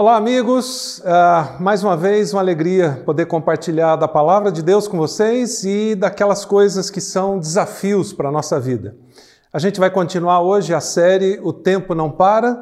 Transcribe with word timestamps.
Olá, 0.00 0.14
amigos. 0.14 1.00
Uh, 1.00 1.60
mais 1.60 1.82
uma 1.82 1.96
vez, 1.96 2.32
uma 2.32 2.40
alegria 2.40 3.02
poder 3.04 3.26
compartilhar 3.26 3.96
da 3.96 4.06
palavra 4.06 4.52
de 4.52 4.62
Deus 4.62 4.86
com 4.86 4.96
vocês 4.96 5.64
e 5.64 5.96
daquelas 5.96 6.44
coisas 6.44 6.88
que 6.88 7.00
são 7.00 7.36
desafios 7.36 8.12
para 8.12 8.28
a 8.28 8.30
nossa 8.30 8.60
vida. 8.60 8.94
A 9.52 9.58
gente 9.58 9.80
vai 9.80 9.90
continuar 9.90 10.40
hoje 10.40 10.72
a 10.72 10.78
série 10.78 11.40
O 11.42 11.52
Tempo 11.52 11.96
Não 11.96 12.12
Para, 12.12 12.52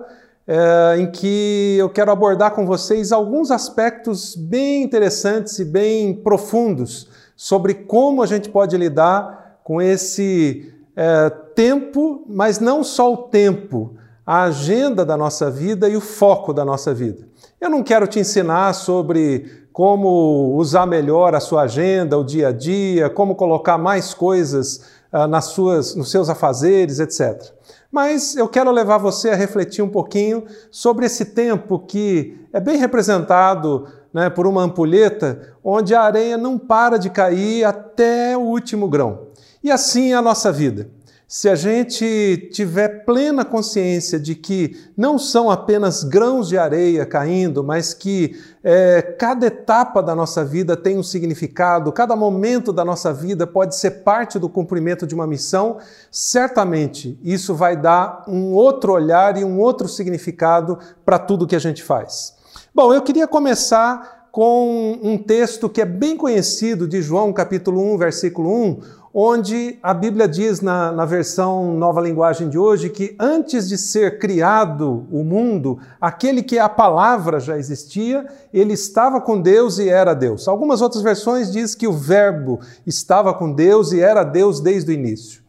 uh, 0.49 0.99
em 0.99 1.11
que 1.11 1.77
eu 1.79 1.91
quero 1.91 2.11
abordar 2.11 2.53
com 2.53 2.65
vocês 2.65 3.13
alguns 3.13 3.51
aspectos 3.51 4.35
bem 4.35 4.83
interessantes 4.83 5.59
e 5.59 5.65
bem 5.67 6.15
profundos 6.15 7.07
sobre 7.37 7.75
como 7.75 8.23
a 8.23 8.27
gente 8.27 8.49
pode 8.49 8.75
lidar 8.79 9.61
com 9.63 9.83
esse 9.83 10.73
uh, 10.93 11.53
tempo, 11.55 12.25
mas 12.27 12.61
não 12.61 12.83
só 12.83 13.13
o 13.13 13.17
tempo 13.25 13.95
a 14.27 14.43
agenda 14.43 15.05
da 15.05 15.17
nossa 15.17 15.49
vida 15.49 15.89
e 15.89 15.97
o 15.97 16.01
foco 16.01 16.53
da 16.53 16.65
nossa 16.65 16.93
vida. 16.93 17.25
Eu 17.61 17.71
não 17.71 17.83
quero 17.83 18.09
te 18.09 18.19
ensinar 18.19 18.73
sobre 18.73 19.67
como 19.73 20.57
usar 20.57 20.85
melhor 20.85 21.35
a 21.35 21.41
sua 21.41 21.63
agenda, 21.63 22.19
o 22.19 22.25
dia 22.25 22.49
a 22.49 22.53
dia, 22.53 23.09
como 23.09 23.37
colocar 23.37 23.79
mais 23.79 24.13
coisas 24.13 24.81
uh, 25.13 25.29
nas 25.29 25.45
suas, 25.47 25.95
nos 25.95 26.11
seus 26.11 26.29
afazeres, 26.29 26.99
etc. 26.99 27.53
Mas 27.93 28.35
eu 28.35 28.49
quero 28.49 28.71
levar 28.73 28.99
você 28.99 29.31
a 29.31 29.37
refletir 29.37 29.83
um 29.83 29.89
pouquinho 29.89 30.45
sobre 30.73 31.07
esse 31.07 31.27
tempo 31.27 31.79
que 31.79 32.37
é 32.53 32.59
bem 32.59 32.79
representado 32.79 33.87
né, 34.13 34.29
por 34.29 34.47
uma 34.47 34.63
ampulheta, 34.63 35.55
onde 35.63 35.95
a 35.95 36.03
areia 36.03 36.37
não 36.37 36.59
para 36.59 36.99
de 36.99 37.11
cair 37.11 37.65
até 37.65 38.37
o 38.37 38.41
último 38.41 38.89
grão. 38.89 39.29
E 39.63 39.71
assim 39.71 40.13
é 40.13 40.17
a 40.17 40.23
nossa 40.23 40.51
vida 40.51 40.96
se 41.29 41.49
a 41.49 41.57
gente 41.57 42.49
tiver 42.53 43.05
plena 43.05 43.45
consciência 43.45 44.19
de 44.19 44.37
que 44.37 44.77
não 44.97 45.19
são 45.19 45.51
apenas 45.51 46.05
grãos 46.05 46.49
de 46.49 46.57
areia 46.57 47.05
caindo, 47.05 47.65
mas 47.65 47.93
que 47.93 48.41
é, 48.63 49.03
cada 49.03 49.47
etapa 49.47 50.01
da 50.01 50.15
nossa 50.15 50.45
vida 50.45 50.77
tem 50.77 50.97
um 50.97 51.03
significado, 51.03 51.91
cada 51.91 52.15
momento 52.15 52.73
da 52.73 52.85
nossa 52.85 53.13
vida 53.13 53.45
pode 53.45 53.75
ser 53.75 54.03
parte 54.03 54.39
do 54.39 54.49
cumprimento 54.49 55.05
de 55.05 55.17
uma 55.17 55.27
missão, 55.27 55.79
certamente 56.13 57.19
isso 57.25 57.57
vai 57.57 57.77
dar 57.77 58.25
um 58.29 58.53
outro 58.53 58.93
olhar 58.93 59.37
e 59.37 59.45
um 59.45 59.59
outro 59.59 59.89
significado 59.89 60.79
para 61.05 61.19
tudo 61.19 61.47
que 61.47 61.57
a 61.57 61.61
gente 61.61 61.83
faz. 61.83 62.37
Bom, 62.73 62.95
eu 62.95 63.03
queria 63.03 63.27
começar 63.27 64.29
com 64.31 64.99
um 65.03 65.17
texto 65.17 65.67
que 65.67 65.81
é 65.81 65.87
bem 65.87 66.15
conhecido 66.15 66.87
de 66.87 67.01
João, 67.01 67.33
capítulo 67.33 67.95
1, 67.95 67.97
versículo 67.97 68.53
1, 68.53 68.81
onde 69.19 69.79
a 69.83 69.95
Bíblia 69.95 70.29
diz 70.29 70.61
na, 70.61 70.93
na, 70.93 71.07
versão 71.07 71.73
nova 71.73 72.03
linguagem 72.03 72.51
de 72.51 72.59
hoje 72.59 72.91
que 72.91 73.17
antes 73.19 73.67
de 73.67 73.79
ser 73.79 74.19
criado 74.19 75.07
o 75.11 75.25
mundo, 75.25 75.79
aquele 75.99 76.43
que 76.43 76.59
é 76.59 76.61
a 76.61 76.69
palavra 76.69 77.41
já 77.41 77.57
existia, 77.57 78.27
ele 78.53 78.75
estava 78.75 79.19
com 79.19 79.41
Deus 79.41 79.79
e 79.79 79.89
era 79.89 80.13
Deus. 80.13 80.47
Algumas 80.47 80.83
outras 80.83 81.03
versões 81.03 81.51
diz 81.51 81.75
que 81.75 81.89
o 81.89 81.95
verbo 81.95 82.61
estava 82.87 83.33
com 83.33 83.51
Deus 83.51 83.91
e 83.91 84.03
era 84.03 84.23
Deus 84.23 84.61
desde 84.61 84.91
o 84.91 84.95
início. 84.95 85.41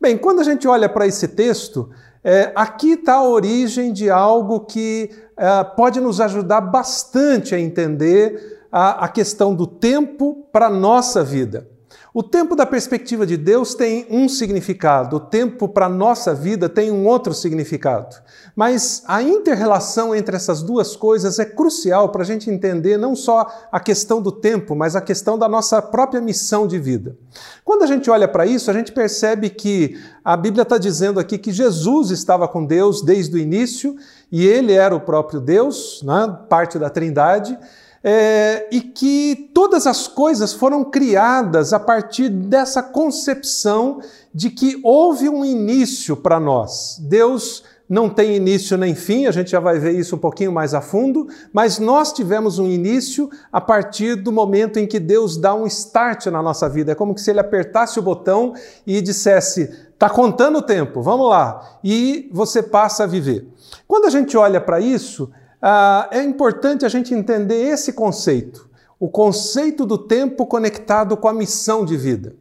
Bem, 0.00 0.16
quando 0.16 0.40
a 0.40 0.44
gente 0.44 0.66
olha 0.66 0.88
para 0.88 1.06
esse 1.06 1.28
texto, 1.28 1.90
é, 2.24 2.50
aqui 2.54 2.92
está 2.92 3.16
a 3.16 3.28
origem 3.28 3.92
de 3.92 4.08
algo 4.08 4.60
que 4.60 5.10
é, 5.36 5.62
pode 5.62 6.00
nos 6.00 6.22
ajudar 6.22 6.62
bastante 6.62 7.54
a 7.54 7.60
entender 7.60 8.62
a, 8.72 9.04
a 9.04 9.08
questão 9.08 9.54
do 9.54 9.66
tempo 9.66 10.48
para 10.50 10.68
a 10.68 10.70
nossa 10.70 11.22
vida. 11.22 11.68
O 12.12 12.24
tempo 12.24 12.56
da 12.56 12.66
perspectiva 12.66 13.24
de 13.24 13.36
Deus 13.36 13.72
tem 13.72 14.04
um 14.10 14.28
significado, 14.28 15.16
o 15.16 15.20
tempo 15.20 15.68
para 15.68 15.86
a 15.86 15.88
nossa 15.88 16.34
vida 16.34 16.68
tem 16.68 16.90
um 16.90 17.06
outro 17.06 17.32
significado. 17.32 18.16
Mas 18.56 19.04
a 19.06 19.22
interrelação 19.22 20.12
entre 20.12 20.34
essas 20.34 20.60
duas 20.60 20.96
coisas 20.96 21.38
é 21.38 21.44
crucial 21.44 22.08
para 22.08 22.22
a 22.22 22.26
gente 22.26 22.50
entender 22.50 22.96
não 22.96 23.14
só 23.14 23.46
a 23.70 23.78
questão 23.78 24.20
do 24.20 24.32
tempo, 24.32 24.74
mas 24.74 24.96
a 24.96 25.00
questão 25.00 25.38
da 25.38 25.48
nossa 25.48 25.80
própria 25.80 26.20
missão 26.20 26.66
de 26.66 26.80
vida. 26.80 27.16
Quando 27.64 27.84
a 27.84 27.86
gente 27.86 28.10
olha 28.10 28.26
para 28.26 28.44
isso, 28.44 28.72
a 28.72 28.74
gente 28.74 28.90
percebe 28.90 29.48
que 29.48 29.96
a 30.24 30.36
Bíblia 30.36 30.62
está 30.62 30.78
dizendo 30.78 31.20
aqui 31.20 31.38
que 31.38 31.52
Jesus 31.52 32.10
estava 32.10 32.48
com 32.48 32.66
Deus 32.66 33.02
desde 33.02 33.36
o 33.36 33.38
início 33.38 33.94
e 34.32 34.44
ele 34.44 34.72
era 34.72 34.96
o 34.96 35.00
próprio 35.00 35.40
Deus, 35.40 36.02
né, 36.02 36.38
parte 36.48 36.76
da 36.76 36.90
Trindade 36.90 37.56
é, 38.02 38.66
e 38.72 38.80
que 38.80 39.50
todas 39.52 39.86
as 39.86 40.08
coisas 40.08 40.52
foram 40.52 40.84
criadas 40.84 41.72
a 41.72 41.80
partir 41.80 42.28
dessa 42.28 42.82
concepção 42.82 44.00
de 44.34 44.50
que 44.50 44.80
houve 44.82 45.28
um 45.28 45.44
início 45.44 46.16
para 46.16 46.40
nós. 46.40 46.98
Deus 47.00 47.62
não 47.90 48.08
tem 48.08 48.36
início 48.36 48.78
nem 48.78 48.94
fim, 48.94 49.26
a 49.26 49.32
gente 49.32 49.50
já 49.50 49.58
vai 49.58 49.80
ver 49.80 49.92
isso 49.98 50.14
um 50.14 50.18
pouquinho 50.18 50.52
mais 50.52 50.74
a 50.74 50.80
fundo, 50.80 51.26
mas 51.52 51.80
nós 51.80 52.12
tivemos 52.12 52.56
um 52.60 52.68
início 52.68 53.28
a 53.52 53.60
partir 53.60 54.14
do 54.14 54.30
momento 54.30 54.78
em 54.78 54.86
que 54.86 55.00
Deus 55.00 55.36
dá 55.36 55.52
um 55.56 55.66
start 55.66 56.26
na 56.26 56.40
nossa 56.40 56.68
vida. 56.68 56.92
É 56.92 56.94
como 56.94 57.18
se 57.18 57.28
ele 57.28 57.40
apertasse 57.40 57.98
o 57.98 58.02
botão 58.02 58.54
e 58.86 59.02
dissesse: 59.02 59.62
está 59.92 60.08
contando 60.08 60.58
o 60.58 60.62
tempo, 60.62 61.02
vamos 61.02 61.28
lá, 61.28 61.78
e 61.82 62.30
você 62.32 62.62
passa 62.62 63.02
a 63.02 63.08
viver. 63.08 63.48
Quando 63.88 64.04
a 64.04 64.10
gente 64.10 64.36
olha 64.36 64.60
para 64.60 64.78
isso, 64.78 65.28
ah, 65.62 66.08
é 66.10 66.22
importante 66.22 66.84
a 66.84 66.88
gente 66.88 67.14
entender 67.14 67.62
esse 67.68 67.92
conceito, 67.92 68.68
o 68.98 69.08
conceito 69.08 69.84
do 69.84 69.98
tempo 69.98 70.46
conectado 70.46 71.16
com 71.16 71.28
a 71.28 71.32
missão 71.32 71.84
de 71.84 71.96
vida. 71.96 72.34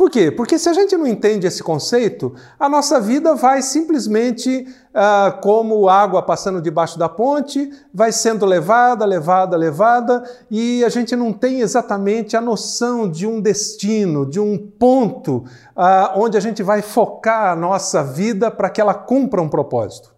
Por 0.00 0.10
quê? 0.10 0.30
Porque 0.30 0.58
se 0.58 0.66
a 0.66 0.72
gente 0.72 0.96
não 0.96 1.06
entende 1.06 1.46
esse 1.46 1.62
conceito, 1.62 2.34
a 2.58 2.70
nossa 2.70 2.98
vida 2.98 3.34
vai 3.34 3.60
simplesmente 3.60 4.66
ah, 4.94 5.38
como 5.42 5.90
água 5.90 6.22
passando 6.22 6.62
debaixo 6.62 6.98
da 6.98 7.06
ponte, 7.06 7.70
vai 7.92 8.10
sendo 8.10 8.46
levada, 8.46 9.04
levada, 9.04 9.58
levada, 9.58 10.24
e 10.50 10.82
a 10.84 10.88
gente 10.88 11.14
não 11.14 11.34
tem 11.34 11.60
exatamente 11.60 12.34
a 12.34 12.40
noção 12.40 13.10
de 13.10 13.26
um 13.26 13.42
destino, 13.42 14.24
de 14.24 14.40
um 14.40 14.56
ponto 14.56 15.44
ah, 15.76 16.14
onde 16.16 16.38
a 16.38 16.40
gente 16.40 16.62
vai 16.62 16.80
focar 16.80 17.52
a 17.52 17.56
nossa 17.56 18.02
vida 18.02 18.50
para 18.50 18.70
que 18.70 18.80
ela 18.80 18.94
cumpra 18.94 19.42
um 19.42 19.50
propósito. 19.50 20.14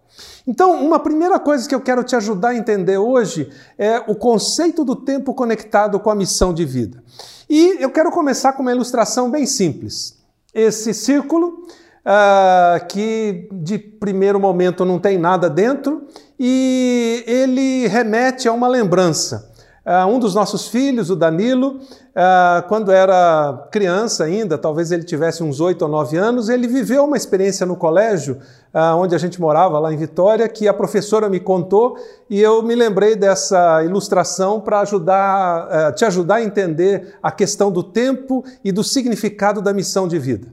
Então, 0.46 0.84
uma 0.84 0.98
primeira 0.98 1.38
coisa 1.38 1.68
que 1.68 1.74
eu 1.74 1.80
quero 1.80 2.02
te 2.02 2.16
ajudar 2.16 2.50
a 2.50 2.56
entender 2.56 2.98
hoje 2.98 3.50
é 3.78 3.98
o 4.08 4.14
conceito 4.14 4.84
do 4.84 4.96
tempo 4.96 5.34
conectado 5.34 6.00
com 6.00 6.10
a 6.10 6.14
missão 6.14 6.52
de 6.52 6.64
vida. 6.64 7.02
E 7.48 7.76
eu 7.82 7.90
quero 7.90 8.10
começar 8.10 8.54
com 8.54 8.62
uma 8.62 8.72
ilustração 8.72 9.30
bem 9.30 9.46
simples. 9.46 10.18
Esse 10.52 10.92
círculo, 10.92 11.66
uh, 12.04 12.86
que 12.88 13.48
de 13.52 13.78
primeiro 13.78 14.40
momento 14.40 14.84
não 14.84 14.98
tem 14.98 15.16
nada 15.16 15.48
dentro, 15.48 16.06
e 16.38 17.22
ele 17.26 17.86
remete 17.86 18.48
a 18.48 18.52
uma 18.52 18.66
lembrança. 18.66 19.51
Uh, 19.84 20.06
um 20.06 20.20
dos 20.20 20.32
nossos 20.32 20.68
filhos, 20.68 21.10
o 21.10 21.16
Danilo, 21.16 21.80
uh, 21.80 22.68
quando 22.68 22.92
era 22.92 23.66
criança 23.72 24.22
ainda, 24.22 24.56
talvez 24.56 24.92
ele 24.92 25.02
tivesse 25.02 25.42
uns 25.42 25.60
oito 25.60 25.82
ou 25.82 25.88
nove 25.88 26.16
anos, 26.16 26.48
ele 26.48 26.68
viveu 26.68 27.04
uma 27.04 27.16
experiência 27.16 27.66
no 27.66 27.74
colégio, 27.74 28.38
uh, 28.72 28.96
onde 28.96 29.12
a 29.12 29.18
gente 29.18 29.40
morava, 29.40 29.80
lá 29.80 29.92
em 29.92 29.96
Vitória, 29.96 30.48
que 30.48 30.68
a 30.68 30.72
professora 30.72 31.28
me 31.28 31.40
contou 31.40 31.96
e 32.30 32.40
eu 32.40 32.62
me 32.62 32.76
lembrei 32.76 33.16
dessa 33.16 33.82
ilustração 33.82 34.60
para 34.60 34.80
ajudar, 34.82 35.92
te 35.94 36.04
ajudar 36.04 36.36
a 36.36 36.42
entender 36.42 37.16
a 37.20 37.32
questão 37.32 37.72
do 37.72 37.82
tempo 37.82 38.44
e 38.62 38.70
do 38.70 38.84
significado 38.84 39.60
da 39.60 39.72
missão 39.72 40.06
de 40.06 40.16
vida. 40.16 40.46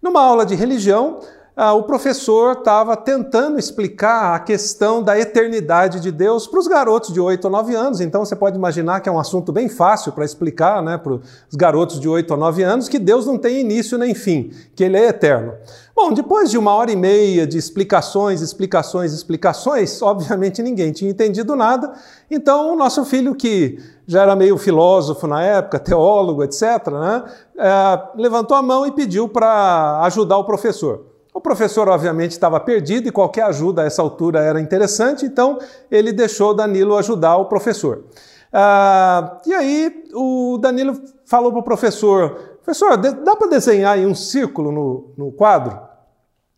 Numa 0.00 0.22
aula 0.22 0.46
de 0.46 0.54
religião, 0.54 1.18
ah, 1.60 1.74
o 1.74 1.82
professor 1.82 2.58
estava 2.58 2.96
tentando 2.96 3.58
explicar 3.58 4.36
a 4.36 4.38
questão 4.38 5.02
da 5.02 5.18
eternidade 5.18 5.98
de 5.98 6.12
Deus 6.12 6.46
para 6.46 6.60
os 6.60 6.68
garotos 6.68 7.12
de 7.12 7.20
8 7.20 7.46
ou 7.46 7.50
9 7.50 7.74
anos. 7.74 8.00
Então 8.00 8.24
você 8.24 8.36
pode 8.36 8.56
imaginar 8.56 9.00
que 9.00 9.08
é 9.08 9.12
um 9.12 9.18
assunto 9.18 9.50
bem 9.50 9.68
fácil 9.68 10.12
para 10.12 10.24
explicar 10.24 10.80
né, 10.80 10.96
para 10.96 11.14
os 11.14 11.56
garotos 11.56 11.98
de 11.98 12.08
8 12.08 12.30
ou 12.30 12.36
9 12.36 12.62
anos 12.62 12.88
que 12.88 12.96
Deus 12.96 13.26
não 13.26 13.36
tem 13.36 13.58
início 13.58 13.98
nem 13.98 14.14
fim, 14.14 14.52
que 14.76 14.84
Ele 14.84 14.96
é 14.96 15.08
eterno. 15.08 15.52
Bom, 15.96 16.12
depois 16.12 16.48
de 16.48 16.56
uma 16.56 16.72
hora 16.72 16.92
e 16.92 16.96
meia 16.96 17.44
de 17.44 17.58
explicações, 17.58 18.40
explicações, 18.40 19.12
explicações, 19.12 19.98
obviamente 20.00 20.62
ninguém 20.62 20.92
tinha 20.92 21.10
entendido 21.10 21.56
nada. 21.56 21.92
Então 22.30 22.72
o 22.72 22.76
nosso 22.76 23.04
filho, 23.04 23.34
que 23.34 23.80
já 24.06 24.22
era 24.22 24.36
meio 24.36 24.56
filósofo 24.58 25.26
na 25.26 25.42
época, 25.42 25.80
teólogo, 25.80 26.44
etc., 26.44 26.62
né, 26.92 27.24
é, 27.58 28.02
levantou 28.14 28.56
a 28.56 28.62
mão 28.62 28.86
e 28.86 28.92
pediu 28.92 29.28
para 29.28 30.02
ajudar 30.04 30.38
o 30.38 30.44
professor. 30.44 31.17
O 31.38 31.40
professor, 31.40 31.88
obviamente, 31.88 32.32
estava 32.32 32.58
perdido 32.58 33.06
e 33.06 33.12
qualquer 33.12 33.44
ajuda 33.44 33.82
a 33.82 33.84
essa 33.84 34.02
altura 34.02 34.40
era 34.40 34.60
interessante, 34.60 35.24
então 35.24 35.56
ele 35.88 36.12
deixou 36.12 36.52
Danilo 36.52 36.96
ajudar 36.96 37.36
o 37.36 37.44
professor. 37.44 38.06
Ah, 38.52 39.40
e 39.46 39.54
aí 39.54 40.02
o 40.14 40.58
Danilo 40.60 41.00
falou 41.24 41.52
para 41.52 41.60
o 41.60 41.62
professor: 41.62 42.58
Professor, 42.64 42.96
dá 42.96 43.36
para 43.36 43.50
desenhar 43.50 43.94
aí 43.94 44.04
um 44.04 44.16
círculo 44.16 44.72
no, 44.72 45.14
no 45.16 45.30
quadro? 45.30 45.78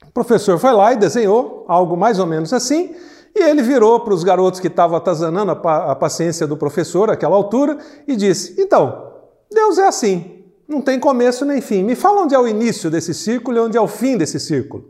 O 0.08 0.12
professor 0.12 0.58
foi 0.58 0.72
lá 0.72 0.94
e 0.94 0.96
desenhou 0.96 1.66
algo 1.68 1.94
mais 1.94 2.18
ou 2.18 2.24
menos 2.24 2.50
assim. 2.54 2.94
E 3.36 3.42
ele 3.42 3.60
virou 3.60 4.00
para 4.00 4.14
os 4.14 4.24
garotos 4.24 4.60
que 4.60 4.68
estavam 4.68 4.96
atazanando 4.96 5.52
a, 5.52 5.92
a 5.92 5.94
paciência 5.94 6.46
do 6.46 6.56
professor 6.56 7.10
àquela 7.10 7.36
altura 7.36 7.76
e 8.08 8.16
disse: 8.16 8.58
Então, 8.58 9.12
Deus 9.52 9.76
é 9.76 9.86
assim. 9.86 10.39
Não 10.70 10.80
tem 10.80 11.00
começo 11.00 11.44
nem 11.44 11.60
fim. 11.60 11.82
Me 11.82 11.96
fala 11.96 12.22
onde 12.22 12.32
é 12.32 12.38
o 12.38 12.46
início 12.46 12.88
desse 12.88 13.12
círculo 13.12 13.56
e 13.56 13.60
onde 13.60 13.76
é 13.76 13.80
o 13.80 13.88
fim 13.88 14.16
desse 14.16 14.38
círculo. 14.38 14.88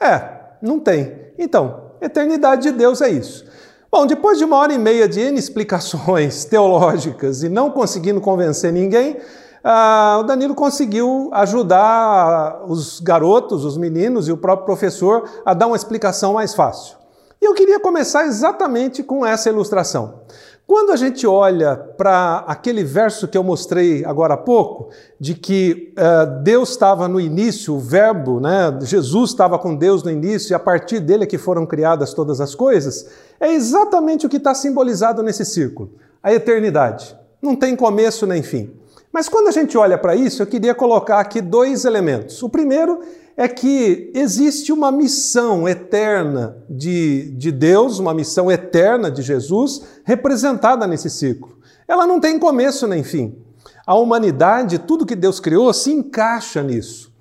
É, 0.00 0.22
não 0.62 0.80
tem. 0.80 1.14
Então, 1.38 1.90
eternidade 2.00 2.62
de 2.62 2.72
Deus 2.72 3.02
é 3.02 3.10
isso. 3.10 3.44
Bom, 3.90 4.06
depois 4.06 4.38
de 4.38 4.44
uma 4.44 4.56
hora 4.56 4.72
e 4.72 4.78
meia 4.78 5.06
de 5.06 5.20
explicações 5.20 6.46
teológicas 6.46 7.42
e 7.42 7.50
não 7.50 7.70
conseguindo 7.70 8.18
convencer 8.18 8.72
ninguém, 8.72 9.18
ah, 9.62 10.16
o 10.20 10.22
Danilo 10.22 10.54
conseguiu 10.54 11.28
ajudar 11.34 12.64
os 12.66 12.98
garotos, 12.98 13.66
os 13.66 13.76
meninos 13.76 14.26
e 14.26 14.32
o 14.32 14.38
próprio 14.38 14.64
professor 14.64 15.28
a 15.44 15.52
dar 15.52 15.66
uma 15.66 15.76
explicação 15.76 16.32
mais 16.32 16.54
fácil. 16.54 16.96
E 17.42 17.44
eu 17.44 17.54
queria 17.54 17.80
começar 17.80 18.24
exatamente 18.24 19.02
com 19.02 19.26
essa 19.26 19.48
ilustração. 19.48 20.20
Quando 20.64 20.92
a 20.92 20.96
gente 20.96 21.26
olha 21.26 21.74
para 21.76 22.44
aquele 22.46 22.84
verso 22.84 23.26
que 23.26 23.36
eu 23.36 23.42
mostrei 23.42 24.04
agora 24.04 24.34
há 24.34 24.36
pouco, 24.36 24.90
de 25.18 25.34
que 25.34 25.92
uh, 25.98 26.40
Deus 26.44 26.70
estava 26.70 27.08
no 27.08 27.18
início, 27.18 27.74
o 27.74 27.80
Verbo, 27.80 28.38
né, 28.38 28.78
Jesus 28.82 29.30
estava 29.30 29.58
com 29.58 29.74
Deus 29.74 30.04
no 30.04 30.10
início 30.12 30.52
e 30.52 30.54
a 30.54 30.58
partir 30.60 31.00
dele 31.00 31.24
é 31.24 31.26
que 31.26 31.36
foram 31.36 31.66
criadas 31.66 32.14
todas 32.14 32.40
as 32.40 32.54
coisas, 32.54 33.08
é 33.40 33.52
exatamente 33.52 34.24
o 34.24 34.28
que 34.28 34.36
está 34.36 34.54
simbolizado 34.54 35.20
nesse 35.20 35.44
círculo: 35.44 35.90
a 36.22 36.32
eternidade. 36.32 37.18
Não 37.42 37.56
tem 37.56 37.74
começo 37.74 38.24
nem 38.24 38.44
fim. 38.44 38.72
Mas 39.12 39.28
quando 39.28 39.48
a 39.48 39.52
gente 39.52 39.76
olha 39.76 39.98
para 39.98 40.14
isso, 40.14 40.40
eu 40.40 40.46
queria 40.46 40.76
colocar 40.76 41.18
aqui 41.18 41.40
dois 41.40 41.84
elementos. 41.84 42.40
O 42.40 42.48
primeiro 42.48 43.00
é 43.36 43.48
que 43.48 44.10
existe 44.14 44.72
uma 44.72 44.92
missão 44.92 45.68
eterna 45.68 46.56
de, 46.68 47.30
de 47.32 47.50
Deus, 47.50 47.98
uma 47.98 48.12
missão 48.12 48.50
eterna 48.50 49.10
de 49.10 49.22
Jesus, 49.22 49.82
representada 50.04 50.86
nesse 50.86 51.08
ciclo. 51.08 51.58
Ela 51.88 52.06
não 52.06 52.20
tem 52.20 52.38
começo 52.38 52.86
nem 52.86 53.02
fim. 53.02 53.34
A 53.86 53.94
humanidade, 53.94 54.78
tudo 54.78 55.06
que 55.06 55.16
Deus 55.16 55.40
criou, 55.40 55.72
se 55.72 55.90
encaixa 55.90 56.62
nisso. 56.62 57.12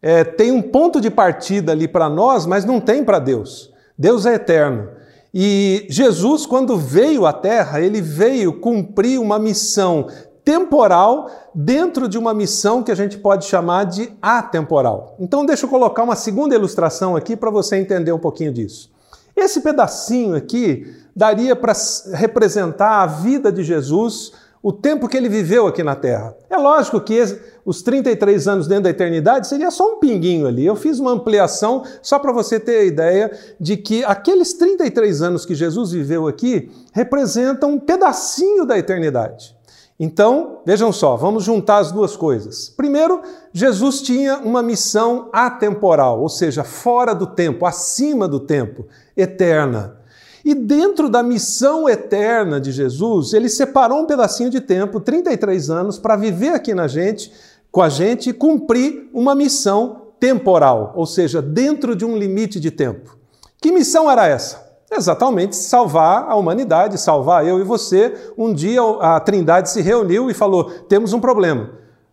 É, 0.00 0.22
tem 0.22 0.52
um 0.52 0.62
ponto 0.62 1.00
de 1.00 1.10
partida 1.10 1.72
ali 1.72 1.88
para 1.88 2.08
nós, 2.08 2.44
mas 2.46 2.64
não 2.64 2.80
tem 2.80 3.02
para 3.02 3.18
Deus. 3.18 3.72
Deus 3.98 4.26
é 4.26 4.34
eterno. 4.34 4.88
E 5.32 5.86
Jesus, 5.88 6.46
quando 6.46 6.76
veio 6.76 7.26
à 7.26 7.32
Terra, 7.32 7.80
ele 7.80 8.00
veio 8.00 8.60
cumprir 8.60 9.18
uma 9.18 9.38
missão 9.38 10.06
temporal 10.44 11.30
dentro 11.54 12.08
de 12.08 12.18
uma 12.18 12.34
missão 12.34 12.82
que 12.82 12.92
a 12.92 12.94
gente 12.94 13.16
pode 13.16 13.46
chamar 13.46 13.84
de 13.84 14.12
atemporal. 14.20 15.16
Então, 15.18 15.46
deixa 15.46 15.64
eu 15.64 15.70
colocar 15.70 16.02
uma 16.02 16.16
segunda 16.16 16.54
ilustração 16.54 17.16
aqui 17.16 17.34
para 17.34 17.50
você 17.50 17.76
entender 17.76 18.12
um 18.12 18.18
pouquinho 18.18 18.52
disso. 18.52 18.92
Esse 19.34 19.60
pedacinho 19.60 20.36
aqui 20.36 20.94
daria 21.16 21.56
para 21.56 21.72
representar 22.12 23.02
a 23.02 23.06
vida 23.06 23.50
de 23.50 23.64
Jesus, 23.64 24.32
o 24.62 24.72
tempo 24.72 25.08
que 25.08 25.16
ele 25.16 25.28
viveu 25.28 25.66
aqui 25.66 25.82
na 25.82 25.96
Terra. 25.96 26.36
É 26.48 26.56
lógico 26.56 27.00
que 27.00 27.20
os 27.64 27.82
33 27.82 28.46
anos 28.46 28.66
dentro 28.66 28.84
da 28.84 28.90
eternidade 28.90 29.48
seria 29.48 29.70
só 29.70 29.94
um 29.94 29.98
pinguinho 29.98 30.46
ali. 30.46 30.64
Eu 30.64 30.76
fiz 30.76 30.98
uma 30.98 31.10
ampliação 31.10 31.84
só 32.02 32.18
para 32.18 32.32
você 32.32 32.60
ter 32.60 32.78
a 32.78 32.84
ideia 32.84 33.32
de 33.58 33.76
que 33.76 34.04
aqueles 34.04 34.52
33 34.54 35.22
anos 35.22 35.44
que 35.44 35.54
Jesus 35.54 35.90
viveu 35.92 36.28
aqui 36.28 36.70
representam 36.92 37.72
um 37.72 37.80
pedacinho 37.80 38.64
da 38.64 38.78
eternidade. 38.78 39.54
Então, 39.98 40.60
vejam 40.66 40.92
só, 40.92 41.16
vamos 41.16 41.44
juntar 41.44 41.78
as 41.78 41.92
duas 41.92 42.16
coisas. 42.16 42.68
Primeiro, 42.68 43.22
Jesus 43.52 44.02
tinha 44.02 44.38
uma 44.38 44.62
missão 44.62 45.28
atemporal, 45.32 46.20
ou 46.20 46.28
seja, 46.28 46.64
fora 46.64 47.14
do 47.14 47.26
tempo, 47.26 47.64
acima 47.64 48.26
do 48.26 48.40
tempo, 48.40 48.86
eterna. 49.16 49.98
E 50.44 50.52
dentro 50.52 51.08
da 51.08 51.22
missão 51.22 51.88
eterna 51.88 52.60
de 52.60 52.72
Jesus, 52.72 53.32
ele 53.32 53.48
separou 53.48 54.00
um 54.00 54.06
pedacinho 54.06 54.50
de 54.50 54.60
tempo, 54.60 55.00
33 55.00 55.70
anos, 55.70 55.98
para 55.98 56.16
viver 56.16 56.50
aqui 56.50 56.74
na 56.74 56.88
gente, 56.88 57.32
com 57.70 57.80
a 57.80 57.88
gente 57.88 58.30
e 58.30 58.32
cumprir 58.32 59.08
uma 59.14 59.34
missão 59.34 60.08
temporal, 60.18 60.92
ou 60.96 61.06
seja, 61.06 61.40
dentro 61.40 61.94
de 61.94 62.04
um 62.04 62.16
limite 62.16 62.58
de 62.58 62.70
tempo. 62.70 63.16
Que 63.60 63.70
missão 63.70 64.10
era 64.10 64.26
essa? 64.26 64.63
Exatamente, 64.90 65.56
salvar 65.56 66.28
a 66.28 66.36
humanidade, 66.36 67.00
salvar 67.00 67.46
eu 67.46 67.58
e 67.58 67.64
você. 67.64 68.14
Um 68.36 68.52
dia 68.52 68.80
a 69.00 69.18
Trindade 69.20 69.70
se 69.70 69.80
reuniu 69.80 70.30
e 70.30 70.34
falou: 70.34 70.70
temos 70.88 71.12
um 71.12 71.20
problema. 71.20 71.70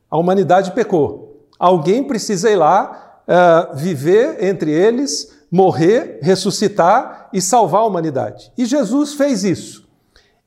A 0.10 0.18
humanidade 0.18 0.72
pecou. 0.72 1.48
Alguém 1.60 2.04
precisa 2.04 2.50
ir 2.50 2.56
lá 2.56 3.22
uh, 3.28 3.76
viver 3.76 4.44
entre 4.44 4.72
eles, 4.72 5.32
morrer, 5.52 6.20
ressuscitar 6.22 7.30
e 7.32 7.42
salvar 7.42 7.82
a 7.82 7.86
humanidade. 7.86 8.52
E 8.58 8.66
Jesus 8.66 9.14
fez 9.14 9.44
isso. 9.44 9.88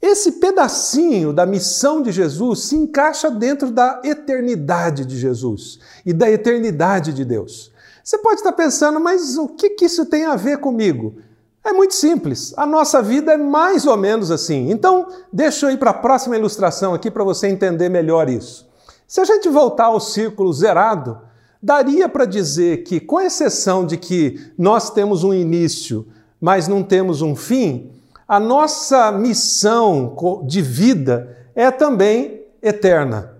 Esse 0.02 0.32
pedacinho 0.32 1.32
da 1.32 1.46
missão 1.46 2.02
de 2.02 2.12
Jesus 2.12 2.64
se 2.64 2.76
encaixa 2.76 3.30
dentro 3.30 3.70
da 3.70 4.02
eternidade 4.04 5.06
de 5.06 5.16
Jesus 5.16 5.78
e 6.04 6.12
da 6.12 6.30
eternidade 6.30 7.12
de 7.14 7.24
Deus. 7.24 7.72
Você 8.02 8.18
pode 8.18 8.40
estar 8.40 8.52
pensando, 8.52 9.00
mas 9.00 9.38
o 9.38 9.48
que, 9.48 9.70
que 9.70 9.86
isso 9.86 10.04
tem 10.04 10.26
a 10.26 10.36
ver 10.36 10.58
comigo? 10.58 11.14
É 11.64 11.72
muito 11.72 11.94
simples. 11.94 12.52
A 12.58 12.66
nossa 12.66 13.00
vida 13.00 13.32
é 13.32 13.36
mais 13.38 13.86
ou 13.86 13.96
menos 13.96 14.30
assim. 14.30 14.70
Então, 14.70 15.08
deixa 15.32 15.66
eu 15.66 15.70
ir 15.70 15.78
para 15.78 15.90
a 15.90 15.94
próxima 15.94 16.36
ilustração 16.36 16.92
aqui 16.92 17.10
para 17.10 17.24
você 17.24 17.48
entender 17.48 17.88
melhor 17.88 18.28
isso. 18.28 18.68
Se 19.08 19.20
a 19.20 19.24
gente 19.24 19.48
voltar 19.48 19.86
ao 19.86 20.00
círculo 20.00 20.52
zerado, 20.52 21.18
daria 21.62 22.06
para 22.06 22.26
dizer 22.26 22.84
que, 22.84 23.00
com 23.00 23.18
exceção 23.18 23.86
de 23.86 23.96
que 23.96 24.52
nós 24.58 24.90
temos 24.90 25.24
um 25.24 25.32
início, 25.32 26.06
mas 26.38 26.68
não 26.68 26.82
temos 26.82 27.22
um 27.22 27.34
fim, 27.34 27.90
a 28.28 28.38
nossa 28.38 29.10
missão 29.10 30.14
de 30.46 30.60
vida 30.60 31.34
é 31.54 31.70
também 31.70 32.42
eterna. 32.62 33.33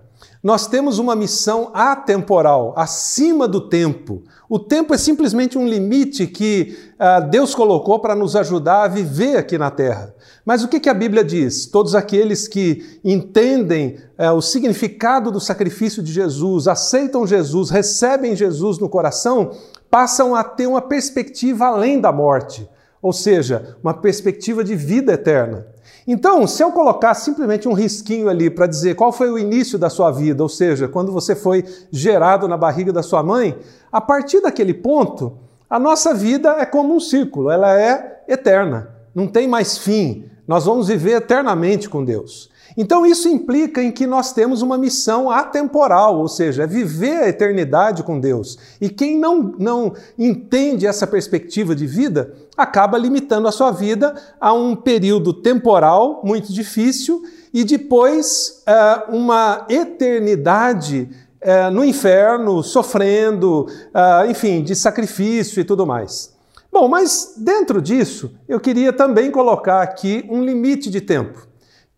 Nós 0.45 0.67
temos 0.67 0.99
uma 0.99 1.17
missão 1.17 1.71
atemporal, 1.73 2.75
acima 2.77 3.49
do 3.49 3.63
tempo. 3.63 4.23
O 4.47 4.59
tempo 4.59 4.93
é 4.93 4.99
simplesmente 4.99 5.57
um 5.57 5.67
limite 5.67 6.27
que 6.27 6.77
uh, 7.01 7.27
Deus 7.31 7.55
colocou 7.55 7.99
para 7.99 8.15
nos 8.15 8.37
ajudar 8.37 8.83
a 8.83 8.89
viver 8.89 9.39
aqui 9.39 9.57
na 9.57 9.71
Terra. 9.71 10.15
Mas 10.45 10.63
o 10.63 10.69
que, 10.69 10.79
que 10.79 10.91
a 10.91 10.93
Bíblia 10.95 11.25
diz? 11.25 11.65
Todos 11.65 11.95
aqueles 11.95 12.47
que 12.47 13.01
entendem 13.03 13.97
uh, 14.19 14.35
o 14.35 14.43
significado 14.43 15.31
do 15.31 15.41
sacrifício 15.41 16.03
de 16.03 16.13
Jesus, 16.13 16.69
aceitam 16.69 17.27
Jesus, 17.27 17.71
recebem 17.71 18.37
Jesus 18.37 18.79
no 18.79 18.91
coração, 18.91 19.53
passam 19.91 20.35
a 20.35 20.45
ter 20.45 20.67
uma 20.67 20.83
perspectiva 20.83 21.69
além 21.69 21.99
da 21.99 22.13
morte, 22.13 22.69
ou 23.01 23.15
seja, 23.15 23.79
uma 23.83 23.95
perspectiva 23.95 24.63
de 24.63 24.77
vida 24.77 25.15
eterna. 25.15 25.74
Então, 26.07 26.47
se 26.47 26.63
eu 26.63 26.71
colocar 26.71 27.15
simplesmente 27.15 27.67
um 27.67 27.73
risquinho 27.73 28.29
ali 28.29 28.51
para 28.51 28.67
dizer 28.67 28.95
qual 28.95 29.11
foi 29.11 29.31
o 29.31 29.39
início 29.39 29.79
da 29.79 29.89
sua 29.89 30.11
vida, 30.11 30.43
ou 30.43 30.49
seja, 30.49 30.87
quando 30.87 31.11
você 31.11 31.35
foi 31.35 31.65
gerado 31.91 32.47
na 32.47 32.57
barriga 32.57 32.93
da 32.93 33.03
sua 33.03 33.23
mãe, 33.23 33.57
a 33.91 34.01
partir 34.01 34.41
daquele 34.41 34.75
ponto, 34.75 35.39
a 35.69 35.79
nossa 35.79 36.13
vida 36.13 36.57
é 36.59 36.67
como 36.67 36.95
um 36.95 37.01
círculo, 37.01 37.51
ela 37.51 37.81
é 37.81 38.23
eterna, 38.29 38.91
não 39.15 39.27
tem 39.27 39.49
mais 39.49 39.79
fim. 39.79 40.29
Nós 40.47 40.67
vamos 40.67 40.89
viver 40.89 41.13
eternamente 41.13 41.89
com 41.89 42.05
Deus. 42.05 42.51
Então 42.77 43.07
isso 43.07 43.29
implica 43.29 43.83
em 43.83 43.93
que 43.93 44.07
nós 44.07 44.33
temos 44.33 44.61
uma 44.61 44.77
missão 44.77 45.31
atemporal, 45.31 46.19
ou 46.19 46.27
seja, 46.27 46.65
é 46.65 46.67
viver 46.67 47.23
a 47.23 47.29
eternidade 47.29 48.03
com 48.03 48.19
Deus. 48.19 48.59
E 48.81 48.89
quem 48.89 49.19
não, 49.19 49.55
não 49.59 49.95
entende 50.19 50.87
essa 50.87 51.07
perspectiva 51.07 51.75
de 51.75 51.87
vida 51.87 52.35
acaba 52.57 52.99
limitando 52.99 53.47
a 53.47 53.53
sua 53.53 53.71
vida 53.71 54.15
a 54.41 54.53
um 54.53 54.75
período 54.75 55.33
temporal 55.33 56.21
muito 56.25 56.53
difícil 56.53 57.23
e 57.53 57.63
depois 57.63 58.65
uh, 58.67 59.17
uma 59.17 59.67
eternidade 59.69 61.09
uh, 61.43 61.71
no 61.71 61.85
inferno, 61.85 62.61
sofrendo, 62.65 63.69
uh, 63.95 64.29
enfim, 64.29 64.65
de 64.65 64.75
sacrifício 64.75 65.61
e 65.61 65.65
tudo 65.65 65.87
mais. 65.87 66.35
Bom, 66.73 66.89
mas 66.89 67.35
dentro 67.37 67.81
disso, 67.81 68.33
eu 68.49 68.59
queria 68.59 68.93
também 68.93 69.31
colocar 69.31 69.81
aqui 69.81 70.25
um 70.29 70.45
limite 70.45 70.91
de 70.91 71.01
tempo 71.01 71.54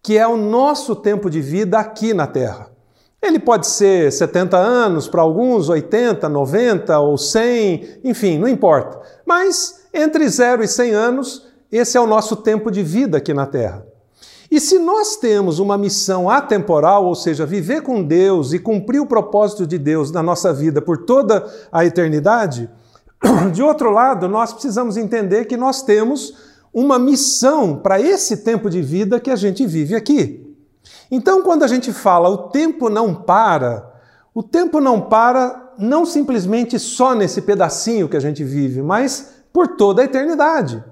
que 0.06 0.16
é 0.16 0.24
o 0.24 0.36
nosso 0.36 0.94
tempo 0.94 1.28
de 1.28 1.40
vida 1.40 1.80
aqui 1.80 2.14
na 2.14 2.28
Terra. 2.28 2.70
Ele 3.20 3.40
pode 3.40 3.66
ser 3.66 4.12
70 4.12 4.56
anos 4.56 5.08
para 5.08 5.20
alguns, 5.20 5.68
80, 5.68 6.28
90 6.28 6.96
ou 7.00 7.18
100, 7.18 8.02
enfim, 8.04 8.38
não 8.38 8.46
importa. 8.46 9.00
Mas 9.26 9.80
entre 9.92 10.28
0 10.28 10.62
e 10.62 10.68
100 10.68 10.92
anos, 10.92 11.48
esse 11.72 11.98
é 11.98 12.00
o 12.00 12.06
nosso 12.06 12.36
tempo 12.36 12.70
de 12.70 12.84
vida 12.84 13.18
aqui 13.18 13.34
na 13.34 13.46
Terra. 13.46 13.84
E 14.48 14.60
se 14.60 14.78
nós 14.78 15.16
temos 15.16 15.58
uma 15.58 15.76
missão 15.76 16.30
atemporal, 16.30 17.04
ou 17.04 17.16
seja, 17.16 17.44
viver 17.44 17.82
com 17.82 18.00
Deus 18.00 18.52
e 18.52 18.60
cumprir 18.60 19.00
o 19.00 19.06
propósito 19.06 19.66
de 19.66 19.76
Deus 19.76 20.12
na 20.12 20.22
nossa 20.22 20.54
vida 20.54 20.80
por 20.80 20.98
toda 20.98 21.52
a 21.72 21.84
eternidade, 21.84 22.70
de 23.52 23.60
outro 23.60 23.90
lado, 23.90 24.28
nós 24.28 24.52
precisamos 24.52 24.96
entender 24.96 25.46
que 25.46 25.56
nós 25.56 25.82
temos 25.82 26.45
uma 26.76 26.98
missão 26.98 27.78
para 27.78 27.98
esse 27.98 28.36
tempo 28.36 28.68
de 28.68 28.82
vida 28.82 29.18
que 29.18 29.30
a 29.30 29.36
gente 29.36 29.66
vive 29.66 29.96
aqui. 29.96 30.54
Então, 31.10 31.40
quando 31.42 31.62
a 31.62 31.66
gente 31.66 31.90
fala 31.90 32.28
o 32.28 32.50
tempo 32.50 32.90
não 32.90 33.14
para, 33.14 33.94
o 34.34 34.42
tempo 34.42 34.78
não 34.78 35.00
para 35.00 35.72
não 35.78 36.04
simplesmente 36.04 36.78
só 36.78 37.14
nesse 37.14 37.40
pedacinho 37.40 38.10
que 38.10 38.16
a 38.16 38.20
gente 38.20 38.44
vive, 38.44 38.82
mas 38.82 39.36
por 39.54 39.68
toda 39.68 40.02
a 40.02 40.04
eternidade. 40.04 40.84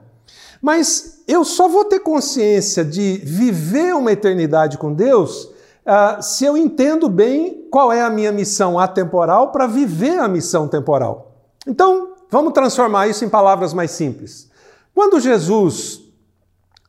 Mas 0.62 1.23
eu 1.29 1.45
só 1.45 1.69
vou 1.69 1.85
ter 1.85 1.99
consciência 1.99 2.83
de 2.83 3.21
viver 3.23 3.95
uma 3.95 4.11
eternidade 4.11 4.79
com 4.79 4.91
Deus 4.91 5.45
uh, 5.45 6.23
se 6.23 6.47
eu 6.47 6.57
entendo 6.57 7.11
bem 7.11 7.69
qual 7.71 7.93
é 7.93 8.00
a 8.00 8.09
minha 8.09 8.33
missão 8.33 8.79
atemporal 8.79 9.53
para 9.53 9.67
viver 9.67 10.19
a 10.19 10.29
missão 10.29 10.67
temporal. 10.67 11.33
Então, 11.67 12.14
vamos 12.31 12.55
transformar 12.55 13.07
isso 13.07 13.23
em 13.23 13.29
palavras 13.29 13.75
mais 13.75 13.91
simples. 13.91 14.53
Quando 14.95 15.19
Jesus 15.19 16.05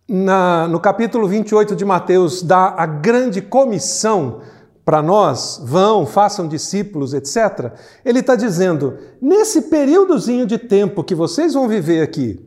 na, 0.07 0.67
no 0.67 0.79
capítulo 0.79 1.27
28 1.27 1.75
de 1.75 1.83
Mateus, 1.83 2.43
dá 2.43 2.75
a 2.77 2.85
grande 2.85 3.41
comissão 3.41 4.41
para 4.83 5.01
nós, 5.01 5.59
vão, 5.63 6.05
façam 6.05 6.47
discípulos, 6.47 7.13
etc., 7.13 7.73
ele 8.03 8.19
está 8.19 8.35
dizendo: 8.35 8.97
nesse 9.19 9.63
períodozinho 9.63 10.45
de 10.45 10.59
tempo 10.59 11.03
que 11.03 11.15
vocês 11.15 11.55
vão 11.55 11.67
viver 11.67 12.03
aqui, 12.03 12.39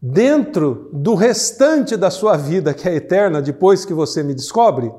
dentro 0.00 0.88
do 0.92 1.14
restante 1.14 1.96
da 1.96 2.10
sua 2.10 2.36
vida, 2.36 2.72
que 2.72 2.88
é 2.88 2.94
eterna, 2.94 3.42
depois 3.42 3.84
que 3.84 3.92
você 3.92 4.22
me 4.22 4.34
descobre, 4.34 4.92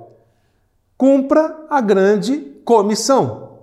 cumpra 0.97 1.65
a 1.69 1.79
grande 1.79 2.39
comissão. 2.65 3.59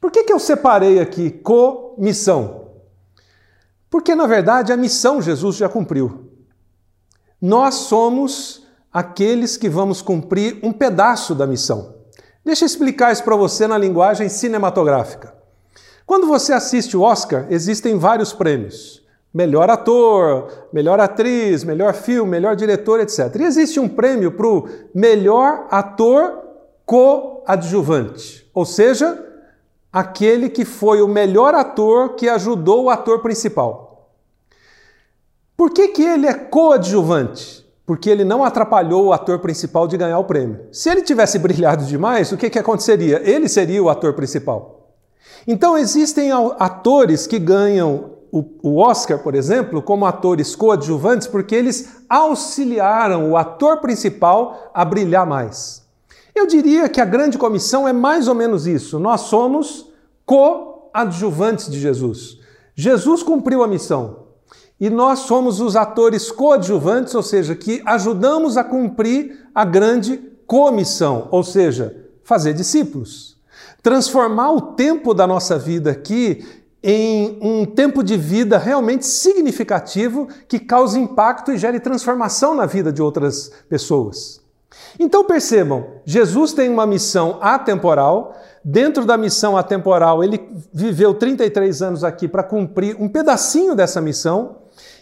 Por 0.00 0.10
que, 0.10 0.24
que 0.24 0.32
eu 0.32 0.38
separei 0.38 1.00
aqui 1.00 1.30
comissão? 1.30 2.67
Porque, 3.90 4.14
na 4.14 4.26
verdade, 4.26 4.72
a 4.72 4.76
missão 4.76 5.22
Jesus 5.22 5.56
já 5.56 5.68
cumpriu. 5.68 6.30
Nós 7.40 7.74
somos 7.74 8.66
aqueles 8.92 9.56
que 9.56 9.68
vamos 9.68 10.02
cumprir 10.02 10.58
um 10.62 10.72
pedaço 10.72 11.34
da 11.34 11.46
missão. 11.46 11.94
Deixa 12.44 12.64
eu 12.64 12.66
explicar 12.66 13.12
isso 13.12 13.24
para 13.24 13.36
você 13.36 13.66
na 13.66 13.78
linguagem 13.78 14.28
cinematográfica. 14.28 15.34
Quando 16.06 16.26
você 16.26 16.52
assiste 16.52 16.96
o 16.96 17.02
Oscar, 17.02 17.46
existem 17.50 17.98
vários 17.98 18.32
prêmios. 18.32 19.06
Melhor 19.32 19.68
ator, 19.68 20.68
melhor 20.72 20.98
atriz, 20.98 21.62
melhor 21.62 21.92
filme, 21.92 22.30
melhor 22.30 22.56
diretor, 22.56 22.98
etc. 23.00 23.36
E 23.38 23.44
existe 23.44 23.78
um 23.78 23.88
prêmio 23.88 24.32
para 24.32 24.46
o 24.46 24.66
melhor 24.94 25.66
ator 25.70 26.48
coadjuvante, 26.86 28.50
ou 28.54 28.64
seja, 28.64 29.27
aquele 29.92 30.48
que 30.48 30.64
foi 30.64 31.02
o 31.02 31.08
melhor 31.08 31.54
ator 31.54 32.14
que 32.14 32.28
ajudou 32.28 32.84
o 32.84 32.90
ator 32.90 33.20
principal. 33.20 34.10
Por 35.56 35.70
que, 35.70 35.88
que 35.88 36.02
ele 36.02 36.26
é 36.26 36.34
coadjuvante? 36.34 37.66
Porque 37.84 38.08
ele 38.08 38.22
não 38.22 38.44
atrapalhou 38.44 39.06
o 39.06 39.12
ator 39.12 39.38
principal 39.38 39.88
de 39.88 39.96
ganhar 39.96 40.18
o 40.18 40.24
prêmio. 40.24 40.66
Se 40.70 40.90
ele 40.90 41.02
tivesse 41.02 41.36
brilhado 41.40 41.84
demais, 41.84 42.30
o 42.30 42.36
que, 42.36 42.50
que 42.50 42.58
aconteceria? 42.58 43.20
Ele 43.28 43.48
seria 43.48 43.82
o 43.82 43.88
ator 43.88 44.12
principal. 44.14 44.94
Então 45.46 45.76
existem 45.76 46.30
atores 46.58 47.26
que 47.26 47.38
ganham 47.38 48.18
o 48.30 48.76
Oscar, 48.78 49.18
por 49.18 49.34
exemplo, 49.34 49.80
como 49.80 50.04
atores 50.04 50.54
coadjuvantes, 50.54 51.26
porque 51.26 51.54
eles 51.54 52.02
auxiliaram 52.08 53.30
o 53.30 53.36
ator 53.36 53.80
principal 53.80 54.70
a 54.74 54.84
brilhar 54.84 55.26
mais. 55.26 55.87
Eu 56.38 56.46
diria 56.46 56.88
que 56.88 57.00
a 57.00 57.04
grande 57.04 57.36
comissão 57.36 57.88
é 57.88 57.92
mais 57.92 58.28
ou 58.28 58.34
menos 58.34 58.64
isso. 58.64 59.00
Nós 59.00 59.22
somos 59.22 59.90
coadjuvantes 60.24 61.68
de 61.68 61.80
Jesus. 61.80 62.38
Jesus 62.76 63.24
cumpriu 63.24 63.60
a 63.64 63.66
missão 63.66 64.28
e 64.78 64.88
nós 64.88 65.20
somos 65.20 65.60
os 65.60 65.74
atores 65.74 66.30
coadjuvantes, 66.30 67.12
ou 67.16 67.24
seja, 67.24 67.56
que 67.56 67.82
ajudamos 67.84 68.56
a 68.56 68.62
cumprir 68.62 69.48
a 69.52 69.64
grande 69.64 70.16
comissão, 70.46 71.26
ou 71.32 71.42
seja, 71.42 72.06
fazer 72.22 72.52
discípulos. 72.54 73.36
Transformar 73.82 74.52
o 74.52 74.60
tempo 74.60 75.12
da 75.12 75.26
nossa 75.26 75.58
vida 75.58 75.90
aqui 75.90 76.46
em 76.80 77.36
um 77.42 77.66
tempo 77.66 78.04
de 78.04 78.16
vida 78.16 78.58
realmente 78.58 79.04
significativo 79.04 80.28
que 80.46 80.60
cause 80.60 81.00
impacto 81.00 81.50
e 81.50 81.58
gere 81.58 81.80
transformação 81.80 82.54
na 82.54 82.64
vida 82.64 82.92
de 82.92 83.02
outras 83.02 83.50
pessoas. 83.68 84.40
Então 84.98 85.24
percebam, 85.24 85.86
Jesus 86.04 86.52
tem 86.52 86.68
uma 86.68 86.86
missão 86.86 87.38
atemporal. 87.40 88.34
Dentro 88.64 89.04
da 89.04 89.16
missão 89.16 89.56
atemporal, 89.56 90.22
ele 90.22 90.40
viveu 90.72 91.14
33 91.14 91.82
anos 91.82 92.04
aqui 92.04 92.28
para 92.28 92.42
cumprir 92.42 92.96
um 93.00 93.08
pedacinho 93.08 93.74
dessa 93.74 94.00
missão 94.00 94.56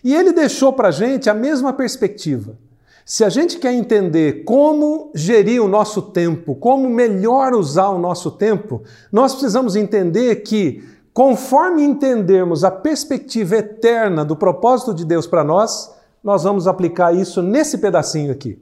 e 0.04 0.14
ele 0.14 0.32
deixou 0.32 0.72
para 0.72 0.88
a 0.88 0.92
gente 0.92 1.28
a 1.28 1.34
mesma 1.34 1.72
perspectiva. 1.72 2.56
Se 3.04 3.24
a 3.24 3.28
gente 3.28 3.58
quer 3.58 3.72
entender 3.72 4.44
como 4.44 5.12
gerir 5.14 5.62
o 5.62 5.68
nosso 5.68 6.02
tempo, 6.02 6.56
como 6.56 6.88
melhor 6.90 7.54
usar 7.54 7.88
o 7.90 7.98
nosso 7.98 8.32
tempo, 8.32 8.82
nós 9.12 9.32
precisamos 9.32 9.76
entender 9.76 10.36
que, 10.42 10.82
conforme 11.14 11.84
entendermos 11.84 12.64
a 12.64 12.70
perspectiva 12.70 13.56
eterna 13.56 14.24
do 14.24 14.34
propósito 14.34 14.92
de 14.92 15.04
Deus 15.04 15.26
para 15.26 15.44
nós, 15.44 15.94
nós 16.22 16.42
vamos 16.42 16.66
aplicar 16.66 17.14
isso 17.14 17.40
nesse 17.42 17.78
pedacinho 17.78 18.32
aqui. 18.32 18.60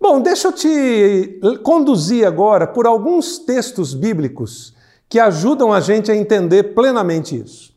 Bom, 0.00 0.18
deixa 0.22 0.48
eu 0.48 0.52
te 0.52 1.40
conduzir 1.62 2.26
agora 2.26 2.66
por 2.66 2.86
alguns 2.86 3.38
textos 3.38 3.92
bíblicos 3.92 4.72
que 5.10 5.18
ajudam 5.18 5.72
a 5.72 5.80
gente 5.80 6.10
a 6.10 6.16
entender 6.16 6.74
plenamente 6.74 7.38
isso. 7.38 7.74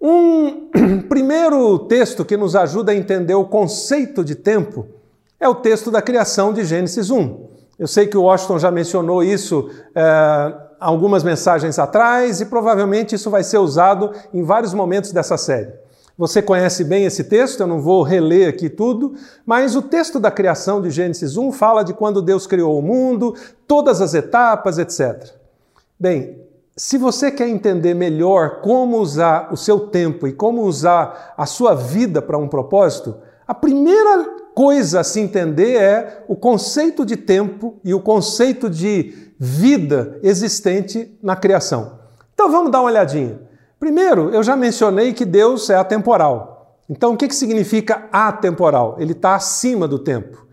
Um 0.00 0.70
primeiro 1.06 1.80
texto 1.80 2.24
que 2.24 2.34
nos 2.34 2.56
ajuda 2.56 2.92
a 2.92 2.94
entender 2.94 3.34
o 3.34 3.44
conceito 3.44 4.24
de 4.24 4.34
tempo 4.34 4.86
é 5.38 5.46
o 5.46 5.54
texto 5.54 5.90
da 5.90 6.00
criação 6.00 6.50
de 6.50 6.64
Gênesis 6.64 7.10
1. 7.10 7.50
Eu 7.78 7.86
sei 7.86 8.06
que 8.06 8.16
o 8.16 8.22
Washington 8.22 8.58
já 8.58 8.70
mencionou 8.70 9.22
isso 9.22 9.68
é, 9.94 10.54
algumas 10.80 11.22
mensagens 11.22 11.78
atrás 11.78 12.40
e 12.40 12.46
provavelmente 12.46 13.14
isso 13.14 13.30
vai 13.30 13.44
ser 13.44 13.58
usado 13.58 14.12
em 14.32 14.42
vários 14.42 14.72
momentos 14.72 15.12
dessa 15.12 15.36
série. 15.36 15.72
Você 16.20 16.42
conhece 16.42 16.84
bem 16.84 17.06
esse 17.06 17.24
texto, 17.24 17.60
eu 17.60 17.66
não 17.66 17.80
vou 17.80 18.02
reler 18.02 18.46
aqui 18.46 18.68
tudo, 18.68 19.14
mas 19.46 19.74
o 19.74 19.80
texto 19.80 20.20
da 20.20 20.30
criação 20.30 20.82
de 20.82 20.90
Gênesis 20.90 21.38
1 21.38 21.50
fala 21.50 21.82
de 21.82 21.94
quando 21.94 22.20
Deus 22.20 22.46
criou 22.46 22.78
o 22.78 22.82
mundo, 22.82 23.34
todas 23.66 24.02
as 24.02 24.12
etapas, 24.12 24.76
etc. 24.76 25.30
Bem, 25.98 26.36
se 26.76 26.98
você 26.98 27.30
quer 27.30 27.48
entender 27.48 27.94
melhor 27.94 28.60
como 28.60 28.98
usar 28.98 29.50
o 29.50 29.56
seu 29.56 29.80
tempo 29.88 30.28
e 30.28 30.32
como 30.34 30.60
usar 30.64 31.32
a 31.38 31.46
sua 31.46 31.74
vida 31.74 32.20
para 32.20 32.36
um 32.36 32.48
propósito, 32.48 33.16
a 33.48 33.54
primeira 33.54 34.26
coisa 34.54 35.00
a 35.00 35.04
se 35.04 35.20
entender 35.20 35.80
é 35.80 36.24
o 36.28 36.36
conceito 36.36 37.06
de 37.06 37.16
tempo 37.16 37.80
e 37.82 37.94
o 37.94 38.00
conceito 38.02 38.68
de 38.68 39.32
vida 39.38 40.18
existente 40.22 41.18
na 41.22 41.34
criação. 41.34 41.98
Então 42.34 42.52
vamos 42.52 42.70
dar 42.70 42.80
uma 42.80 42.90
olhadinha. 42.90 43.48
Primeiro, 43.80 44.28
eu 44.28 44.42
já 44.42 44.54
mencionei 44.54 45.14
que 45.14 45.24
Deus 45.24 45.70
é 45.70 45.74
atemporal. 45.74 46.76
Então, 46.86 47.14
o 47.14 47.16
que, 47.16 47.26
que 47.26 47.34
significa 47.34 48.08
atemporal? 48.12 48.96
Ele 48.98 49.12
está 49.12 49.34
acima 49.34 49.88
do 49.88 49.98
tempo. 49.98 50.46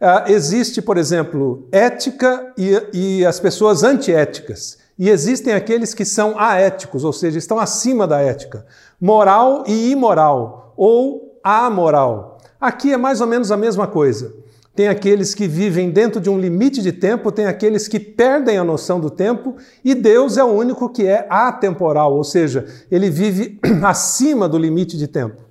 Uh, 0.00 0.30
existe, 0.30 0.80
por 0.80 0.96
exemplo, 0.96 1.66
ética 1.72 2.52
e, 2.56 2.80
e 2.92 3.26
as 3.26 3.40
pessoas 3.40 3.82
antiéticas. 3.82 4.78
E 4.96 5.10
existem 5.10 5.54
aqueles 5.54 5.92
que 5.92 6.04
são 6.04 6.38
aéticos, 6.38 7.02
ou 7.02 7.12
seja, 7.12 7.36
estão 7.36 7.58
acima 7.58 8.06
da 8.06 8.20
ética. 8.20 8.64
Moral 9.00 9.64
e 9.66 9.90
imoral, 9.90 10.72
ou 10.76 11.40
amoral. 11.42 12.38
Aqui 12.60 12.92
é 12.92 12.96
mais 12.96 13.20
ou 13.20 13.26
menos 13.26 13.50
a 13.50 13.56
mesma 13.56 13.88
coisa 13.88 14.32
tem 14.78 14.86
aqueles 14.86 15.34
que 15.34 15.48
vivem 15.48 15.90
dentro 15.90 16.20
de 16.20 16.30
um 16.30 16.38
limite 16.38 16.80
de 16.80 16.92
tempo, 16.92 17.32
tem 17.32 17.46
aqueles 17.46 17.88
que 17.88 17.98
perdem 17.98 18.58
a 18.58 18.62
noção 18.62 19.00
do 19.00 19.10
tempo, 19.10 19.56
e 19.84 19.92
Deus 19.92 20.36
é 20.36 20.44
o 20.44 20.52
único 20.52 20.88
que 20.88 21.04
é 21.04 21.26
atemporal, 21.28 22.14
ou 22.14 22.22
seja, 22.22 22.64
ele 22.88 23.10
vive 23.10 23.58
acima 23.82 24.48
do 24.48 24.56
limite 24.56 24.96
de 24.96 25.08
tempo. 25.08 25.42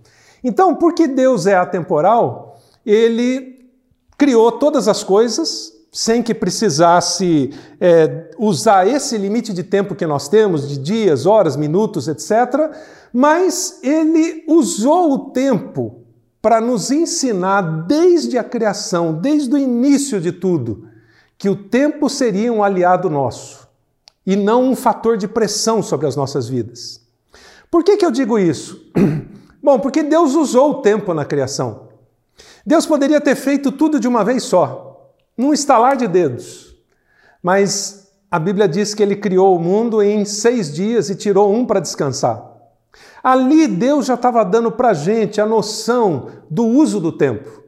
Então, 0.41 0.73
porque 0.73 1.09
Deus 1.09 1.45
é 1.45 1.55
atemporal, 1.55 2.57
ele 2.85 3.69
criou 4.17 4.49
todas 4.49 4.87
as 4.87 5.03
coisas 5.03 5.73
sem 5.91 6.23
que 6.23 6.33
precisasse 6.33 7.49
é, 7.81 8.31
usar 8.39 8.87
esse 8.87 9.17
limite 9.17 9.51
de 9.51 9.63
tempo 9.63 9.93
que 9.93 10.07
nós 10.07 10.29
temos, 10.29 10.69
de 10.69 10.77
dias, 10.77 11.25
horas, 11.25 11.57
minutos, 11.57 12.07
etc., 12.07 12.71
mas 13.11 13.81
ele 13.83 14.45
usou 14.47 15.11
o 15.11 15.19
tempo 15.31 16.06
para 16.41 16.61
nos 16.61 16.91
ensinar 16.91 17.61
desde 17.61 18.37
a 18.37 18.43
criação, 18.43 19.13
desde 19.13 19.53
o 19.53 19.57
início 19.57 20.21
de 20.21 20.31
tudo, 20.31 20.87
que 21.37 21.49
o 21.49 21.55
tempo 21.55 22.09
seria 22.09 22.51
um 22.51 22.63
aliado 22.63 23.09
nosso 23.09 23.67
e 24.25 24.35
não 24.35 24.63
um 24.63 24.75
fator 24.75 25.17
de 25.17 25.27
pressão 25.27 25.81
sobre 25.81 26.07
as 26.07 26.15
nossas 26.15 26.47
vidas. 26.49 27.01
Por 27.69 27.83
que, 27.83 27.97
que 27.97 28.05
eu 28.05 28.11
digo 28.11 28.39
isso? 28.39 28.91
Bom, 29.61 29.79
porque 29.79 30.03
Deus 30.03 30.35
usou 30.35 30.71
o 30.71 30.81
tempo 30.81 31.13
na 31.13 31.25
criação. 31.25 31.87
Deus 32.65 32.85
poderia 32.85 33.21
ter 33.21 33.35
feito 33.35 33.71
tudo 33.71 33.99
de 33.99 34.07
uma 34.07 34.23
vez 34.23 34.43
só, 34.43 35.13
num 35.37 35.53
estalar 35.53 35.95
de 35.95 36.07
dedos. 36.07 36.75
Mas 37.41 38.11
a 38.29 38.37
Bíblia 38.37 38.67
diz 38.67 38.93
que 38.93 39.01
ele 39.01 39.15
criou 39.15 39.55
o 39.55 39.59
mundo 39.59 40.01
em 40.01 40.25
seis 40.25 40.73
dias 40.73 41.09
e 41.09 41.15
tirou 41.15 41.53
um 41.53 41.65
para 41.65 41.79
descansar. 41.79 42.56
Ali 43.23 43.67
Deus 43.67 44.05
já 44.05 44.13
estava 44.13 44.43
dando 44.43 44.71
para 44.71 44.89
a 44.89 44.93
gente 44.93 45.41
a 45.41 45.45
noção 45.45 46.27
do 46.49 46.65
uso 46.65 46.99
do 46.99 47.11
tempo. 47.11 47.67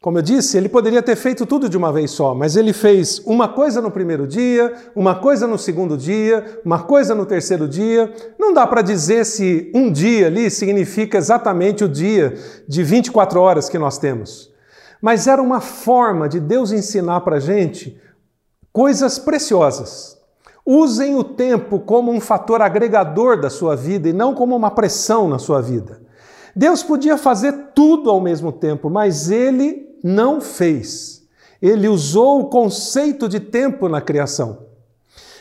Como 0.00 0.18
eu 0.18 0.22
disse, 0.22 0.56
ele 0.56 0.68
poderia 0.68 1.02
ter 1.02 1.16
feito 1.16 1.44
tudo 1.44 1.68
de 1.68 1.76
uma 1.76 1.92
vez 1.92 2.12
só, 2.12 2.32
mas 2.32 2.54
ele 2.54 2.72
fez 2.72 3.18
uma 3.26 3.48
coisa 3.48 3.82
no 3.82 3.90
primeiro 3.90 4.24
dia, 4.24 4.72
uma 4.94 5.16
coisa 5.16 5.48
no 5.48 5.58
segundo 5.58 5.96
dia, 5.96 6.60
uma 6.64 6.84
coisa 6.84 7.12
no 7.12 7.26
terceiro 7.26 7.66
dia. 7.66 8.14
Não 8.38 8.54
dá 8.54 8.64
para 8.66 8.82
dizer 8.82 9.24
se 9.26 9.68
um 9.74 9.90
dia 9.90 10.28
ali 10.28 10.48
significa 10.48 11.18
exatamente 11.18 11.82
o 11.82 11.88
dia 11.88 12.34
de 12.68 12.84
24 12.84 13.40
horas 13.40 13.68
que 13.68 13.80
nós 13.80 13.98
temos. 13.98 14.52
Mas 15.00 15.26
era 15.26 15.42
uma 15.42 15.60
forma 15.60 16.28
de 16.28 16.38
Deus 16.38 16.70
ensinar 16.70 17.22
para 17.22 17.36
a 17.36 17.40
gente 17.40 18.00
coisas 18.72 19.18
preciosas. 19.18 20.15
Usem 20.66 21.14
o 21.14 21.22
tempo 21.22 21.78
como 21.78 22.10
um 22.10 22.20
fator 22.20 22.60
agregador 22.60 23.40
da 23.40 23.48
sua 23.48 23.76
vida 23.76 24.08
e 24.08 24.12
não 24.12 24.34
como 24.34 24.56
uma 24.56 24.72
pressão 24.72 25.28
na 25.28 25.38
sua 25.38 25.62
vida. 25.62 26.00
Deus 26.56 26.82
podia 26.82 27.16
fazer 27.16 27.52
tudo 27.72 28.10
ao 28.10 28.20
mesmo 28.20 28.50
tempo, 28.50 28.90
mas 28.90 29.30
ele 29.30 29.96
não 30.02 30.40
fez. 30.40 31.22
Ele 31.62 31.86
usou 31.86 32.40
o 32.40 32.46
conceito 32.46 33.28
de 33.28 33.38
tempo 33.38 33.88
na 33.88 34.00
criação. 34.00 34.66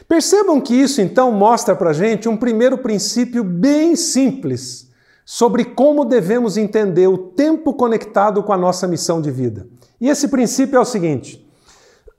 Percebam 0.07 0.61
que 0.61 0.75
isso 0.75 1.01
então 1.01 1.31
mostra 1.31 1.75
para 1.75 1.93
gente 1.93 2.29
um 2.29 2.37
primeiro 2.37 2.77
princípio 2.77 3.43
bem 3.43 3.95
simples 3.95 4.91
sobre 5.25 5.65
como 5.65 6.05
devemos 6.05 6.55
entender 6.55 7.07
o 7.07 7.17
tempo 7.17 7.73
conectado 7.73 8.43
com 8.43 8.53
a 8.53 8.57
nossa 8.57 8.87
missão 8.87 9.19
de 9.19 9.31
vida. 9.31 9.67
E 9.99 10.07
esse 10.07 10.27
princípio 10.27 10.77
é 10.77 10.79
o 10.79 10.85
seguinte: 10.85 11.43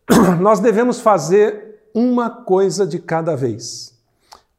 nós 0.40 0.58
devemos 0.58 0.98
fazer 0.98 1.65
uma 1.96 2.28
coisa 2.28 2.86
de 2.86 2.98
cada 2.98 3.34
vez. 3.34 3.94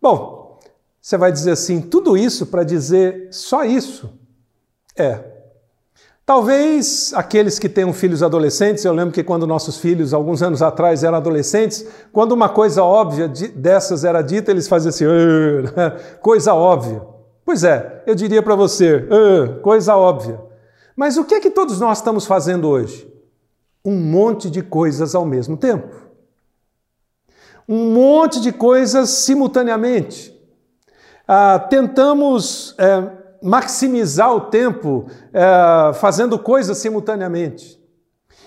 Bom, 0.02 0.60
você 1.00 1.18
vai 1.18 1.32
dizer 1.32 1.52
assim, 1.52 1.80
tudo 1.80 2.18
isso 2.18 2.48
para 2.48 2.64
dizer 2.64 3.28
só 3.32 3.64
isso? 3.64 4.10
É, 4.96 5.38
Talvez 6.28 7.14
aqueles 7.16 7.58
que 7.58 7.70
tenham 7.70 7.94
filhos 7.94 8.22
adolescentes, 8.22 8.84
eu 8.84 8.92
lembro 8.92 9.14
que 9.14 9.24
quando 9.24 9.48
nossos 9.48 9.78
filhos, 9.78 10.14
alguns 10.14 10.44
anos 10.44 10.62
atrás, 10.62 11.02
eram 11.02 11.16
adolescentes, 11.16 11.88
quando 12.12 12.34
uma 12.34 12.50
coisa 12.50 12.84
óbvia 12.84 13.30
dessas 13.30 14.04
era 14.04 14.22
dita, 14.22 14.52
eles 14.52 14.68
faziam 14.68 14.90
assim, 14.90 15.06
coisa 16.20 16.54
óbvia. 16.54 17.02
Pois 17.46 17.64
é, 17.64 18.04
eu 18.06 18.14
diria 18.14 18.44
para 18.44 18.56
você, 18.56 19.08
coisa 19.62 19.96
óbvia. 19.96 20.38
Mas 20.98 21.16
o 21.16 21.24
que 21.24 21.36
é 21.36 21.40
que 21.40 21.50
todos 21.50 21.80
nós 21.80 22.00
estamos 22.00 22.26
fazendo 22.26 22.68
hoje? 22.68 23.10
Um 23.86 23.96
monte 23.96 24.50
de 24.50 24.62
coisas 24.62 25.16
ao 25.16 25.26
mesmo 25.26 25.56
tempo. 25.56 25.88
Um 27.68 27.94
monte 27.94 28.40
de 28.40 28.52
coisas 28.52 29.10
simultaneamente. 29.10 30.34
Ah, 31.28 31.60
tentamos. 31.60 32.76
É, 32.78 33.18
maximizar 33.42 34.34
o 34.34 34.42
tempo 34.42 35.06
é, 35.34 35.94
fazendo 35.94 36.38
coisas 36.40 36.78
simultaneamente. 36.78 37.78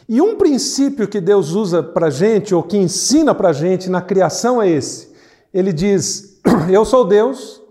E 0.09 0.21
um 0.21 0.37
princípio 0.37 1.07
que 1.07 1.21
Deus 1.21 1.53
usa 1.53 1.83
para 1.83 2.09
a 2.09 2.11
gente, 2.11 2.55
ou 2.55 2.63
que 2.63 2.77
ensina 2.77 3.35
para 3.35 3.51
a 3.51 3.53
gente 3.53 3.89
na 3.89 4.01
criação, 4.01 4.61
é 4.61 4.69
esse. 4.69 5.13
Ele 5.55 5.73
diz: 5.73 6.41
Eu 6.71 6.85
sou 6.85 7.05
Deus, 7.05 7.63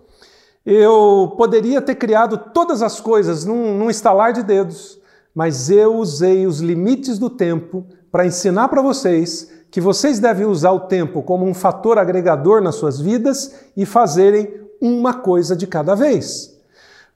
eu 0.66 1.34
poderia 1.38 1.82
ter 1.82 1.96
criado 1.96 2.38
todas 2.54 2.82
as 2.82 3.00
coisas 3.00 3.44
num, 3.44 3.78
num 3.78 3.90
estalar 3.90 4.32
de 4.32 4.44
dedos, 4.44 5.00
mas 5.36 5.70
eu 5.70 5.96
usei 5.96 6.48
os 6.48 6.60
limites 6.60 7.20
do 7.20 7.30
tempo 7.30 7.86
para 8.12 8.26
ensinar 8.26 8.70
para 8.70 8.82
vocês 8.82 9.52
que 9.72 9.80
vocês 9.80 10.20
devem 10.20 10.46
usar 10.46 10.72
o 10.72 10.82
tempo 10.82 11.22
como 11.22 11.46
um 11.46 11.54
fator 11.54 11.98
agregador 11.98 12.62
nas 12.62 12.76
suas 12.76 13.00
vidas 13.00 13.56
e 13.78 13.86
fazerem 13.86 14.52
uma 14.82 15.14
coisa 15.14 15.56
de 15.56 15.68
cada 15.68 15.96
vez. 15.96 16.58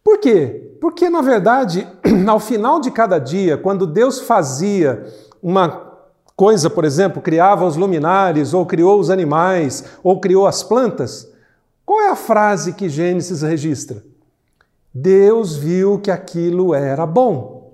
Por 0.03 0.17
quê? 0.19 0.75
Porque, 0.81 1.10
na 1.10 1.22
verdade, 1.22 1.88
ao 2.27 2.39
final 2.39 2.79
de 2.79 2.91
cada 2.91 3.17
dia, 3.17 3.57
quando 3.57 3.88
Deus 3.88 4.19
fazia 4.19 5.05
uma 5.41 5.93
coisa, 6.36 6.69
por 6.69 6.83
exemplo, 6.83 7.22
criava 7.22 7.65
os 7.65 7.75
luminares, 7.75 8.53
ou 8.53 8.65
criou 8.65 9.00
os 9.00 9.10
animais, 9.10 9.83
ou 10.03 10.19
criou 10.19 10.45
as 10.45 10.62
plantas, 10.62 11.31
qual 11.86 12.01
é 12.01 12.10
a 12.10 12.15
frase 12.15 12.74
que 12.74 12.89
Gênesis 12.89 13.41
registra? 13.41 14.03
Deus 14.93 15.55
viu 15.55 16.00
que 16.00 16.12
aquilo 16.12 16.74
era 16.74 17.05
bom. 17.05 17.74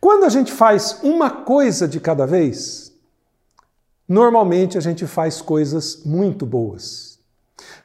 Quando 0.00 0.24
a 0.24 0.28
gente 0.28 0.52
faz 0.52 0.98
uma 1.02 1.30
coisa 1.30 1.86
de 1.86 2.00
cada 2.00 2.26
vez, 2.26 2.89
normalmente 4.10 4.76
a 4.76 4.80
gente 4.80 5.06
faz 5.06 5.40
coisas 5.40 6.02
muito 6.04 6.44
boas. 6.44 7.20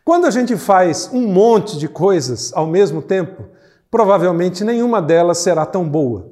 Quando 0.04 0.26
a 0.26 0.32
gente 0.32 0.58
faz 0.58 1.08
um 1.14 1.28
monte 1.28 1.78
de 1.78 1.88
coisas 1.88 2.52
ao 2.56 2.66
mesmo 2.66 3.00
tempo, 3.00 3.46
provavelmente 3.92 4.64
nenhuma 4.64 5.00
delas 5.04 5.38
será 5.38 5.68
tão 5.68 5.88
boa. 5.88 6.32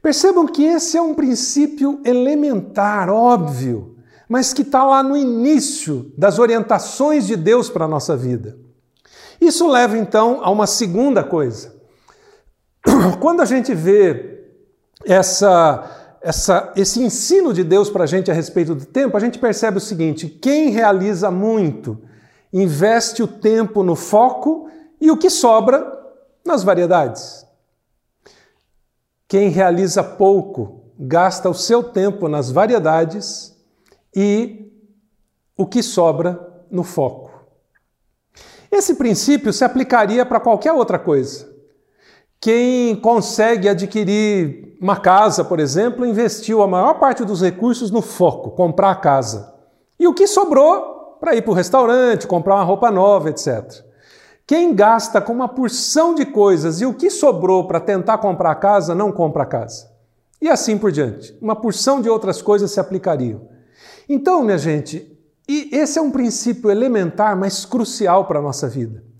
Percebam 0.00 0.46
que 0.46 0.64
esse 0.64 0.96
é 0.96 1.02
um 1.02 1.14
princípio 1.14 2.00
elementar, 2.06 3.10
óbvio, 3.10 3.96
mas 4.26 4.54
que 4.54 4.62
está 4.62 4.82
lá 4.82 5.02
no 5.02 5.14
início 5.14 6.10
das 6.16 6.38
orientações 6.38 7.26
de 7.26 7.36
Deus 7.36 7.68
para 7.68 7.84
a 7.84 7.88
nossa 7.88 8.16
vida. 8.16 8.56
Isso 9.38 9.68
leva 9.68 9.98
então 9.98 10.40
a 10.42 10.50
uma 10.50 10.66
segunda 10.66 11.22
coisa. 11.22 11.74
Quando 13.20 13.42
a 13.42 13.44
gente 13.44 13.74
vê 13.74 14.42
essa, 15.04 16.03
essa, 16.24 16.72
esse 16.74 17.02
ensino 17.02 17.52
de 17.52 17.62
Deus 17.62 17.90
para 17.90 18.04
a 18.04 18.06
gente 18.06 18.30
a 18.30 18.34
respeito 18.34 18.74
do 18.74 18.86
tempo, 18.86 19.14
a 19.14 19.20
gente 19.20 19.38
percebe 19.38 19.76
o 19.76 19.80
seguinte: 19.80 20.26
quem 20.26 20.70
realiza 20.70 21.30
muito 21.30 22.00
investe 22.50 23.22
o 23.22 23.28
tempo 23.28 23.82
no 23.82 23.94
foco 23.94 24.70
e 24.98 25.10
o 25.10 25.18
que 25.18 25.28
sobra 25.28 25.86
nas 26.42 26.64
variedades. 26.64 27.46
Quem 29.28 29.50
realiza 29.50 30.02
pouco 30.02 30.94
gasta 30.98 31.50
o 31.50 31.54
seu 31.54 31.82
tempo 31.82 32.26
nas 32.26 32.50
variedades 32.50 33.54
e 34.16 34.72
o 35.58 35.66
que 35.66 35.82
sobra 35.82 36.64
no 36.70 36.84
foco. 36.84 37.30
Esse 38.70 38.94
princípio 38.94 39.52
se 39.52 39.62
aplicaria 39.62 40.24
para 40.24 40.40
qualquer 40.40 40.72
outra 40.72 40.98
coisa. 40.98 41.53
Quem 42.44 42.94
consegue 42.96 43.70
adquirir 43.70 44.76
uma 44.78 44.98
casa, 44.98 45.42
por 45.42 45.58
exemplo, 45.58 46.04
investiu 46.04 46.62
a 46.62 46.66
maior 46.66 46.98
parte 46.98 47.24
dos 47.24 47.40
recursos 47.40 47.90
no 47.90 48.02
foco, 48.02 48.50
comprar 48.50 48.90
a 48.90 48.94
casa. 48.94 49.54
E 49.98 50.06
o 50.06 50.12
que 50.12 50.26
sobrou 50.26 51.16
para 51.18 51.34
ir 51.34 51.40
para 51.40 51.52
o 51.52 51.54
restaurante, 51.54 52.26
comprar 52.26 52.56
uma 52.56 52.62
roupa 52.62 52.90
nova, 52.90 53.30
etc. 53.30 53.82
Quem 54.46 54.74
gasta 54.74 55.22
com 55.22 55.32
uma 55.32 55.48
porção 55.48 56.14
de 56.14 56.26
coisas 56.26 56.82
e 56.82 56.84
o 56.84 56.92
que 56.92 57.08
sobrou 57.08 57.66
para 57.66 57.80
tentar 57.80 58.18
comprar 58.18 58.50
a 58.50 58.56
casa, 58.56 58.94
não 58.94 59.10
compra 59.10 59.44
a 59.44 59.46
casa. 59.46 59.90
E 60.38 60.46
assim 60.46 60.76
por 60.76 60.92
diante. 60.92 61.34
Uma 61.40 61.56
porção 61.56 62.02
de 62.02 62.10
outras 62.10 62.42
coisas 62.42 62.70
se 62.70 62.78
aplicariam. 62.78 63.48
Então, 64.06 64.42
minha 64.42 64.58
gente, 64.58 65.18
e 65.48 65.70
esse 65.72 65.98
é 65.98 66.02
um 66.02 66.10
princípio 66.10 66.70
elementar, 66.70 67.34
mas 67.38 67.64
crucial 67.64 68.26
para 68.26 68.38
a 68.38 68.42
nossa 68.42 68.68
vida. 68.68 69.13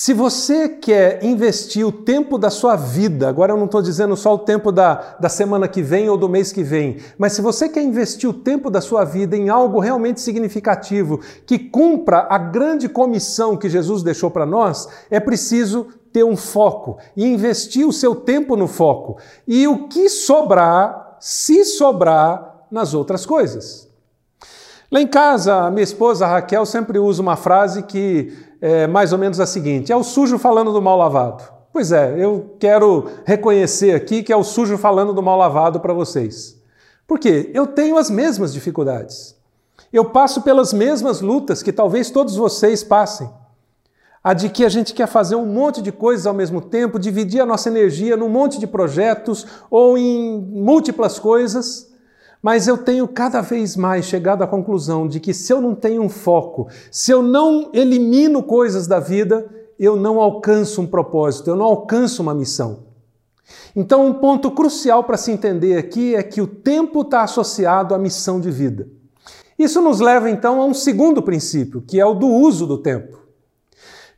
Se 0.00 0.14
você 0.14 0.68
quer 0.68 1.24
investir 1.24 1.84
o 1.84 1.90
tempo 1.90 2.38
da 2.38 2.50
sua 2.50 2.76
vida, 2.76 3.28
agora 3.28 3.52
eu 3.52 3.56
não 3.56 3.64
estou 3.64 3.82
dizendo 3.82 4.16
só 4.16 4.32
o 4.32 4.38
tempo 4.38 4.70
da, 4.70 5.16
da 5.18 5.28
semana 5.28 5.66
que 5.66 5.82
vem 5.82 6.08
ou 6.08 6.16
do 6.16 6.28
mês 6.28 6.52
que 6.52 6.62
vem, 6.62 6.98
mas 7.18 7.32
se 7.32 7.42
você 7.42 7.68
quer 7.68 7.82
investir 7.82 8.30
o 8.30 8.32
tempo 8.32 8.70
da 8.70 8.80
sua 8.80 9.02
vida 9.04 9.36
em 9.36 9.48
algo 9.48 9.80
realmente 9.80 10.20
significativo, 10.20 11.20
que 11.44 11.58
cumpra 11.58 12.28
a 12.30 12.38
grande 12.38 12.88
comissão 12.88 13.56
que 13.56 13.68
Jesus 13.68 14.04
deixou 14.04 14.30
para 14.30 14.46
nós, 14.46 14.88
é 15.10 15.18
preciso 15.18 15.88
ter 16.12 16.22
um 16.22 16.36
foco 16.36 16.98
e 17.16 17.26
investir 17.26 17.84
o 17.84 17.92
seu 17.92 18.14
tempo 18.14 18.54
no 18.54 18.68
foco. 18.68 19.18
E 19.48 19.66
o 19.66 19.88
que 19.88 20.08
sobrar, 20.08 21.16
se 21.18 21.64
sobrar, 21.64 22.66
nas 22.70 22.94
outras 22.94 23.26
coisas. 23.26 23.88
Lá 24.90 25.02
em 25.02 25.06
casa, 25.06 25.70
minha 25.70 25.82
esposa 25.82 26.26
Raquel 26.26 26.64
sempre 26.64 26.98
usa 26.98 27.20
uma 27.20 27.36
frase 27.36 27.82
que 27.82 28.32
é 28.60 28.86
mais 28.86 29.12
ou 29.12 29.18
menos 29.18 29.40
a 29.40 29.46
seguinte: 29.46 29.92
é 29.92 29.96
o 29.96 30.02
sujo 30.02 30.38
falando 30.38 30.72
do 30.72 30.82
mal 30.82 30.96
lavado. 30.96 31.44
Pois 31.72 31.92
é, 31.92 32.14
eu 32.18 32.56
quero 32.58 33.08
reconhecer 33.24 33.94
aqui 33.94 34.22
que 34.22 34.32
é 34.32 34.36
o 34.36 34.42
sujo 34.42 34.78
falando 34.78 35.12
do 35.12 35.22
mal 35.22 35.38
lavado 35.38 35.80
para 35.80 35.92
vocês. 35.92 36.58
Por 37.06 37.18
quê? 37.18 37.50
Eu 37.54 37.66
tenho 37.66 37.96
as 37.96 38.10
mesmas 38.10 38.52
dificuldades. 38.52 39.36
Eu 39.92 40.06
passo 40.06 40.42
pelas 40.42 40.72
mesmas 40.72 41.20
lutas 41.20 41.62
que 41.62 41.72
talvez 41.72 42.10
todos 42.10 42.36
vocês 42.36 42.82
passem. 42.82 43.30
A 44.22 44.34
de 44.34 44.48
que 44.48 44.64
a 44.64 44.68
gente 44.68 44.92
quer 44.92 45.06
fazer 45.06 45.36
um 45.36 45.46
monte 45.46 45.80
de 45.80 45.92
coisas 45.92 46.26
ao 46.26 46.34
mesmo 46.34 46.60
tempo, 46.60 46.98
dividir 46.98 47.40
a 47.40 47.46
nossa 47.46 47.68
energia 47.68 48.16
num 48.16 48.28
monte 48.28 48.58
de 48.58 48.66
projetos 48.66 49.46
ou 49.70 49.96
em 49.96 50.38
múltiplas 50.38 51.18
coisas. 51.18 51.90
Mas 52.42 52.68
eu 52.68 52.78
tenho 52.78 53.06
cada 53.08 53.40
vez 53.40 53.76
mais 53.76 54.04
chegado 54.04 54.42
à 54.42 54.46
conclusão 54.46 55.08
de 55.08 55.18
que 55.18 55.34
se 55.34 55.52
eu 55.52 55.60
não 55.60 55.74
tenho 55.74 56.02
um 56.02 56.08
foco, 56.08 56.68
se 56.90 57.10
eu 57.10 57.22
não 57.22 57.70
elimino 57.72 58.42
coisas 58.42 58.86
da 58.86 59.00
vida, 59.00 59.48
eu 59.78 59.96
não 59.96 60.20
alcanço 60.20 60.80
um 60.80 60.86
propósito, 60.86 61.50
eu 61.50 61.56
não 61.56 61.66
alcanço 61.66 62.22
uma 62.22 62.34
missão. 62.34 62.88
Então, 63.74 64.06
um 64.06 64.14
ponto 64.14 64.50
crucial 64.50 65.04
para 65.04 65.16
se 65.16 65.30
entender 65.30 65.76
aqui 65.76 66.14
é 66.14 66.22
que 66.22 66.40
o 66.40 66.46
tempo 66.46 67.02
está 67.02 67.22
associado 67.22 67.94
à 67.94 67.98
missão 67.98 68.40
de 68.40 68.50
vida. 68.50 68.88
Isso 69.58 69.82
nos 69.82 70.00
leva 70.00 70.30
então 70.30 70.60
a 70.60 70.64
um 70.64 70.74
segundo 70.74 71.22
princípio, 71.22 71.82
que 71.82 71.98
é 71.98 72.06
o 72.06 72.14
do 72.14 72.28
uso 72.28 72.66
do 72.66 72.78
tempo. 72.78 73.27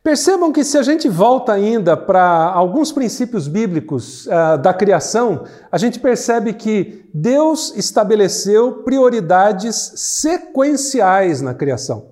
Percebam 0.03 0.51
que 0.51 0.63
se 0.63 0.79
a 0.79 0.81
gente 0.81 1.07
volta 1.07 1.53
ainda 1.53 1.95
para 1.95 2.23
alguns 2.23 2.91
princípios 2.91 3.47
bíblicos 3.47 4.25
uh, 4.25 4.57
da 4.59 4.73
criação, 4.73 5.43
a 5.71 5.77
gente 5.77 5.99
percebe 5.99 6.53
que 6.53 7.05
Deus 7.13 7.71
estabeleceu 7.75 8.81
prioridades 8.83 9.93
sequenciais 9.95 11.39
na 11.41 11.53
criação. 11.53 12.07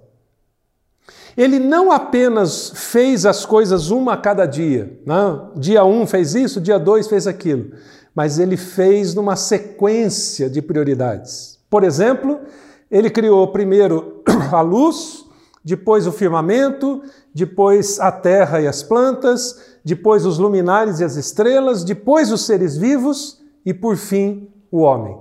Ele 1.36 1.58
não 1.58 1.92
apenas 1.92 2.72
fez 2.76 3.26
as 3.26 3.44
coisas 3.44 3.90
uma 3.90 4.14
a 4.14 4.18
cada 4.18 4.46
dia? 4.46 5.00
Né? 5.04 5.40
dia 5.56 5.84
um 5.84 6.06
fez 6.06 6.36
isso, 6.36 6.62
dia 6.62 6.78
dois 6.78 7.08
fez 7.08 7.26
aquilo, 7.26 7.72
mas 8.14 8.38
ele 8.38 8.58
fez 8.58 9.16
numa 9.16 9.36
sequência 9.36 10.48
de 10.48 10.62
prioridades. 10.62 11.58
Por 11.70 11.84
exemplo, 11.84 12.40
ele 12.92 13.10
criou 13.10 13.48
primeiro 13.48 14.22
a 14.52 14.62
luz, 14.62 15.26
depois 15.64 16.08
o 16.08 16.12
firmamento, 16.12 17.02
depois 17.34 18.00
a 18.00 18.12
terra 18.12 18.62
e 18.62 18.68
as 18.68 18.82
plantas, 18.82 19.78
depois 19.84 20.26
os 20.26 20.38
luminares 20.38 21.00
e 21.00 21.04
as 21.04 21.16
estrelas, 21.16 21.84
depois 21.84 22.32
os 22.32 22.46
seres 22.46 22.78
vivos 22.78 23.42
e 23.66 23.74
por 23.74 23.98
fim 23.98 24.50
o 24.72 24.80
homem. 24.80 25.18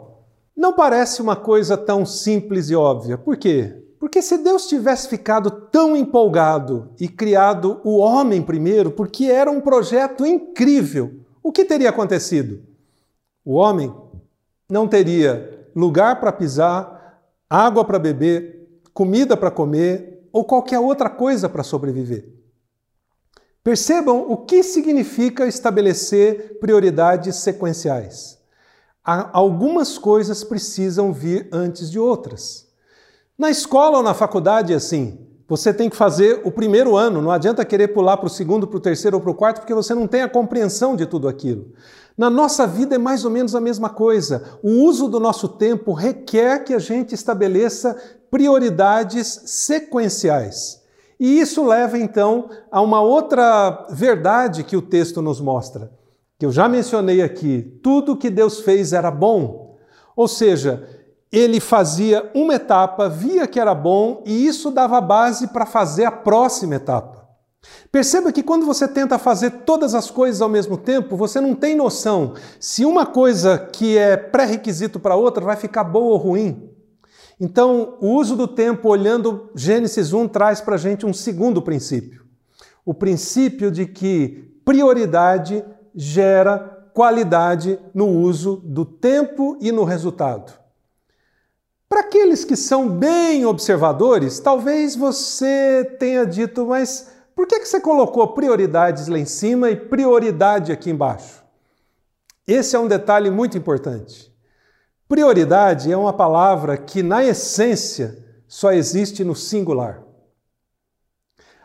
Não 0.56 0.72
parece 0.72 1.22
uma 1.22 1.36
coisa 1.36 1.76
tão 1.76 2.04
simples 2.04 2.70
e 2.70 2.74
óbvia. 2.74 3.16
Por 3.16 3.36
quê? 3.36 3.84
Porque 3.98 4.22
se 4.22 4.38
Deus 4.38 4.66
tivesse 4.66 5.08
ficado 5.08 5.50
tão 5.50 5.96
empolgado 5.96 6.90
e 7.00 7.08
criado 7.08 7.80
o 7.84 7.98
homem 7.98 8.42
primeiro, 8.42 8.90
porque 8.90 9.24
era 9.24 9.50
um 9.50 9.60
projeto 9.60 10.24
incrível, 10.24 11.20
o 11.42 11.52
que 11.52 11.64
teria 11.64 11.90
acontecido? 11.90 12.60
O 13.44 13.54
homem 13.54 13.92
não 14.70 14.86
teria 14.86 15.68
lugar 15.74 16.20
para 16.20 16.32
pisar, 16.32 17.20
água 17.48 17.84
para 17.84 17.98
beber, 17.98 18.80
comida 18.92 19.36
para 19.36 19.50
comer 19.50 20.17
ou 20.38 20.44
qualquer 20.44 20.78
outra 20.78 21.10
coisa 21.10 21.48
para 21.48 21.64
sobreviver. 21.64 22.28
Percebam 23.64 24.24
o 24.30 24.36
que 24.36 24.62
significa 24.62 25.48
estabelecer 25.48 26.60
prioridades 26.60 27.34
sequenciais. 27.36 28.38
Algumas 29.02 29.98
coisas 29.98 30.44
precisam 30.44 31.12
vir 31.12 31.48
antes 31.50 31.90
de 31.90 31.98
outras. 31.98 32.68
Na 33.36 33.50
escola 33.50 33.96
ou 33.96 34.02
na 34.04 34.14
faculdade 34.14 34.72
assim. 34.72 35.26
Você 35.48 35.74
tem 35.74 35.90
que 35.90 35.96
fazer 35.96 36.42
o 36.44 36.52
primeiro 36.52 36.94
ano, 36.94 37.20
não 37.20 37.30
adianta 37.32 37.64
querer 37.64 37.88
pular 37.88 38.18
para 38.18 38.26
o 38.26 38.30
segundo, 38.30 38.66
para 38.66 38.76
o 38.76 38.80
terceiro 38.80 39.16
ou 39.16 39.22
para 39.22 39.32
o 39.32 39.34
quarto, 39.34 39.60
porque 39.60 39.74
você 39.74 39.92
não 39.92 40.06
tem 40.06 40.22
a 40.22 40.28
compreensão 40.28 40.94
de 40.94 41.04
tudo 41.04 41.26
aquilo. 41.26 41.72
Na 42.18 42.28
nossa 42.28 42.66
vida 42.66 42.96
é 42.96 42.98
mais 42.98 43.24
ou 43.24 43.30
menos 43.30 43.54
a 43.54 43.60
mesma 43.60 43.88
coisa. 43.88 44.58
O 44.62 44.84
uso 44.84 45.08
do 45.08 45.18
nosso 45.18 45.48
tempo 45.48 45.92
requer 45.94 46.64
que 46.64 46.74
a 46.74 46.78
gente 46.78 47.14
estabeleça 47.14 47.96
prioridades 48.30 49.42
sequenciais. 49.46 50.82
E 51.18 51.40
isso 51.40 51.66
leva 51.66 51.98
então 51.98 52.48
a 52.70 52.80
uma 52.80 53.00
outra 53.00 53.86
verdade 53.90 54.62
que 54.62 54.76
o 54.76 54.82
texto 54.82 55.20
nos 55.20 55.40
mostra, 55.40 55.90
que 56.38 56.46
eu 56.46 56.52
já 56.52 56.68
mencionei 56.68 57.22
aqui: 57.22 57.80
tudo 57.82 58.16
que 58.16 58.30
Deus 58.30 58.60
fez 58.60 58.92
era 58.92 59.10
bom. 59.10 59.76
Ou 60.14 60.28
seja, 60.28 60.88
ele 61.30 61.60
fazia 61.60 62.30
uma 62.34 62.54
etapa, 62.54 63.08
via 63.08 63.46
que 63.46 63.60
era 63.60 63.74
bom 63.74 64.22
e 64.24 64.46
isso 64.46 64.70
dava 64.70 65.00
base 65.00 65.48
para 65.48 65.66
fazer 65.66 66.04
a 66.04 66.12
próxima 66.12 66.76
etapa. 66.76 67.18
Perceba 67.90 68.32
que 68.32 68.42
quando 68.42 68.64
você 68.64 68.86
tenta 68.86 69.18
fazer 69.18 69.50
todas 69.64 69.94
as 69.94 70.10
coisas 70.10 70.40
ao 70.40 70.48
mesmo 70.48 70.76
tempo, 70.76 71.16
você 71.16 71.40
não 71.40 71.54
tem 71.54 71.74
noção 71.74 72.34
se 72.60 72.84
uma 72.84 73.04
coisa 73.04 73.58
que 73.58 73.98
é 73.98 74.16
pré-requisito 74.16 75.00
para 75.00 75.16
outra 75.16 75.44
vai 75.44 75.56
ficar 75.56 75.84
boa 75.84 76.12
ou 76.12 76.16
ruim. 76.16 76.70
Então, 77.40 77.96
o 78.00 78.14
uso 78.14 78.34
do 78.36 78.48
tempo 78.48 78.88
olhando 78.88 79.50
Gênesis 79.54 80.12
1 80.12 80.28
traz 80.28 80.60
para 80.60 80.74
a 80.74 80.78
gente 80.78 81.06
um 81.06 81.12
segundo 81.12 81.62
princípio. 81.62 82.24
O 82.84 82.92
princípio 82.92 83.70
de 83.70 83.86
que 83.86 84.60
prioridade 84.64 85.64
gera 85.94 86.90
qualidade 86.92 87.78
no 87.94 88.08
uso 88.08 88.56
do 88.64 88.84
tempo 88.84 89.56
e 89.60 89.70
no 89.70 89.84
resultado. 89.84 90.52
Para 91.88 92.00
aqueles 92.00 92.44
que 92.44 92.56
são 92.56 92.88
bem 92.88 93.46
observadores, 93.46 94.40
talvez 94.40 94.96
você 94.96 95.96
tenha 95.98 96.26
dito, 96.26 96.66
mas 96.66 97.10
por 97.34 97.46
que, 97.46 97.60
que 97.60 97.68
você 97.68 97.80
colocou 97.80 98.26
prioridades 98.34 99.06
lá 99.06 99.18
em 99.18 99.24
cima 99.24 99.70
e 99.70 99.76
prioridade 99.76 100.72
aqui 100.72 100.90
embaixo? 100.90 101.42
Esse 102.46 102.74
é 102.74 102.78
um 102.78 102.88
detalhe 102.88 103.30
muito 103.30 103.56
importante. 103.56 104.34
Prioridade 105.08 105.90
é 105.90 105.96
uma 105.96 106.12
palavra 106.12 106.76
que, 106.76 107.02
na 107.02 107.24
essência, 107.24 108.24
só 108.46 108.72
existe 108.72 109.24
no 109.24 109.34
singular. 109.34 110.02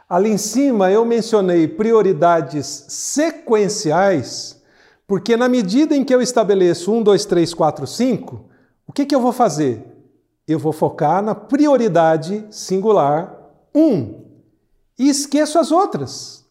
Ali 0.08 0.30
em 0.30 0.38
cima 0.38 0.92
eu 0.92 1.04
mencionei 1.04 1.68
prioridades 1.68 2.86
sequenciais, 2.88 4.62
porque 5.06 5.36
na 5.36 5.50
medida 5.50 5.96
em 5.96 6.04
que 6.04 6.14
eu 6.14 6.22
estabeleço 6.22 6.92
1, 6.92 7.04
2, 7.04 7.26
3, 7.26 7.54
4, 7.54 7.88
5, 7.88 8.50
o 8.88 8.94
que, 8.94 9.06
que 9.06 9.16
eu 9.16 9.22
vou 9.22 9.34
fazer? 9.34 9.94
eu 10.48 10.60
vou 10.60 10.74
focar 10.74 11.22
na 11.22 11.34
prioridade 11.34 12.46
singular 12.52 13.34
1 13.74 13.82
um, 13.82 14.24
e 15.00 15.10
esqueço 15.10 15.58
as 15.58 15.72
outras. 15.72 16.43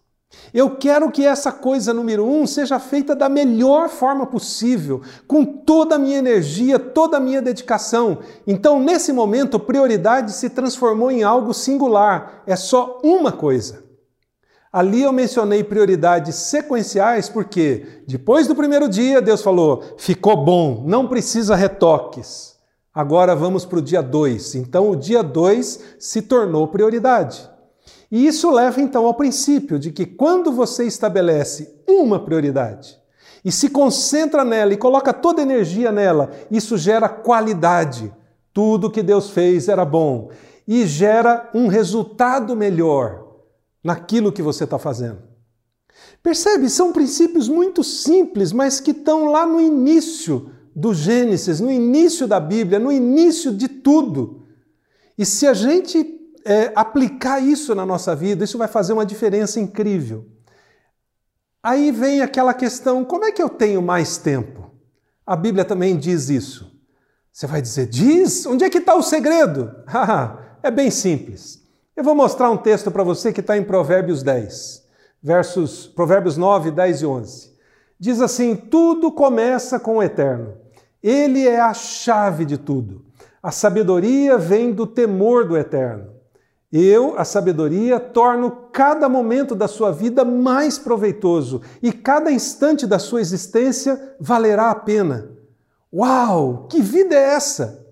Eu 0.53 0.77
quero 0.77 1.11
que 1.11 1.25
essa 1.25 1.51
coisa 1.51 1.95
número 1.95 2.27
um 2.27 2.47
seja 2.47 2.79
feita 2.79 3.15
da 3.15 3.29
melhor 3.29 3.89
forma 3.89 4.27
possível, 4.27 5.01
com 5.27 5.45
toda 5.45 5.95
a 5.95 5.99
minha 5.99 6.19
energia, 6.19 6.79
toda 6.79 7.17
a 7.17 7.21
minha 7.21 7.41
dedicação. 7.41 8.19
Então, 8.47 8.79
nesse 8.79 9.13
momento, 9.13 9.59
prioridade 9.59 10.33
se 10.33 10.51
transformou 10.51 11.11
em 11.11 11.23
algo 11.23 11.55
singular, 11.55 12.43
é 12.47 12.57
só 12.57 13.01
uma 13.03 13.33
coisa. 13.33 13.83
Ali 14.73 15.03
eu 15.03 15.13
mencionei 15.13 15.63
prioridades 15.63 16.35
sequenciais 16.35 17.29
porque 17.29 18.03
depois 18.09 18.47
do 18.47 18.55
primeiro 18.55 18.89
dia 18.89 19.21
Deus 19.21 19.43
falou: 19.43 19.85
ficou 19.99 20.35
bom, 20.43 20.83
não 20.87 21.07
precisa 21.07 21.55
retoques. 21.55 22.57
Agora 22.95 23.35
vamos 23.35 23.65
para 23.65 23.79
o 23.79 23.83
dia 23.83 24.03
2. 24.03 24.55
Então, 24.55 24.91
o 24.91 24.97
dia 24.97 25.23
2 25.23 25.97
se 25.99 26.21
tornou 26.23 26.69
prioridade. 26.69 27.52
E 28.13 28.27
isso 28.27 28.51
leva 28.51 28.79
então 28.79 29.07
ao 29.07 29.15
princípio 29.15 29.79
de 29.79 29.91
que 29.91 30.05
quando 30.05 30.53
você 30.53 30.85
estabelece 30.85 31.75
uma 31.89 32.23
prioridade 32.23 33.01
e 33.43 33.51
se 33.51 33.71
concentra 33.71 34.45
nela 34.45 34.75
e 34.75 34.77
coloca 34.77 35.15
toda 35.15 35.41
a 35.41 35.43
energia 35.43 35.91
nela, 35.91 36.31
isso 36.51 36.77
gera 36.77 37.09
qualidade. 37.09 38.13
Tudo 38.53 38.91
que 38.91 39.03
Deus 39.03 39.31
fez 39.31 39.67
era 39.67 39.83
bom 39.83 40.31
e 40.69 40.87
gera 40.87 41.49
um 41.55 41.69
resultado 41.69 42.55
melhor 42.55 43.29
naquilo 43.83 44.31
que 44.31 44.43
você 44.43 44.65
está 44.65 44.79
fazendo. 44.79 45.23
Percebe? 46.23 46.69
São 46.69 46.93
princípios 46.93 47.49
muito 47.49 47.83
simples, 47.83 48.53
mas 48.53 48.79
que 48.79 48.91
estão 48.91 49.31
lá 49.31 49.47
no 49.47 49.59
início 49.59 50.51
do 50.77 50.93
Gênesis, 50.93 51.61
no 51.61 51.73
início 51.73 52.27
da 52.27 52.39
Bíblia, 52.39 52.79
no 52.79 52.93
início 52.93 53.51
de 53.51 53.69
tudo. 53.69 54.43
E 55.17 55.25
se 55.25 55.47
a 55.47 55.55
gente 55.55 56.22
é, 56.45 56.73
aplicar 56.75 57.41
isso 57.41 57.75
na 57.75 57.85
nossa 57.85 58.15
vida, 58.15 58.45
isso 58.45 58.59
vai 58.59 58.69
fazer 58.69 58.93
uma 58.93 59.07
diferença 59.07 59.61
incrível. 59.61 60.27
Aí 61.63 61.91
vem 61.91 62.21
aquela 62.21 62.53
questão: 62.53 63.05
como 63.05 63.25
é 63.25 63.33
que 63.33 63.43
eu 63.43 63.49
tenho 63.49 63.81
mais 63.81 64.17
tempo? 64.19 64.71
A 65.25 65.37
Bíblia 65.37 65.65
também 65.65 65.97
diz 65.97 66.29
isso. 66.29 66.73
Você 67.33 67.47
vai 67.47 67.63
dizer, 67.63 67.87
diz? 67.87 68.45
Onde 68.45 68.65
é 68.65 68.71
que 68.71 68.79
está 68.79 68.95
o 68.95 69.03
segredo? 69.03 69.73
é 70.63 70.71
bem 70.71 70.91
simples. 70.91 71.63
Eu 71.97 72.05
vou 72.05 72.15
mostrar 72.15 72.51
um 72.51 72.57
texto 72.57 72.91
para 72.91 73.03
você 73.03 73.33
que 73.33 73.41
está 73.41 73.57
em 73.57 73.65
Provérbios 73.65 74.23
10, 74.23 74.83
versos 75.23 75.87
Provérbios 75.87 76.37
9, 76.37 76.71
10 76.71 77.03
e 77.03 77.07
11. 77.07 77.53
Diz 77.99 78.21
assim: 78.21 78.57
tudo 78.57 79.13
começa 79.13 79.79
com 79.79 79.99
o 79.99 80.03
eterno. 80.03 80.55
Ele 81.03 81.47
é 81.47 81.61
a 81.61 81.73
chave 81.73 82.45
de 82.45 82.59
tudo. 82.59 83.05
A 83.43 83.51
sabedoria 83.51 84.37
vem 84.39 84.73
do 84.73 84.87
temor 84.87 85.47
do 85.47 85.57
eterno. 85.57 86.13
Eu, 86.73 87.19
a 87.19 87.25
sabedoria, 87.25 88.01
torno 88.01 88.51
cada 88.73 89.07
momento 89.07 89.55
da 89.55 89.69
sua 89.69 89.93
vida 89.93 90.25
mais 90.25 90.79
proveitoso 90.79 91.61
e 91.83 91.93
cada 91.93 92.33
instante 92.33 92.87
da 92.87 92.99
sua 92.99 93.21
existência 93.21 94.17
valerá 94.19 94.71
a 94.71 94.75
pena. 94.75 95.31
Uau! 95.93 96.67
Que 96.69 96.81
vida 96.81 97.15
é 97.15 97.35
essa? 97.35 97.87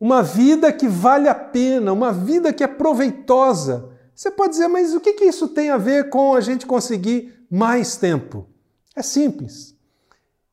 Uma 0.00 0.20
vida 0.20 0.72
que 0.72 0.88
vale 0.88 1.28
a 1.28 1.34
pena, 1.34 1.92
uma 1.92 2.12
vida 2.12 2.52
que 2.52 2.64
é 2.64 2.66
proveitosa. 2.66 3.90
Você 4.12 4.32
pode 4.32 4.50
dizer, 4.50 4.66
mas 4.66 4.92
o 4.94 5.00
que, 5.00 5.24
isso 5.24 5.46
tem 5.46 5.70
a 5.70 5.76
ver 5.76 6.10
com 6.10 6.34
a 6.34 6.40
gente 6.40 6.66
conseguir 6.66 7.46
mais 7.48 7.96
tempo? 7.96 8.48
É 8.96 9.02
simples. 9.02 9.76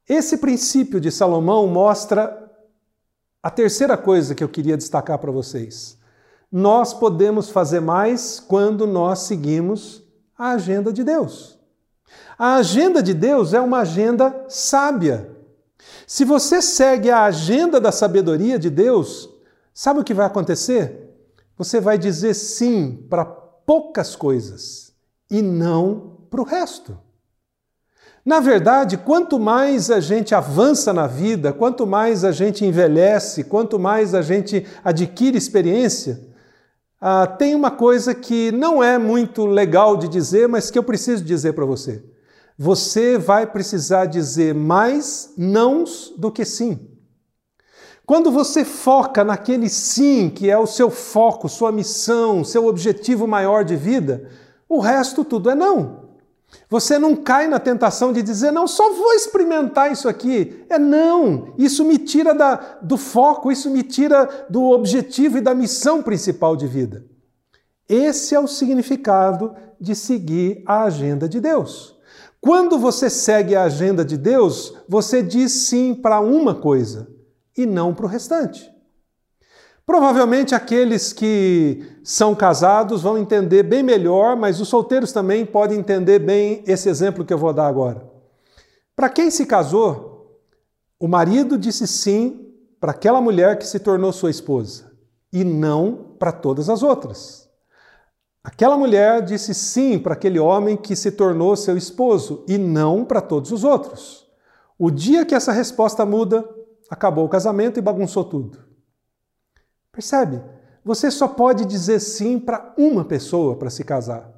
Esse 0.07 0.37
princípio 0.37 0.99
de 0.99 1.11
Salomão 1.11 1.65
mostra 1.65 2.43
a 3.41 3.49
terceira 3.49 3.97
coisa 3.97 4.35
que 4.35 4.43
eu 4.43 4.49
queria 4.49 4.77
destacar 4.77 5.17
para 5.17 5.31
vocês. 5.31 5.97
Nós 6.57 6.93
podemos 6.93 7.49
fazer 7.49 7.81
mais 7.81 8.39
quando 8.39 8.87
nós 8.87 9.19
seguimos 9.23 10.01
a 10.37 10.51
agenda 10.51 10.93
de 10.93 11.03
Deus. 11.03 11.59
A 12.39 12.55
agenda 12.55 13.03
de 13.03 13.13
Deus 13.13 13.53
é 13.53 13.59
uma 13.59 13.79
agenda 13.79 14.45
sábia. 14.47 15.35
Se 16.07 16.23
você 16.23 16.61
segue 16.61 17.11
a 17.11 17.25
agenda 17.25 17.77
da 17.77 17.91
sabedoria 17.91 18.57
de 18.57 18.69
Deus, 18.69 19.29
sabe 19.73 19.99
o 19.99 20.03
que 20.05 20.13
vai 20.13 20.25
acontecer? 20.25 21.13
Você 21.57 21.81
vai 21.81 21.97
dizer 21.97 22.33
sim 22.33 23.05
para 23.09 23.25
poucas 23.25 24.15
coisas 24.15 24.93
e 25.29 25.41
não 25.41 26.19
para 26.29 26.39
o 26.39 26.45
resto. 26.45 26.97
Na 28.25 28.39
verdade, 28.39 28.95
quanto 28.97 29.37
mais 29.37 29.91
a 29.91 29.99
gente 29.99 30.33
avança 30.33 30.93
na 30.93 31.05
vida, 31.05 31.51
quanto 31.51 31.85
mais 31.85 32.23
a 32.23 32.31
gente 32.31 32.63
envelhece, 32.63 33.43
quanto 33.43 33.77
mais 33.77 34.15
a 34.15 34.21
gente 34.21 34.65
adquire 34.85 35.37
experiência, 35.37 36.33
ah, 36.99 37.27
tem 37.27 37.53
uma 37.53 37.71
coisa 37.71 38.15
que 38.15 38.51
não 38.51 38.83
é 38.83 38.97
muito 38.97 39.45
legal 39.45 39.97
de 39.97 40.07
dizer, 40.07 40.47
mas 40.47 40.71
que 40.71 40.79
eu 40.79 40.83
preciso 40.83 41.23
dizer 41.23 41.53
para 41.53 41.65
você. 41.65 42.03
Você 42.57 43.17
vai 43.17 43.45
precisar 43.45 44.05
dizer 44.05 44.53
mais 44.53 45.33
nãos 45.37 46.13
do 46.17 46.31
que 46.31 46.45
sim. 46.45 46.89
Quando 48.05 48.31
você 48.31 48.63
foca 48.63 49.23
naquele 49.23 49.67
sim, 49.67 50.29
que 50.29 50.49
é 50.49 50.57
o 50.57 50.67
seu 50.67 50.89
foco, 50.89 51.49
sua 51.49 51.71
missão, 51.71 52.43
seu 52.43 52.67
objetivo 52.67 53.27
maior 53.27 53.65
de 53.65 53.75
vida, 53.75 54.29
o 54.69 54.79
resto 54.79 55.25
tudo 55.25 55.49
é 55.49 55.55
não. 55.55 56.04
Você 56.69 56.97
não 56.97 57.15
cai 57.15 57.47
na 57.47 57.59
tentação 57.59 58.11
de 58.11 58.21
dizer, 58.21 58.51
não, 58.51 58.67
só 58.67 58.93
vou 58.93 59.13
experimentar 59.13 59.91
isso 59.91 60.09
aqui. 60.09 60.65
É 60.69 60.77
não. 60.77 61.53
Isso 61.57 61.85
me 61.85 61.97
tira 61.97 62.33
da, 62.33 62.79
do 62.81 62.97
foco, 62.97 63.51
isso 63.51 63.69
me 63.69 63.83
tira 63.83 64.47
do 64.49 64.63
objetivo 64.71 65.37
e 65.37 65.41
da 65.41 65.53
missão 65.53 66.01
principal 66.01 66.55
de 66.55 66.67
vida. 66.67 67.05
Esse 67.87 68.33
é 68.33 68.39
o 68.39 68.47
significado 68.47 69.55
de 69.79 69.95
seguir 69.95 70.63
a 70.65 70.83
agenda 70.83 71.29
de 71.29 71.39
Deus. 71.39 71.95
Quando 72.41 72.77
você 72.77 73.09
segue 73.09 73.55
a 73.55 73.63
agenda 73.63 74.03
de 74.05 74.17
Deus, 74.17 74.73
você 74.87 75.23
diz 75.23 75.51
sim 75.67 75.95
para 75.95 76.19
uma 76.19 76.53
coisa 76.53 77.07
e 77.57 77.65
não 77.65 77.93
para 77.93 78.05
o 78.05 78.09
restante. 78.09 78.74
Provavelmente 79.85 80.55
aqueles 80.55 81.13
que 81.13 81.85
são 82.03 82.33
casados 82.33 83.03
vão 83.03 83.17
entender 83.17 83.61
bem 83.61 83.83
melhor, 83.83 84.35
mas 84.35 84.59
os 84.59 84.67
solteiros 84.67 85.11
também 85.11 85.45
podem 85.45 85.79
entender 85.79 86.19
bem 86.19 86.63
esse 86.65 86.89
exemplo 86.89 87.23
que 87.23 87.31
eu 87.31 87.37
vou 87.37 87.53
dar 87.53 87.67
agora. 87.67 88.03
Para 88.95 89.09
quem 89.09 89.29
se 89.29 89.45
casou, 89.45 90.41
o 90.99 91.07
marido 91.07 91.57
disse 91.57 91.85
sim 91.85 92.51
para 92.79 92.91
aquela 92.91 93.21
mulher 93.21 93.59
que 93.59 93.67
se 93.67 93.79
tornou 93.79 94.11
sua 94.11 94.31
esposa 94.31 94.91
e 95.31 95.43
não 95.43 96.15
para 96.17 96.31
todas 96.31 96.67
as 96.67 96.81
outras. 96.81 97.47
Aquela 98.43 98.77
mulher 98.77 99.21
disse 99.23 99.53
sim 99.53 99.99
para 99.99 100.13
aquele 100.13 100.39
homem 100.39 100.77
que 100.77 100.95
se 100.95 101.11
tornou 101.11 101.55
seu 101.55 101.77
esposo 101.77 102.43
e 102.47 102.57
não 102.57 103.05
para 103.05 103.21
todos 103.21 103.51
os 103.51 103.63
outros. 103.63 104.25
O 104.79 104.89
dia 104.89 105.25
que 105.25 105.35
essa 105.35 105.51
resposta 105.51 106.05
muda, 106.05 106.47
acabou 106.89 107.25
o 107.25 107.29
casamento 107.29 107.77
e 107.77 107.81
bagunçou 107.81 108.23
tudo. 108.23 108.64
Percebe? 109.95 110.41
Você 110.83 111.09
só 111.09 111.25
pode 111.25 111.65
dizer 111.65 112.01
sim 112.01 112.37
para 112.37 112.73
uma 112.77 113.05
pessoa 113.05 113.55
para 113.55 113.69
se 113.69 113.81
casar. 113.81 114.29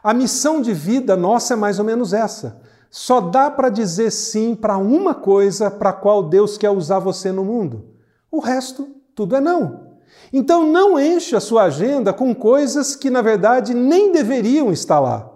A 0.00 0.14
missão 0.14 0.62
de 0.62 0.72
vida 0.72 1.16
nossa 1.16 1.54
é 1.54 1.56
mais 1.56 1.80
ou 1.80 1.84
menos 1.84 2.12
essa. 2.12 2.62
Só 2.88 3.20
dá 3.20 3.50
para 3.50 3.68
dizer 3.68 4.12
sim 4.12 4.54
para 4.54 4.78
uma 4.78 5.12
coisa 5.12 5.68
para 5.68 5.90
a 5.90 5.92
qual 5.92 6.22
Deus 6.22 6.56
quer 6.56 6.70
usar 6.70 7.00
você 7.00 7.32
no 7.32 7.44
mundo. 7.44 7.96
O 8.30 8.38
resto, 8.38 8.88
tudo 9.12 9.34
é 9.34 9.40
não. 9.40 9.96
Então 10.32 10.64
não 10.64 10.98
enche 10.98 11.34
a 11.34 11.40
sua 11.40 11.64
agenda 11.64 12.12
com 12.12 12.32
coisas 12.32 12.94
que 12.94 13.10
na 13.10 13.20
verdade 13.20 13.74
nem 13.74 14.12
deveriam 14.12 14.70
estar 14.72 15.00
lá. 15.00 15.28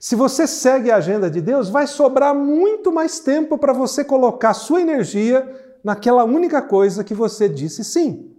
Se 0.00 0.16
você 0.16 0.46
segue 0.46 0.90
a 0.90 0.96
agenda 0.96 1.30
de 1.30 1.42
Deus, 1.42 1.68
vai 1.68 1.86
sobrar 1.86 2.34
muito 2.34 2.90
mais 2.90 3.20
tempo 3.20 3.58
para 3.58 3.74
você 3.74 4.02
colocar 4.02 4.54
sua 4.54 4.80
energia 4.80 5.46
naquela 5.84 6.24
única 6.24 6.62
coisa 6.62 7.04
que 7.04 7.14
você 7.14 7.50
disse 7.50 7.84
sim. 7.84 8.33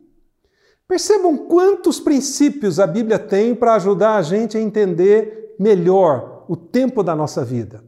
Percebam 0.87 1.35
quantos 1.35 1.99
princípios 1.99 2.79
a 2.79 2.85
Bíblia 2.85 3.17
tem 3.17 3.55
para 3.55 3.73
ajudar 3.73 4.17
a 4.17 4.21
gente 4.21 4.55
a 4.55 4.61
entender 4.61 5.55
melhor 5.59 6.45
o 6.47 6.55
tempo 6.55 7.01
da 7.01 7.15
nossa 7.15 7.43
vida. 7.43 7.83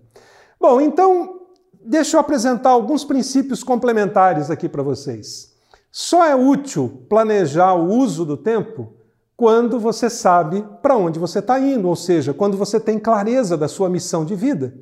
Bom, 0.59 0.81
então, 0.81 1.41
deixa 1.79 2.17
eu 2.17 2.21
apresentar 2.21 2.71
alguns 2.71 3.03
princípios 3.03 3.63
complementares 3.63 4.49
aqui 4.49 4.67
para 4.67 4.81
vocês. 4.81 5.55
Só 5.91 6.25
é 6.25 6.35
útil 6.35 7.05
planejar 7.07 7.75
o 7.75 7.87
uso 7.87 8.25
do 8.25 8.35
tempo 8.35 8.93
quando 9.35 9.79
você 9.79 10.09
sabe 10.09 10.65
para 10.81 10.97
onde 10.97 11.19
você 11.19 11.37
está 11.37 11.59
indo, 11.59 11.87
ou 11.87 11.95
seja, 11.95 12.33
quando 12.33 12.57
você 12.57 12.79
tem 12.79 12.97
clareza 12.97 13.55
da 13.55 13.67
sua 13.67 13.89
missão 13.89 14.25
de 14.25 14.33
vida. 14.33 14.73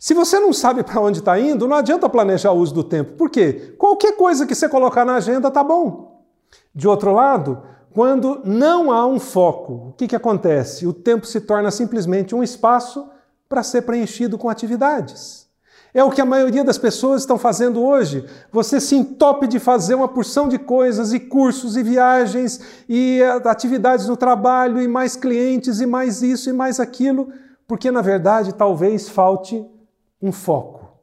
Se 0.00 0.12
você 0.12 0.40
não 0.40 0.52
sabe 0.52 0.82
para 0.82 1.00
onde 1.00 1.20
está 1.20 1.38
indo, 1.38 1.68
não 1.68 1.76
adianta 1.76 2.08
planejar 2.08 2.50
o 2.50 2.58
uso 2.58 2.74
do 2.74 2.82
tempo. 2.82 3.12
Por 3.12 3.30
quê? 3.30 3.76
Qualquer 3.78 4.16
coisa 4.16 4.44
que 4.44 4.54
você 4.56 4.68
colocar 4.68 5.04
na 5.04 5.14
agenda 5.14 5.50
tá 5.52 5.62
bom. 5.62 6.13
De 6.74 6.88
outro 6.88 7.12
lado, 7.12 7.62
quando 7.92 8.40
não 8.44 8.90
há 8.90 9.06
um 9.06 9.20
foco, 9.20 9.90
o 9.90 9.92
que, 9.92 10.08
que 10.08 10.16
acontece? 10.16 10.86
O 10.86 10.92
tempo 10.92 11.26
se 11.26 11.40
torna 11.40 11.70
simplesmente 11.70 12.34
um 12.34 12.42
espaço 12.42 13.08
para 13.48 13.62
ser 13.62 13.82
preenchido 13.82 14.36
com 14.36 14.50
atividades. 14.50 15.44
É 15.94 16.02
o 16.02 16.10
que 16.10 16.20
a 16.20 16.26
maioria 16.26 16.64
das 16.64 16.76
pessoas 16.76 17.22
estão 17.22 17.38
fazendo 17.38 17.80
hoje. 17.80 18.28
Você 18.50 18.80
se 18.80 18.96
entope 18.96 19.46
de 19.46 19.60
fazer 19.60 19.94
uma 19.94 20.08
porção 20.08 20.48
de 20.48 20.58
coisas, 20.58 21.12
e 21.12 21.20
cursos, 21.20 21.76
e 21.76 21.84
viagens, 21.84 22.60
e 22.88 23.20
eh, 23.22 23.48
atividades 23.48 24.08
no 24.08 24.16
trabalho, 24.16 24.82
e 24.82 24.88
mais 24.88 25.14
clientes, 25.14 25.80
e 25.80 25.86
mais 25.86 26.20
isso, 26.20 26.50
e 26.50 26.52
mais 26.52 26.80
aquilo, 26.80 27.32
porque 27.64 27.92
na 27.92 28.02
verdade 28.02 28.52
talvez 28.52 29.08
falte 29.08 29.64
um 30.20 30.32
foco, 30.32 30.98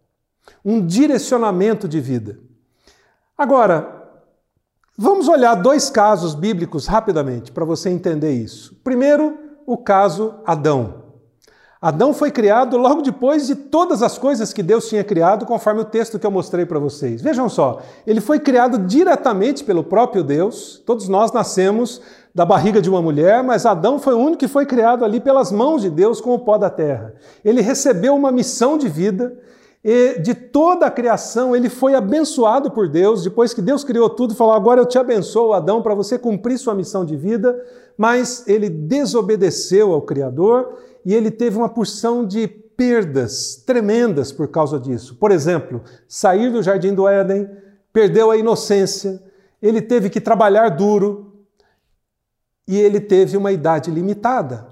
um 0.63 0.85
direcionamento 0.85 1.87
de 1.87 2.01
vida. 2.01 2.37
Agora, 3.37 4.00
Vamos 4.97 5.27
olhar 5.27 5.56
dois 5.56 5.89
casos 5.89 6.36
bíblicos 6.36 6.86
rapidamente 6.86 7.51
para 7.51 7.63
você 7.63 7.89
entender 7.89 8.34
isso. 8.34 8.75
Primeiro, 8.84 9.38
o 9.65 9.77
caso 9.77 10.36
Adão. 10.45 11.01
Adão 11.82 12.13
foi 12.13 12.30
criado 12.30 12.77
logo 12.77 13.01
depois 13.01 13.47
de 13.47 13.56
todas 13.56 14.04
as 14.04 14.15
coisas 14.15 14.54
que 14.54 14.62
Deus 14.62 14.88
tinha 14.88 15.04
criado, 15.04 15.47
conforme 15.47 15.82
o 15.82 15.86
texto 15.86 16.19
que 16.19 16.27
eu 16.27 16.30
mostrei 16.30 16.63
para 16.63 16.77
vocês. 16.77 17.23
Vejam 17.23 17.49
só, 17.49 17.82
ele 18.06 18.21
foi 18.21 18.39
criado 18.39 18.77
diretamente 18.77 19.63
pelo 19.63 19.84
próprio 19.84 20.23
Deus. 20.23 20.84
Todos 20.86 21.08
nós 21.08 21.32
nascemos 21.32 21.99
da 22.36 22.45
barriga 22.45 22.80
de 22.80 22.89
uma 22.89 23.01
mulher, 23.01 23.41
mas 23.43 23.65
Adão 23.65 23.97
foi 23.97 24.13
o 24.13 24.19
único 24.19 24.38
que 24.38 24.47
foi 24.47 24.65
criado 24.65 25.04
ali 25.04 25.19
pelas 25.19 25.51
mãos 25.51 25.82
de 25.82 25.89
Deus 25.89 26.21
com 26.21 26.36
o 26.36 26.39
pó 26.39 26.56
da 26.56 26.69
terra. 26.69 27.15
Ele 27.43 27.62
recebeu 27.62 28.13
uma 28.13 28.32
missão 28.32 28.77
de 28.77 28.88
vida, 28.88 29.36
e 29.84 30.20
de 30.20 30.36
toda 30.36 30.86
a 30.86 30.91
criação, 30.91 31.56
ele 31.56 31.67
foi 31.67 31.96
abençoado 31.96 32.70
por 32.70 32.88
Deus. 32.88 33.24
Depois 33.24 33.54
que 33.54 33.62
Deus 33.62 33.84
criou 33.84 34.10
tudo, 34.10 34.36
falou: 34.36 34.54
Agora 34.54 34.80
eu 34.80 34.86
te 34.86 34.98
abençoo, 34.98 35.54
Adão, 35.54 35.82
para 35.82 35.96
você 35.96 36.20
cumprir 36.20 36.58
sua 36.60 36.76
missão 36.76 37.04
de 37.04 37.15
vida. 37.15 37.60
Mas 37.98 38.48
ele 38.48 38.70
desobedeceu 38.70 39.91
ao 39.91 40.02
Criador 40.02 40.78
e 41.04 41.13
ele 41.13 41.32
teve 41.32 41.58
uma 41.58 41.70
porção 41.70 42.26
de 42.26 42.48
perdas 42.48 43.63
tremendas 43.65 44.32
por 44.32 44.48
causa 44.48 44.80
disso. 44.80 45.15
Por 45.15 45.32
exemplo, 45.32 45.82
sair 46.08 46.52
do 46.52 46.62
jardim 46.62 46.94
do 46.94 47.08
Éden, 47.08 47.50
perdeu 47.91 48.32
a 48.32 48.38
inocência, 48.38 49.22
ele 49.62 49.82
teve 49.82 50.10
que 50.10 50.22
trabalhar 50.22 50.70
duro 50.70 51.44
e 52.67 52.78
ele 52.80 53.00
teve 53.00 53.36
uma 53.36 53.52
idade 53.52 53.91
limitada. 53.91 54.67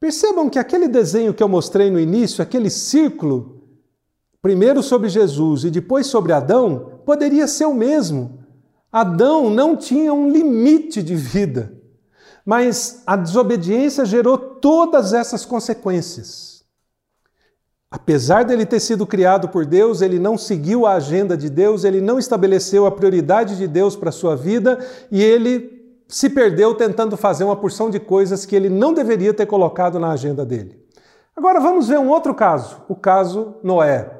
Percebam 0.00 0.48
que 0.48 0.58
aquele 0.58 0.88
desenho 0.88 1.34
que 1.34 1.42
eu 1.42 1.48
mostrei 1.48 1.90
no 1.90 2.00
início, 2.00 2.42
aquele 2.42 2.70
círculo, 2.70 3.59
primeiro 4.42 4.82
sobre 4.82 5.08
Jesus 5.08 5.64
e 5.64 5.70
depois 5.70 6.06
sobre 6.06 6.32
Adão, 6.32 7.00
poderia 7.04 7.46
ser 7.46 7.66
o 7.66 7.74
mesmo. 7.74 8.38
Adão 8.92 9.50
não 9.50 9.76
tinha 9.76 10.12
um 10.12 10.30
limite 10.30 11.02
de 11.02 11.14
vida, 11.14 11.72
mas 12.44 13.02
a 13.06 13.16
desobediência 13.16 14.04
gerou 14.04 14.36
todas 14.36 15.12
essas 15.12 15.44
consequências. 15.44 16.64
Apesar 17.90 18.44
dele 18.44 18.64
ter 18.64 18.78
sido 18.78 19.04
criado 19.04 19.48
por 19.48 19.66
Deus, 19.66 20.00
ele 20.00 20.18
não 20.18 20.38
seguiu 20.38 20.86
a 20.86 20.94
agenda 20.94 21.36
de 21.36 21.50
Deus, 21.50 21.82
ele 21.82 22.00
não 22.00 22.20
estabeleceu 22.20 22.86
a 22.86 22.90
prioridade 22.90 23.56
de 23.56 23.66
Deus 23.66 23.96
para 23.96 24.10
a 24.10 24.12
sua 24.12 24.36
vida 24.36 24.78
e 25.10 25.20
ele 25.20 25.80
se 26.06 26.30
perdeu 26.30 26.74
tentando 26.74 27.16
fazer 27.16 27.44
uma 27.44 27.56
porção 27.56 27.90
de 27.90 27.98
coisas 27.98 28.46
que 28.46 28.54
ele 28.54 28.68
não 28.68 28.94
deveria 28.94 29.34
ter 29.34 29.46
colocado 29.46 29.98
na 29.98 30.12
agenda 30.12 30.46
dele. 30.46 30.80
Agora 31.36 31.60
vamos 31.60 31.88
ver 31.88 31.98
um 31.98 32.08
outro 32.08 32.34
caso, 32.34 32.82
o 32.88 32.94
caso 32.94 33.54
Noé. 33.62 34.19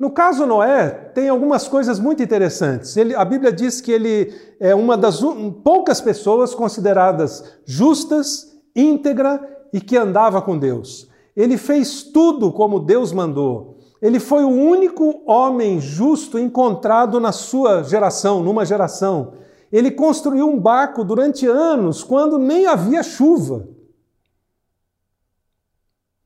No 0.00 0.10
caso 0.10 0.46
Noé, 0.46 0.88
tem 0.88 1.28
algumas 1.28 1.68
coisas 1.68 2.00
muito 2.00 2.22
interessantes. 2.22 2.96
Ele, 2.96 3.14
a 3.14 3.22
Bíblia 3.22 3.52
diz 3.52 3.82
que 3.82 3.92
ele 3.92 4.32
é 4.58 4.74
uma 4.74 4.96
das 4.96 5.20
poucas 5.62 6.00
pessoas 6.00 6.54
consideradas 6.54 7.58
justas, 7.66 8.58
íntegra 8.74 9.46
e 9.70 9.78
que 9.78 9.98
andava 9.98 10.40
com 10.40 10.58
Deus. 10.58 11.06
Ele 11.36 11.58
fez 11.58 12.02
tudo 12.02 12.50
como 12.50 12.80
Deus 12.80 13.12
mandou. 13.12 13.76
Ele 14.00 14.18
foi 14.18 14.42
o 14.42 14.48
único 14.48 15.22
homem 15.26 15.78
justo 15.78 16.38
encontrado 16.38 17.20
na 17.20 17.30
sua 17.30 17.82
geração, 17.82 18.42
numa 18.42 18.64
geração. 18.64 19.34
Ele 19.70 19.90
construiu 19.90 20.48
um 20.48 20.58
barco 20.58 21.04
durante 21.04 21.46
anos, 21.46 22.02
quando 22.02 22.38
nem 22.38 22.64
havia 22.64 23.02
chuva. 23.02 23.68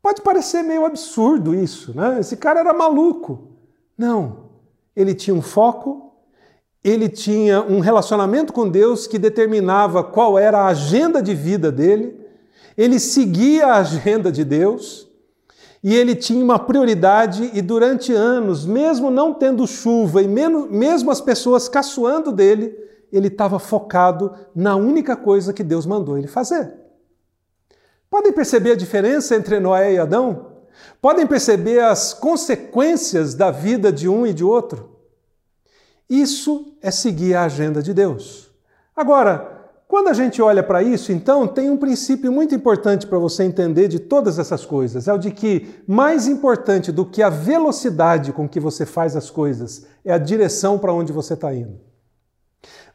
Pode 0.01 0.23
parecer 0.23 0.63
meio 0.63 0.87
absurdo 0.87 1.53
isso, 1.53 1.93
né? 1.93 2.21
Esse 2.21 2.37
cara 2.37 2.61
era 2.61 2.73
maluco. 2.73 3.54
Não. 3.97 4.51
Ele 4.95 5.15
tinha 5.15 5.35
um 5.35 5.43
foco, 5.43 6.13
ele 6.83 7.09
tinha 7.09 7.63
um 7.63 7.81
relacionamento 7.81 8.53
com 8.53 8.69
Deus 8.69 9.07
que 9.07 9.19
determinava 9.19 10.05
qual 10.05 10.39
era 10.39 10.59
a 10.59 10.67
agenda 10.67 11.23
de 11.23 11.35
vida 11.35 11.73
dele, 11.73 12.21
ele 12.77 12.99
seguia 12.99 13.67
a 13.69 13.77
agenda 13.77 14.31
de 14.31 14.45
Deus 14.45 15.09
e 15.83 15.95
ele 15.95 16.15
tinha 16.15 16.43
uma 16.43 16.59
prioridade, 16.59 17.51
e 17.53 17.61
durante 17.61 18.11
anos, 18.11 18.65
mesmo 18.65 19.11
não 19.11 19.35
tendo 19.35 19.67
chuva 19.67 20.23
e 20.23 20.27
mesmo 20.27 21.11
as 21.11 21.21
pessoas 21.21 21.69
caçoando 21.69 22.33
dele, 22.33 22.75
ele 23.13 23.29
estava 23.29 23.59
focado 23.59 24.33
na 24.55 24.77
única 24.77 25.15
coisa 25.15 25.53
que 25.53 25.63
Deus 25.63 25.85
mandou 25.85 26.17
ele 26.17 26.27
fazer. 26.27 26.73
Podem 28.09 28.33
perceber 28.33 28.73
a 28.73 28.77
diferença 28.77 29.37
entre 29.37 29.61
Noé 29.61 29.93
e 29.93 29.99
Adão? 29.99 30.54
Podem 31.01 31.27
perceber 31.27 31.81
as 31.81 32.13
consequências 32.13 33.35
da 33.35 33.51
vida 33.51 33.93
de 33.93 34.09
um 34.09 34.27
e 34.27 34.33
de 34.33 34.45
outro? 34.45 34.91
Isso 36.09 36.77
é 36.83 36.91
seguir 36.91 37.35
a 37.35 37.45
agenda 37.45 37.83
de 37.83 37.95
Deus. 37.95 38.51
Agora, 38.95 39.55
quando 39.87 40.09
a 40.09 40.13
gente 40.13 40.43
olha 40.43 40.63
para 40.63 40.83
isso, 40.83 41.13
então, 41.13 41.47
tem 41.47 41.71
um 41.71 41.77
princípio 41.77 42.33
muito 42.33 42.55
importante 42.55 43.07
para 43.07 43.19
você 43.19 43.45
entender 43.45 43.87
de 43.87 43.99
todas 43.99 44.39
essas 44.39 44.65
coisas. 44.65 45.07
É 45.07 45.13
o 45.13 45.19
de 45.19 45.31
que 45.31 45.83
mais 45.87 46.27
importante 46.27 46.91
do 46.91 47.05
que 47.05 47.23
a 47.23 47.29
velocidade 47.29 48.33
com 48.33 48.49
que 48.49 48.59
você 48.59 48.85
faz 48.85 49.15
as 49.15 49.31
coisas 49.31 49.87
é 50.05 50.13
a 50.13 50.19
direção 50.19 50.79
para 50.79 50.93
onde 50.93 51.13
você 51.13 51.35
está 51.35 51.55
indo. 51.55 51.79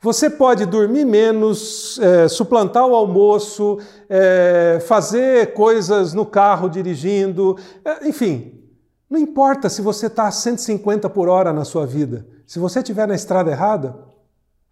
Você 0.02 0.30
pode 0.30 0.66
dormir 0.66 1.04
menos, 1.04 2.00
é, 2.00 2.30
suplantar 2.30 2.86
o 2.86 2.96
almoço, 2.96 3.80
é, 4.10 4.82
fazer 4.88 5.54
coisas 5.54 6.14
no 6.14 6.26
carro 6.26 6.70
dirigindo, 6.70 7.58
é, 7.84 8.08
enfim. 8.08 8.64
Não 9.10 9.20
importa 9.20 9.68
se 9.68 9.82
você 9.82 10.06
está 10.06 10.28
a 10.28 10.32
150 10.32 11.10
por 11.10 11.28
hora 11.28 11.52
na 11.52 11.66
sua 11.66 11.86
vida. 11.86 12.26
Se 12.46 12.60
você 12.60 12.80
estiver 12.80 13.08
na 13.08 13.16
estrada 13.16 13.52
errada, 13.52 13.98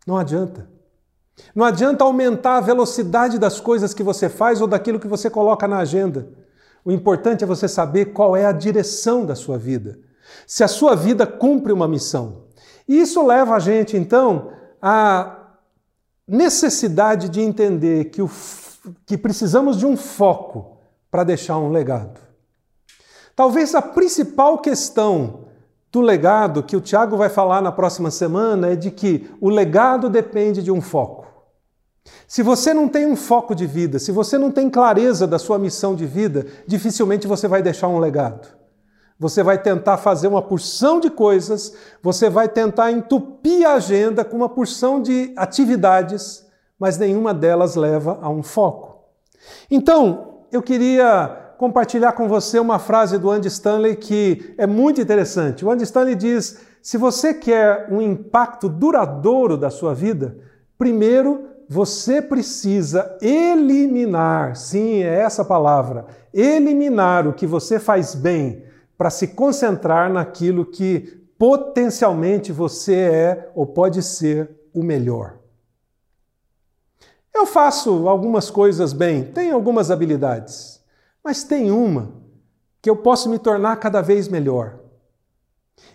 não 0.06 0.16
adianta. 0.18 0.70
Não 1.54 1.66
adianta 1.66 2.06
aumentar 2.06 2.58
a 2.58 2.62
velocidade 2.62 3.38
das 3.38 3.60
coisas 3.60 3.94
que 3.94 4.04
você 4.04 4.30
faz 4.30 4.62
ou 4.62 4.68
daquilo 4.68 5.00
que 5.00 5.08
você 5.08 5.30
coloca 5.30 5.68
na 5.68 5.80
agenda. 5.80 6.30
O 6.86 6.92
importante 6.92 7.44
é 7.44 7.48
você 7.48 7.68
saber 7.68 8.14
qual 8.14 8.36
é 8.36 8.46
a 8.46 8.54
direção 8.54 9.26
da 9.26 9.36
sua 9.36 9.58
vida. 9.58 10.00
Se 10.46 10.64
a 10.64 10.68
sua 10.70 10.96
vida 10.96 11.28
cumpre 11.28 11.74
uma 11.74 11.88
missão. 11.88 12.44
E 12.88 12.98
isso 13.02 13.26
leva 13.26 13.56
a 13.56 13.60
gente, 13.60 13.98
então, 13.98 14.52
à 14.82 15.38
necessidade 16.28 17.30
de 17.30 17.42
entender 17.42 18.06
que, 18.06 18.22
o, 18.22 18.30
que 19.06 19.18
precisamos 19.18 19.78
de 19.78 19.86
um 19.86 19.96
foco 19.96 20.78
para 21.10 21.24
deixar 21.24 21.58
um 21.58 21.70
legado. 21.70 22.20
Talvez 23.36 23.74
a 23.76 23.82
principal 23.82 24.58
questão 24.58 25.48
do 25.92 26.02
legado 26.02 26.64
que 26.64 26.76
o 26.76 26.82
Tiago 26.82 27.16
vai 27.16 27.30
falar 27.30 27.62
na 27.62 27.72
próxima 27.72 28.12
semana 28.12 28.72
é 28.72 28.76
de 28.76 28.92
que 28.92 29.30
o 29.40 29.50
legado 29.50 30.10
depende 30.10 30.62
de 30.62 30.72
um 30.72 30.82
foco. 30.82 31.26
Se 32.28 32.42
você 32.44 32.74
não 32.74 32.88
tem 32.88 33.06
um 33.06 33.16
foco 33.16 33.54
de 33.54 33.66
vida, 33.66 34.00
se 34.00 34.12
você 34.12 34.38
não 34.38 34.52
tem 34.52 34.70
clareza 34.70 35.28
da 35.28 35.40
sua 35.40 35.58
missão 35.58 35.96
de 35.96 36.06
vida, 36.06 36.46
dificilmente 36.66 37.28
você 37.28 37.48
vai 37.48 37.62
deixar 37.62 37.88
um 37.88 38.00
legado. 38.00 38.57
Você 39.20 39.42
vai 39.42 39.58
tentar 39.58 39.98
fazer 39.98 40.28
uma 40.28 40.42
porção 40.42 41.00
de 41.00 41.10
coisas, 41.10 41.74
você 42.04 42.30
vai 42.30 42.48
tentar 42.48 42.92
entupir 42.92 43.68
a 43.68 43.74
agenda 43.74 44.24
com 44.24 44.38
uma 44.38 44.50
porção 44.50 45.02
de 45.02 45.34
atividades, 45.36 46.46
mas 46.80 46.98
nenhuma 47.00 47.34
delas 47.34 47.76
leva 47.76 48.20
a 48.22 48.30
um 48.30 48.44
foco. 48.44 49.04
Então, 49.72 50.44
eu 50.52 50.62
queria 50.62 51.56
compartilhar 51.58 52.12
com 52.12 52.28
você 52.28 52.60
uma 52.60 52.78
frase 52.78 53.18
do 53.18 53.32
Andy 53.32 53.48
Stanley 53.48 53.96
que 53.96 54.54
é 54.56 54.68
muito 54.68 55.02
interessante. 55.02 55.66
O 55.66 55.72
Andy 55.72 55.84
Stanley 55.84 56.14
diz: 56.14 56.60
se 56.82 56.98
você 56.98 57.34
quer 57.34 57.88
um 57.92 58.00
impacto 58.00 58.70
duradouro 58.70 59.58
da 59.58 59.72
sua 59.72 59.96
vida, 59.96 60.38
primeiro 60.78 61.48
você 61.68 62.22
precisa 62.22 63.18
eliminar, 63.22 64.56
sim, 64.56 65.04
é 65.04 65.22
essa 65.22 65.44
palavra, 65.44 66.06
eliminar 66.34 67.28
o 67.28 67.34
que 67.34 67.46
você 67.46 67.78
faz 67.78 68.16
bem 68.16 68.64
para 68.98 69.10
se 69.10 69.28
concentrar 69.28 70.12
naquilo 70.12 70.66
que 70.66 71.28
potencialmente 71.38 72.52
você 72.52 72.96
é 72.96 73.52
ou 73.54 73.66
pode 73.66 74.02
ser 74.02 74.50
o 74.74 74.82
melhor. 74.82 75.38
Eu 77.34 77.46
faço 77.46 78.10
algumas 78.10 78.50
coisas 78.50 78.94
bem, 78.94 79.24
tenho 79.24 79.54
algumas 79.54 79.92
habilidades, 79.92 80.82
mas 81.24 81.44
tem 81.44 81.70
uma 81.70 82.14
que 82.82 82.90
eu 82.90 82.96
posso 82.96 83.30
me 83.30 83.38
tornar 83.38 83.76
cada 83.76 84.02
vez 84.02 84.28
melhor. 84.28 84.80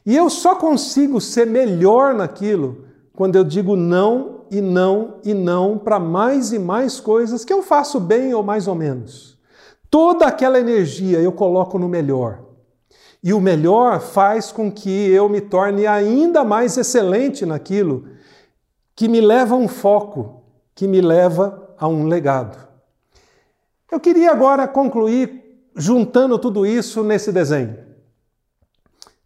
E 0.07 0.17
eu 0.17 0.31
só 0.31 0.55
consigo 0.55 1.21
ser 1.21 1.47
melhor 1.47 2.15
naquilo 2.15 2.85
quando 3.13 3.35
eu 3.35 3.43
digo 3.43 3.75
não 3.75 4.47
e 4.51 4.61
não 4.61 5.17
e 5.25 5.35
não 5.35 5.79
para 5.79 5.99
mais 5.99 6.53
e 6.53 6.59
mais 6.59 7.01
coisas 7.01 7.45
que 7.45 7.53
eu 7.53 7.63
faço 7.63 7.99
bem 7.99 8.33
ou 8.33 8.43
mais 8.43 8.69
ou 8.69 8.75
menos. 8.75 9.39
Toda 9.91 10.27
aquela 10.27 10.61
energia 10.61 11.19
eu 11.19 11.33
coloco 11.33 11.79
no 11.79 11.89
melhor. 11.89 12.52
E 13.23 13.33
o 13.33 13.41
melhor 13.41 14.01
faz 14.01 14.51
com 14.51 14.71
que 14.71 14.91
eu 15.11 15.29
me 15.29 15.41
torne 15.41 15.87
ainda 15.87 16.43
mais 16.43 16.77
excelente 16.77 17.47
naquilo 17.47 18.09
que 18.97 19.09
me 19.09 19.21
leva 19.21 19.55
a 19.55 19.59
um 19.59 19.69
foco, 19.69 20.43
que 20.75 20.89
me 20.89 21.01
leva 21.01 21.75
a 21.79 21.87
um 21.87 22.07
legado. 22.07 22.59
Eu 23.91 24.01
queria 24.01 24.31
agora 24.31 24.67
concluir 24.67 25.43
juntando 25.77 26.39
tudo 26.39 26.67
isso 26.67 27.05
nesse 27.05 27.31
desenho. 27.31 27.77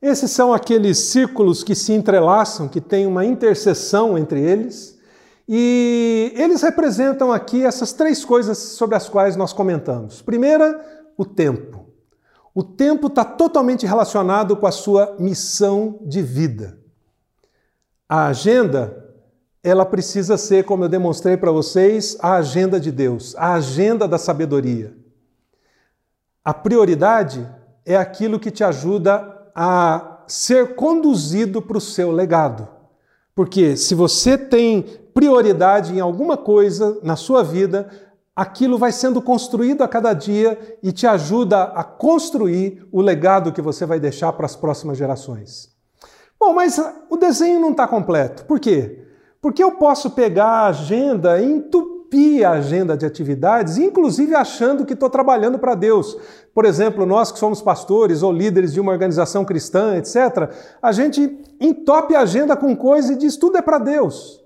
Esses 0.00 0.30
são 0.30 0.52
aqueles 0.52 0.98
círculos 0.98 1.64
que 1.64 1.74
se 1.74 1.92
entrelaçam, 1.92 2.68
que 2.68 2.80
tem 2.80 3.06
uma 3.06 3.24
interseção 3.24 4.16
entre 4.18 4.40
eles. 4.40 4.98
E 5.48 6.32
eles 6.36 6.62
representam 6.62 7.32
aqui 7.32 7.64
essas 7.64 7.92
três 7.92 8.24
coisas 8.24 8.58
sobre 8.58 8.96
as 8.96 9.08
quais 9.08 9.36
nós 9.36 9.52
comentamos. 9.52 10.20
Primeira, 10.20 10.84
o 11.16 11.24
tempo. 11.24 11.85
O 12.56 12.64
tempo 12.64 13.08
está 13.08 13.22
totalmente 13.22 13.84
relacionado 13.84 14.56
com 14.56 14.66
a 14.66 14.72
sua 14.72 15.14
missão 15.18 15.98
de 16.00 16.22
vida. 16.22 16.78
A 18.08 18.28
agenda, 18.28 19.12
ela 19.62 19.84
precisa 19.84 20.38
ser, 20.38 20.64
como 20.64 20.82
eu 20.82 20.88
demonstrei 20.88 21.36
para 21.36 21.52
vocês, 21.52 22.16
a 22.18 22.36
agenda 22.36 22.80
de 22.80 22.90
Deus, 22.90 23.36
a 23.36 23.52
agenda 23.52 24.08
da 24.08 24.16
sabedoria. 24.16 24.96
A 26.42 26.54
prioridade 26.54 27.46
é 27.84 27.94
aquilo 27.94 28.40
que 28.40 28.50
te 28.50 28.64
ajuda 28.64 29.50
a 29.54 30.22
ser 30.26 30.76
conduzido 30.76 31.60
para 31.60 31.76
o 31.76 31.80
seu 31.80 32.10
legado. 32.10 32.66
Porque 33.34 33.76
se 33.76 33.94
você 33.94 34.38
tem 34.38 34.80
prioridade 35.12 35.94
em 35.94 36.00
alguma 36.00 36.38
coisa 36.38 36.98
na 37.02 37.16
sua 37.16 37.42
vida, 37.42 37.86
aquilo 38.36 38.76
vai 38.76 38.92
sendo 38.92 39.22
construído 39.22 39.82
a 39.82 39.88
cada 39.88 40.12
dia 40.12 40.78
e 40.82 40.92
te 40.92 41.06
ajuda 41.06 41.62
a 41.62 41.82
construir 41.82 42.86
o 42.92 43.00
legado 43.00 43.50
que 43.50 43.62
você 43.62 43.86
vai 43.86 43.98
deixar 43.98 44.30
para 44.34 44.44
as 44.44 44.54
próximas 44.54 44.98
gerações. 44.98 45.74
Bom, 46.38 46.52
mas 46.52 46.78
o 47.08 47.16
desenho 47.16 47.58
não 47.58 47.70
está 47.70 47.88
completo. 47.88 48.44
Por 48.44 48.60
quê? 48.60 49.06
Porque 49.40 49.64
eu 49.64 49.72
posso 49.72 50.10
pegar 50.10 50.46
a 50.46 50.66
agenda 50.66 51.40
e 51.40 51.50
entupir 51.50 52.46
a 52.46 52.52
agenda 52.52 52.94
de 52.94 53.06
atividades, 53.06 53.78
inclusive 53.78 54.34
achando 54.34 54.84
que 54.84 54.92
estou 54.92 55.08
trabalhando 55.08 55.58
para 55.58 55.74
Deus. 55.74 56.16
Por 56.54 56.66
exemplo, 56.66 57.06
nós 57.06 57.32
que 57.32 57.38
somos 57.38 57.62
pastores 57.62 58.22
ou 58.22 58.32
líderes 58.32 58.74
de 58.74 58.80
uma 58.80 58.92
organização 58.92 59.46
cristã, 59.46 59.96
etc., 59.96 60.50
a 60.82 60.92
gente 60.92 61.42
entope 61.58 62.14
a 62.14 62.20
agenda 62.20 62.54
com 62.54 62.76
coisa 62.76 63.14
e 63.14 63.16
diz 63.16 63.36
tudo 63.36 63.56
é 63.56 63.62
para 63.62 63.78
Deus. 63.78 64.44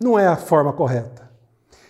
Não 0.00 0.16
é 0.16 0.28
a 0.28 0.36
forma 0.36 0.72
correta. 0.72 1.25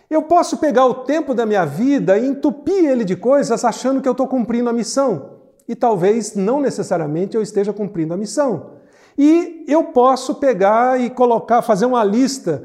Eu 0.09 0.23
posso 0.23 0.59
pegar 0.59 0.87
o 0.87 0.95
tempo 0.95 1.35
da 1.35 1.45
minha 1.45 1.65
vida 1.65 2.17
e 2.17 2.27
entupir 2.27 2.85
ele 2.85 3.05
de 3.05 3.17
coisas 3.17 3.65
achando 3.65 4.01
que 4.01 4.09
eu 4.09 4.13
estou 4.13 4.29
cumprindo 4.29 4.71
a 4.71 4.73
missão. 4.73 5.37
E 5.69 5.75
talvez 5.75 6.37
não 6.37 6.61
necessariamente 6.61 7.37
eu 7.37 7.43
esteja 7.43 7.73
cumprindo 7.73 8.15
a 8.15 8.17
missão. 8.17 8.77
E 9.19 9.65
eu 9.67 9.85
posso 9.85 10.37
pegar 10.37 11.01
e 11.01 11.11
colocar, 11.11 11.63
fazer 11.63 11.87
uma 11.87 12.05
lista 12.05 12.63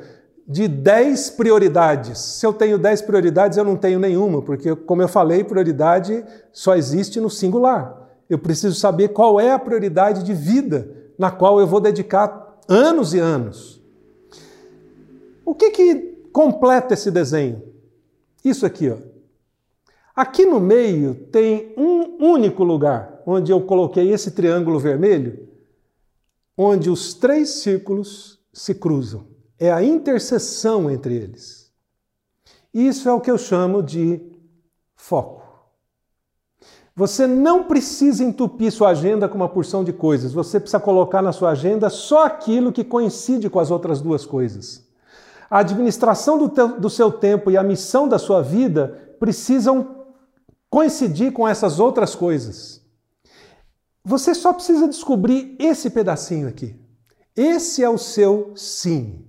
de 0.48 0.68
10 0.68 1.32
prioridades. 1.32 2.20
Se 2.20 2.46
eu 2.46 2.54
tenho 2.54 2.78
10 2.78 3.02
prioridades, 3.04 3.58
eu 3.58 3.64
não 3.64 3.76
tenho 3.76 4.00
nenhuma, 4.00 4.42
porque, 4.42 4.76
como 4.76 5.02
eu 5.02 5.08
falei, 5.08 5.44
prioridade 5.44 6.24
só 6.52 6.76
existe 6.76 7.20
no 7.20 7.30
singular. 7.30 8.10
Eu 8.30 8.38
preciso 8.38 8.76
saber 8.76 9.10
qual 9.10 9.40
é 9.40 9.52
a 9.52 9.60
prioridade 9.60 10.24
de 10.24 10.34
vida 10.34 10.90
na 11.18 11.32
qual 11.32 11.60
eu 11.60 11.66
vou 11.66 11.80
dedicar 11.80 12.60
anos 12.68 13.14
e 13.14 13.20
anos. 13.20 13.82
O 15.46 15.56
que, 15.56 15.72
que 15.72 16.11
completa 16.32 16.94
esse 16.94 17.12
desenho? 17.12 17.62
Isso 18.44 18.66
aqui, 18.66 18.90
ó. 18.90 18.98
Aqui 20.16 20.46
no 20.46 20.60
meio 20.60 21.16
tem 21.32 21.74
um 21.78 22.26
único 22.26 22.64
lugar 22.64 23.22
onde 23.26 23.52
eu 23.52 23.62
coloquei 23.62 24.12
esse 24.12 24.32
triângulo 24.32 24.80
vermelho, 24.80 25.48
onde 26.58 26.90
os 26.90 27.14
três 27.14 27.62
círculos 27.62 28.40
se 28.54 28.76
cruzam 28.76 29.32
é 29.62 29.72
a 29.72 29.84
interseção 29.84 30.90
entre 30.90 31.16
eles. 31.16 31.72
Isso 32.74 33.08
é 33.08 33.14
o 33.14 33.22
que 33.22 33.30
eu 33.30 33.38
chamo 33.38 33.84
de 33.84 34.20
foco. 34.96 35.42
Você 36.96 37.28
não 37.28 37.66
precisa 37.66 38.24
entupir 38.24 38.72
sua 38.72 38.90
agenda 38.90 39.30
com 39.30 39.36
uma 39.36 39.48
porção 39.48 39.84
de 39.84 39.94
coisas, 39.94 40.34
você 40.34 40.60
precisa 40.60 40.80
colocar 40.80 41.22
na 41.22 41.32
sua 41.32 41.52
agenda 41.52 41.92
só 41.92 42.26
aquilo 42.26 42.72
que 42.72 42.84
coincide 42.84 43.52
com 43.52 43.60
as 43.60 43.70
outras 43.70 44.02
duas 44.02 44.26
coisas. 44.26 44.91
A 45.52 45.60
administração 45.60 46.38
do, 46.38 46.48
do 46.80 46.90
seu 46.90 47.12
tempo 47.12 47.52
e 47.52 47.58
a 47.58 47.64
missão 47.64 48.08
da 48.08 48.18
sua 48.18 48.42
vida 48.42 49.16
precisam 49.20 50.06
coincidir 50.70 51.34
com 51.34 51.46
essas 51.46 51.78
outras 51.78 52.16
coisas. 52.16 52.82
Você 54.02 54.34
só 54.34 54.54
precisa 54.54 54.88
descobrir 54.88 55.58
esse 55.60 55.90
pedacinho 55.90 56.48
aqui. 56.48 56.80
Esse 57.36 57.84
é 57.84 57.90
o 57.90 57.98
seu 57.98 58.54
sim. 58.56 59.26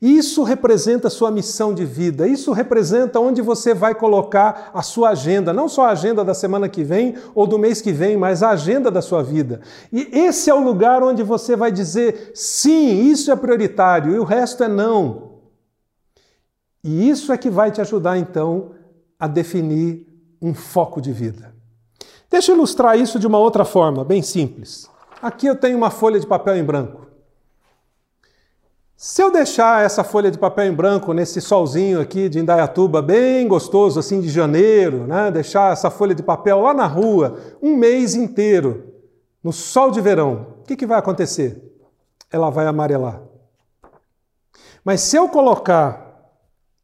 Isso 0.00 0.42
representa 0.42 1.08
a 1.08 1.10
sua 1.10 1.30
missão 1.30 1.74
de 1.74 1.84
vida, 1.84 2.26
isso 2.26 2.52
representa 2.52 3.18
onde 3.18 3.42
você 3.42 3.74
vai 3.74 3.94
colocar 3.94 4.70
a 4.74 4.82
sua 4.82 5.10
agenda, 5.10 5.52
não 5.52 5.68
só 5.68 5.86
a 5.86 5.90
agenda 5.90 6.22
da 6.22 6.34
semana 6.34 6.68
que 6.68 6.84
vem 6.84 7.14
ou 7.34 7.46
do 7.46 7.58
mês 7.58 7.80
que 7.80 7.92
vem, 7.92 8.16
mas 8.16 8.42
a 8.42 8.50
agenda 8.50 8.90
da 8.90 9.02
sua 9.02 9.22
vida. 9.22 9.60
E 9.92 10.08
esse 10.12 10.48
é 10.50 10.54
o 10.54 10.62
lugar 10.62 11.02
onde 11.02 11.22
você 11.22 11.56
vai 11.56 11.72
dizer 11.72 12.32
sim, 12.34 13.10
isso 13.10 13.30
é 13.30 13.36
prioritário 13.36 14.14
e 14.14 14.18
o 14.18 14.24
resto 14.24 14.62
é 14.64 14.68
não. 14.68 15.29
E 16.82 17.08
isso 17.08 17.32
é 17.32 17.38
que 17.38 17.50
vai 17.50 17.70
te 17.70 17.80
ajudar 17.80 18.18
então 18.18 18.72
a 19.18 19.26
definir 19.26 20.06
um 20.40 20.54
foco 20.54 21.00
de 21.00 21.12
vida. 21.12 21.54
Deixa 22.30 22.52
eu 22.52 22.56
ilustrar 22.56 22.98
isso 22.98 23.18
de 23.18 23.26
uma 23.26 23.38
outra 23.38 23.64
forma, 23.64 24.04
bem 24.04 24.22
simples. 24.22 24.88
Aqui 25.20 25.46
eu 25.46 25.56
tenho 25.56 25.76
uma 25.76 25.90
folha 25.90 26.18
de 26.18 26.26
papel 26.26 26.56
em 26.56 26.64
branco. 26.64 27.06
Se 28.96 29.22
eu 29.22 29.32
deixar 29.32 29.84
essa 29.84 30.04
folha 30.04 30.30
de 30.30 30.38
papel 30.38 30.66
em 30.66 30.74
branco 30.74 31.14
nesse 31.14 31.40
solzinho 31.40 32.00
aqui 32.00 32.28
de 32.28 32.38
Indaiatuba, 32.38 33.00
bem 33.00 33.48
gostoso, 33.48 33.98
assim 33.98 34.20
de 34.20 34.28
janeiro, 34.28 35.06
né? 35.06 35.30
deixar 35.30 35.72
essa 35.72 35.90
folha 35.90 36.14
de 36.14 36.22
papel 36.22 36.60
lá 36.60 36.74
na 36.74 36.86
rua 36.86 37.38
um 37.62 37.76
mês 37.76 38.14
inteiro, 38.14 38.92
no 39.42 39.52
sol 39.52 39.90
de 39.90 40.00
verão, 40.02 40.48
o 40.60 40.64
que, 40.64 40.76
que 40.76 40.86
vai 40.86 40.98
acontecer? 40.98 41.62
Ela 42.30 42.50
vai 42.50 42.66
amarelar. 42.66 43.22
Mas 44.84 45.00
se 45.00 45.16
eu 45.16 45.28
colocar 45.30 46.09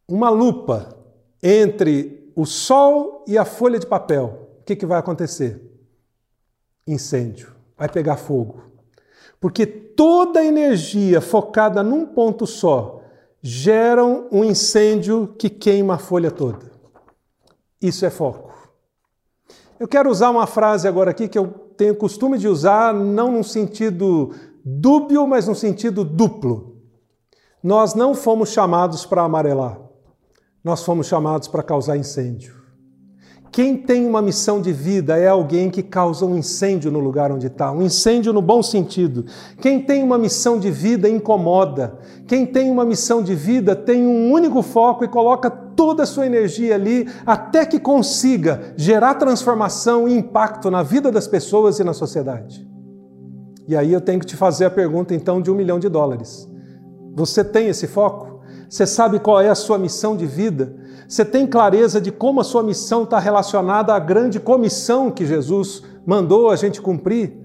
uma 0.09 0.29
lupa 0.29 0.97
entre 1.43 2.33
o 2.35 2.45
sol 2.45 3.25
e 3.27 3.37
a 3.37 3.45
folha 3.45 3.79
de 3.79 3.87
papel, 3.87 4.49
o 4.61 4.65
que, 4.65 4.77
que 4.77 4.87
vai 4.87 4.99
acontecer? 4.99 5.61
Incêndio, 6.87 7.53
vai 7.77 7.89
pegar 7.89 8.17
fogo. 8.17 8.63
Porque 9.41 9.67
toda 9.67 10.45
energia 10.45 11.21
focada 11.21 11.83
num 11.83 12.07
ponto 12.07 12.47
só 12.47 13.03
gera 13.43 14.05
um 14.05 14.45
incêndio 14.45 15.35
que 15.39 15.49
queima 15.49 15.95
a 15.95 15.99
folha 15.99 16.31
toda. 16.31 16.71
Isso 17.81 18.05
é 18.05 18.11
foco. 18.11 18.55
Eu 19.79 19.87
quero 19.87 20.11
usar 20.11 20.31
uma 20.31 20.47
frase 20.47 20.89
agora 20.89 21.11
aqui 21.11 21.29
que 21.29 21.39
eu 21.39 21.49
tenho 21.77 21.95
costume 21.95 22.39
de 22.39 22.49
usar, 22.49 22.95
não 22.95 23.31
num 23.31 23.43
sentido 23.43 24.35
dúbio, 24.65 25.27
mas 25.27 25.47
num 25.47 25.55
sentido 25.55 26.05
duplo. 26.05 26.77
Nós 27.63 27.95
não 27.95 28.15
fomos 28.15 28.51
chamados 28.51 29.05
para 29.05 29.23
amarelar, 29.23 29.79
nós 30.67 30.83
fomos 30.83 31.07
chamados 31.07 31.47
para 31.47 31.63
causar 31.63 31.97
incêndio. 31.97 32.57
Quem 33.53 33.77
tem 33.77 34.05
uma 34.05 34.21
missão 34.21 34.61
de 34.61 34.73
vida 34.73 35.17
é 35.17 35.29
alguém 35.29 35.71
que 35.71 35.81
causa 35.81 36.27
um 36.27 36.37
incêndio 36.37 36.91
no 36.91 36.99
lugar 36.99 37.31
onde 37.31 37.47
está, 37.47 37.71
um 37.71 37.83
incêndio 37.83 38.33
no 38.33 38.43
bom 38.43 38.61
sentido. 38.65 39.25
Quem 39.61 39.81
tem 39.81 40.03
uma 40.03 40.19
missão 40.19 40.59
de 40.59 40.69
vida 40.69 41.09
incomoda. 41.09 42.01
Quem 42.27 42.45
tem 42.45 42.69
uma 42.69 42.85
missão 42.85 43.23
de 43.23 43.33
vida 43.33 43.77
tem 43.77 44.05
um 44.09 44.33
único 44.33 44.61
foco 44.61 45.05
e 45.05 45.09
coloca 45.09 45.49
toda 45.49 46.03
a 46.03 46.07
sua 46.07 46.27
energia 46.27 46.75
ali 46.75 47.09
até 47.25 47.65
que 47.65 47.79
consiga 47.79 48.75
gerar 48.77 49.15
transformação 49.15 50.09
e 50.09 50.19
impacto 50.19 50.69
na 50.69 50.83
vida 50.83 51.13
das 51.13 51.29
pessoas 51.29 51.79
e 51.79 51.85
na 51.85 51.95
sociedade. 51.95 52.69
E 53.69 53.77
aí 53.77 53.93
eu 53.93 54.01
tenho 54.01 54.19
que 54.19 54.27
te 54.27 54.37
fazer 54.37 54.65
a 54.65 54.71
pergunta 54.71 55.15
então 55.15 55.41
de 55.41 55.49
um 55.49 55.55
milhão 55.55 55.79
de 55.79 55.89
dólares. 55.89 56.51
Você 57.15 57.45
tem 57.45 57.69
esse 57.69 57.87
foco? 57.87 58.36
Você 58.69 58.87
sabe 58.87 59.19
qual 59.19 59.41
é 59.41 59.49
a 59.49 59.55
sua 59.55 59.79
missão 59.79 60.17
de 60.17 60.27
vida? 60.27 60.75
Você 61.09 61.25
tem 61.25 61.47
clareza 61.47 62.01
de 62.01 62.11
como 62.11 62.41
a 62.41 62.45
sua 62.45 62.63
missão 62.63 63.05
está 63.05 63.19
relacionada 63.19 63.95
à 63.95 63.99
grande 63.99 64.41
comissão 64.41 65.11
que 65.11 65.25
Jesus 65.25 65.83
mandou 66.05 66.51
a 66.51 66.57
gente 66.57 66.83
cumprir? 66.83 67.37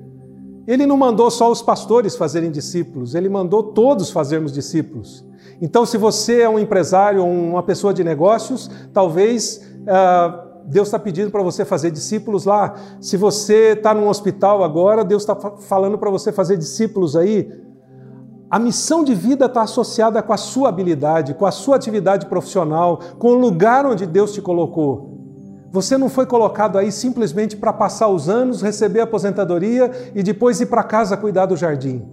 Ele 0.67 0.85
não 0.85 0.97
mandou 0.97 1.29
só 1.29 1.51
os 1.51 1.61
pastores 1.61 2.15
fazerem 2.15 2.51
discípulos, 2.51 3.15
ele 3.15 3.29
mandou 3.29 3.63
todos 3.63 4.11
fazermos 4.11 4.51
discípulos. 4.51 5.25
Então, 5.61 5.85
se 5.85 5.97
você 5.97 6.41
é 6.41 6.49
um 6.49 6.57
empresário 6.57 7.23
uma 7.23 7.61
pessoa 7.61 7.93
de 7.93 8.03
negócios, 8.03 8.69
talvez 8.93 9.61
uh, 9.81 10.51
Deus 10.65 10.87
está 10.87 10.97
pedindo 10.99 11.29
para 11.29 11.43
você 11.43 11.65
fazer 11.65 11.91
discípulos 11.91 12.45
lá. 12.45 12.75
Se 12.99 13.17
você 13.17 13.73
está 13.73 13.93
num 13.93 14.07
hospital 14.07 14.63
agora, 14.63 15.03
Deus 15.03 15.23
está 15.23 15.35
falando 15.35 15.97
para 15.97 16.09
você 16.09 16.31
fazer 16.31 16.57
discípulos 16.57 17.15
aí. 17.15 17.51
A 18.51 18.59
missão 18.59 19.01
de 19.01 19.15
vida 19.15 19.45
está 19.45 19.61
associada 19.61 20.21
com 20.21 20.33
a 20.33 20.37
sua 20.37 20.67
habilidade, 20.67 21.33
com 21.33 21.45
a 21.45 21.51
sua 21.51 21.77
atividade 21.77 22.25
profissional, 22.25 22.99
com 23.17 23.29
o 23.29 23.39
lugar 23.39 23.85
onde 23.85 24.05
Deus 24.05 24.33
te 24.33 24.41
colocou. 24.41 25.09
Você 25.71 25.97
não 25.97 26.09
foi 26.09 26.25
colocado 26.25 26.77
aí 26.77 26.91
simplesmente 26.91 27.55
para 27.55 27.71
passar 27.71 28.09
os 28.09 28.27
anos, 28.27 28.61
receber 28.61 28.99
a 28.99 29.03
aposentadoria 29.05 29.89
e 30.13 30.21
depois 30.21 30.59
ir 30.59 30.65
para 30.65 30.83
casa 30.83 31.15
cuidar 31.15 31.45
do 31.45 31.55
jardim. 31.55 32.05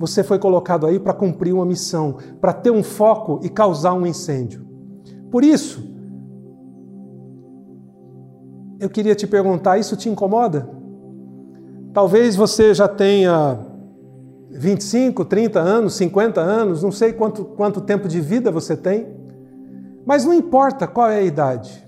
Você 0.00 0.24
foi 0.24 0.36
colocado 0.36 0.84
aí 0.84 0.98
para 0.98 1.12
cumprir 1.12 1.54
uma 1.54 1.64
missão, 1.64 2.16
para 2.40 2.52
ter 2.52 2.72
um 2.72 2.82
foco 2.82 3.38
e 3.44 3.48
causar 3.48 3.94
um 3.94 4.04
incêndio. 4.04 4.66
Por 5.30 5.44
isso, 5.44 5.80
eu 8.80 8.90
queria 8.90 9.14
te 9.14 9.28
perguntar: 9.28 9.78
isso 9.78 9.96
te 9.96 10.08
incomoda? 10.08 10.68
Talvez 11.92 12.34
você 12.34 12.74
já 12.74 12.88
tenha 12.88 13.73
25, 14.54 15.24
30 15.24 15.60
anos, 15.60 15.94
50 15.94 16.40
anos, 16.40 16.82
não 16.82 16.92
sei 16.92 17.12
quanto, 17.12 17.44
quanto 17.44 17.80
tempo 17.80 18.06
de 18.06 18.20
vida 18.20 18.50
você 18.50 18.76
tem, 18.76 19.08
mas 20.06 20.24
não 20.24 20.32
importa 20.32 20.86
qual 20.86 21.10
é 21.10 21.18
a 21.18 21.22
idade. 21.22 21.84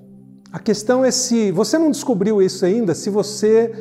A 0.53 0.59
questão 0.59 1.05
é 1.05 1.11
se 1.11 1.53
você 1.53 1.79
não 1.79 1.91
descobriu 1.91 2.43
isso 2.43 2.65
ainda, 2.65 2.95
se 2.95 3.09
você 3.09 3.73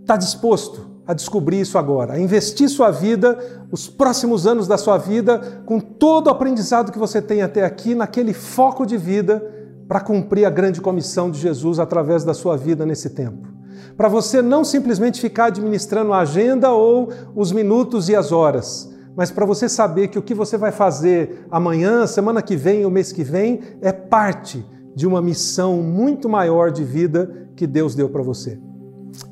está 0.00 0.16
disposto 0.16 0.86
a 1.06 1.14
descobrir 1.14 1.60
isso 1.60 1.78
agora, 1.78 2.14
a 2.14 2.20
investir 2.20 2.68
sua 2.68 2.90
vida, 2.90 3.38
os 3.72 3.88
próximos 3.88 4.46
anos 4.46 4.68
da 4.68 4.76
sua 4.76 4.98
vida, 4.98 5.62
com 5.64 5.80
todo 5.80 6.26
o 6.26 6.30
aprendizado 6.30 6.92
que 6.92 6.98
você 6.98 7.22
tem 7.22 7.40
até 7.40 7.64
aqui, 7.64 7.94
naquele 7.94 8.34
foco 8.34 8.84
de 8.84 8.98
vida 8.98 9.42
para 9.88 10.00
cumprir 10.00 10.44
a 10.44 10.50
grande 10.50 10.82
comissão 10.82 11.30
de 11.30 11.38
Jesus 11.38 11.78
através 11.78 12.24
da 12.24 12.34
sua 12.34 12.58
vida 12.58 12.84
nesse 12.84 13.10
tempo 13.10 13.57
para 13.98 14.08
você 14.08 14.40
não 14.40 14.62
simplesmente 14.62 15.20
ficar 15.20 15.46
administrando 15.46 16.12
a 16.12 16.20
agenda 16.20 16.70
ou 16.70 17.08
os 17.34 17.50
minutos 17.50 18.08
e 18.08 18.14
as 18.14 18.30
horas, 18.30 18.88
mas 19.16 19.32
para 19.32 19.44
você 19.44 19.68
saber 19.68 20.06
que 20.06 20.16
o 20.16 20.22
que 20.22 20.34
você 20.34 20.56
vai 20.56 20.70
fazer 20.70 21.44
amanhã, 21.50 22.06
semana 22.06 22.40
que 22.40 22.54
vem, 22.54 22.86
o 22.86 22.90
mês 22.90 23.10
que 23.10 23.24
vem, 23.24 23.58
é 23.82 23.90
parte 23.90 24.64
de 24.94 25.04
uma 25.04 25.20
missão 25.20 25.82
muito 25.82 26.28
maior 26.28 26.70
de 26.70 26.84
vida 26.84 27.48
que 27.56 27.66
Deus 27.66 27.96
deu 27.96 28.08
para 28.08 28.22
você. 28.22 28.60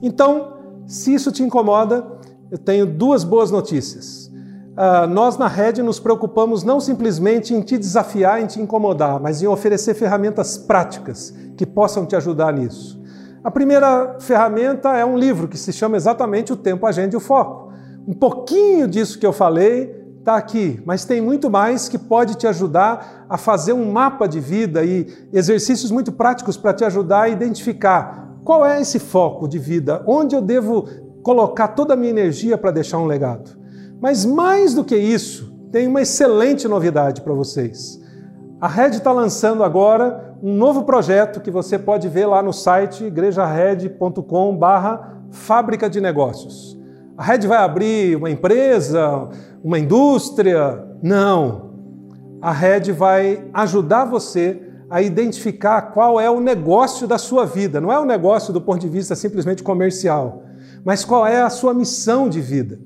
Então, 0.03 0.55
se 0.85 1.15
isso 1.15 1.31
te 1.31 1.45
incomoda, 1.45 2.05
eu 2.51 2.59
tenho 2.59 2.87
duas 2.87 3.23
boas 3.23 3.53
notícias. 3.53 4.27
Uh, 4.27 5.07
nós 5.09 5.39
na 5.39 5.47
Red 5.47 5.81
nos 5.81 6.01
preocupamos 6.01 6.65
não 6.65 6.81
simplesmente 6.81 7.55
em 7.55 7.61
te 7.61 7.79
desafiar, 7.79 8.43
em 8.43 8.47
te 8.47 8.61
incomodar, 8.61 9.21
mas 9.21 9.41
em 9.41 9.47
oferecer 9.47 9.95
ferramentas 9.95 10.59
práticas 10.59 11.33
que 11.57 11.65
possam 11.65 12.05
te 12.05 12.17
ajudar 12.17 12.53
nisso. 12.53 13.06
A 13.47 13.51
primeira 13.53 14.17
ferramenta 14.19 14.97
é 14.97 15.05
um 15.05 15.17
livro 15.17 15.47
que 15.47 15.57
se 15.57 15.73
chama 15.73 15.97
exatamente 15.97 16.53
O 16.53 16.57
Tempo, 16.57 16.85
Agenda 16.85 17.15
e 17.15 17.17
o 17.17 17.21
Foco. 17.21 17.73
Um 18.05 18.13
pouquinho 18.13 18.89
disso 18.89 19.21
que 19.21 19.25
eu 19.25 19.33
falei 19.33 20.05
está 20.19 20.35
aqui, 20.35 20.83
mas 20.85 21.05
tem 21.05 21.21
muito 21.21 21.49
mais 21.49 21.89
que 21.89 21.97
pode 21.97 22.35
te 22.35 22.45
ajudar 22.49 23.25
a 23.31 23.39
fazer 23.39 23.73
um 23.73 23.93
mapa 23.93 24.27
de 24.27 24.41
vida 24.41 24.83
e 24.83 25.07
exercícios 25.33 25.93
muito 25.93 26.11
práticos 26.11 26.57
para 26.57 26.75
te 26.75 26.85
ajudar 26.85 27.21
a 27.21 27.29
identificar 27.29 28.37
qual 28.43 28.67
é 28.67 28.81
esse 28.81 28.99
foco 28.99 29.47
de 29.47 29.61
vida, 29.61 30.03
onde 30.09 30.35
eu 30.35 30.43
devo 30.43 30.89
colocar 31.23 31.69
toda 31.69 31.95
a 31.95 31.97
minha 31.97 32.11
energia 32.11 32.59
para 32.59 32.73
deixar 32.73 32.99
um 32.99 33.07
legado. 33.07 33.57
Mas 34.01 34.25
mais 34.25 34.75
do 34.75 34.83
que 34.83 34.97
isso, 34.97 35.57
tem 35.71 35.87
uma 35.87 36.03
excelente 36.03 36.67
novidade 36.67 37.21
para 37.21 37.33
vocês. 37.33 38.01
A 38.61 38.67
Red 38.67 38.97
está 38.97 39.13
lançando 39.13 39.63
agora 39.63 40.26
um 40.43 40.55
novo 40.55 40.85
projeto 40.85 41.41
que 41.41 41.51
você 41.51 41.79
pode 41.79 42.09
ver 42.09 42.27
lá 42.27 42.43
no 42.43 42.53
site 42.53 43.05
igrejared.com 43.05 44.57
barra 44.57 45.17
fábrica 45.31 45.89
de 45.89 46.01
negócios. 46.01 46.79
A 47.17 47.23
Red 47.23 47.47
vai 47.47 47.59
abrir 47.59 48.17
uma 48.17 48.31
empresa, 48.31 49.29
uma 49.65 49.79
indústria? 49.79 50.85
Não. 51.03 51.71
A 52.43 52.53
Red 52.53 52.93
vai 52.93 53.49
ajudar 53.55 54.05
você 54.05 54.63
a 54.91 55.03
identificar 55.03 55.83
qual 55.93 56.21
é 56.21 56.31
o 56.31 56.41
negócio 56.41 57.07
da 57.07 57.19
sua 57.19 57.45
vida. 57.45 57.81
Não 57.81 57.91
é 57.91 57.99
o 57.99 58.03
um 58.03 58.07
negócio 58.07 58.53
do 58.53 58.61
ponto 58.61 58.81
de 58.81 58.89
vista 58.89 59.17
simplesmente 59.17 59.63
comercial, 59.63 60.43
mas 60.85 61.05
qual 61.05 61.27
é 61.27 61.43
a 61.43 61.51
sua 61.51 61.75
missão 61.75 62.29
de 62.29 62.41
vida. 62.41 62.79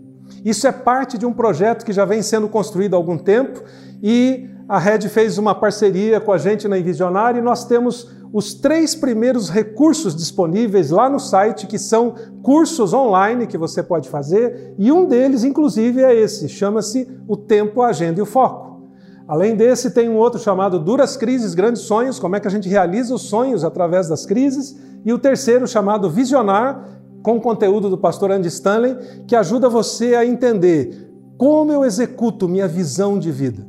Isso 0.44 0.66
é 0.66 0.72
parte 0.72 1.18
de 1.18 1.26
um 1.26 1.32
projeto 1.32 1.84
que 1.84 1.92
já 1.92 2.04
vem 2.04 2.22
sendo 2.22 2.48
construído 2.48 2.94
há 2.94 2.96
algum 2.96 3.18
tempo 3.18 3.62
e 4.02 4.48
a 4.68 4.78
Red 4.78 5.00
fez 5.08 5.36
uma 5.36 5.54
parceria 5.54 6.20
com 6.20 6.32
a 6.32 6.38
gente 6.38 6.68
na 6.68 6.78
Envisionária 6.78 7.40
e 7.40 7.42
nós 7.42 7.64
temos 7.64 8.08
os 8.32 8.54
três 8.54 8.94
primeiros 8.94 9.50
recursos 9.50 10.14
disponíveis 10.14 10.90
lá 10.90 11.08
no 11.08 11.18
site, 11.18 11.66
que 11.66 11.78
são 11.78 12.14
cursos 12.42 12.94
online 12.94 13.46
que 13.46 13.58
você 13.58 13.82
pode 13.82 14.08
fazer, 14.08 14.72
e 14.78 14.92
um 14.92 15.06
deles, 15.06 15.42
inclusive, 15.42 16.02
é 16.02 16.14
esse, 16.14 16.48
chama-se 16.48 17.08
O 17.26 17.36
Tempo, 17.36 17.82
a 17.82 17.88
Agenda 17.88 18.20
e 18.20 18.22
o 18.22 18.26
Foco. 18.26 18.84
Além 19.26 19.56
desse, 19.56 19.90
tem 19.90 20.08
um 20.08 20.16
outro 20.16 20.40
chamado 20.40 20.78
Duras 20.78 21.16
Crises, 21.16 21.54
Grandes 21.54 21.82
Sonhos, 21.82 22.18
como 22.18 22.36
é 22.36 22.40
que 22.40 22.48
a 22.48 22.50
gente 22.50 22.68
realiza 22.68 23.14
os 23.14 23.22
sonhos 23.22 23.64
através 23.64 24.08
das 24.08 24.24
crises, 24.24 24.76
e 25.04 25.12
o 25.12 25.18
terceiro 25.18 25.66
chamado 25.66 26.08
Visionar, 26.08 26.99
com 27.22 27.36
o 27.36 27.40
conteúdo 27.40 27.90
do 27.90 27.98
pastor 27.98 28.30
Andy 28.30 28.48
Stanley, 28.48 28.96
que 29.26 29.36
ajuda 29.36 29.68
você 29.68 30.14
a 30.14 30.24
entender 30.24 31.10
como 31.36 31.72
eu 31.72 31.84
executo 31.84 32.48
minha 32.48 32.68
visão 32.68 33.18
de 33.18 33.30
vida. 33.30 33.66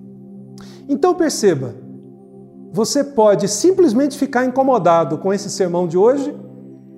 Então 0.88 1.16
perceba, 1.16 1.74
você 2.74 3.04
pode 3.04 3.48
simplesmente 3.48 4.18
ficar 4.18 4.46
incomodado 4.46 5.18
com 5.18 5.34
esse 5.34 5.50
sermão 5.50 5.88
de 5.88 5.98
hoje 5.98 6.36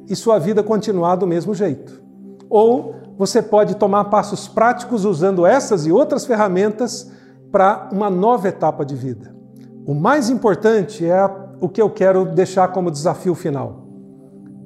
e 0.07 0.15
sua 0.15 0.37
vida 0.37 0.61
continuar 0.61 1.15
do 1.15 1.27
mesmo 1.27 1.53
jeito. 1.53 2.01
Ou 2.49 2.95
você 3.17 3.41
pode 3.41 3.75
tomar 3.75 4.05
passos 4.05 4.47
práticos 4.47 5.05
usando 5.05 5.45
essas 5.45 5.85
e 5.85 5.91
outras 5.91 6.25
ferramentas 6.25 7.11
para 7.51 7.89
uma 7.91 8.09
nova 8.09 8.47
etapa 8.47 8.85
de 8.85 8.95
vida. 8.95 9.35
O 9.85 9.93
mais 9.93 10.29
importante 10.29 11.05
é 11.05 11.29
o 11.59 11.69
que 11.69 11.81
eu 11.81 11.89
quero 11.89 12.25
deixar 12.25 12.69
como 12.69 12.91
desafio 12.91 13.35
final. 13.35 13.87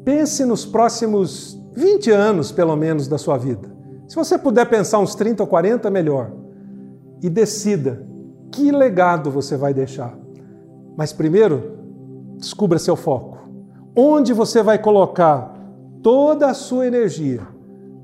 Pense 0.03 0.45
nos 0.45 0.65
próximos 0.65 1.56
20 1.77 2.09
anos, 2.09 2.51
pelo 2.51 2.75
menos, 2.75 3.07
da 3.07 3.19
sua 3.19 3.37
vida. 3.37 3.71
Se 4.07 4.15
você 4.15 4.35
puder 4.35 4.67
pensar 4.67 4.97
uns 4.97 5.13
30 5.13 5.43
ou 5.43 5.47
40, 5.47 5.91
melhor. 5.91 6.31
E 7.21 7.29
decida 7.29 8.03
que 8.51 8.71
legado 8.71 9.29
você 9.29 9.55
vai 9.55 9.75
deixar. 9.75 10.17
Mas 10.97 11.13
primeiro, 11.13 11.77
descubra 12.35 12.79
seu 12.79 12.95
foco. 12.95 13.37
Onde 13.95 14.33
você 14.33 14.63
vai 14.63 14.79
colocar 14.79 15.55
toda 16.01 16.47
a 16.47 16.53
sua 16.55 16.87
energia 16.87 17.47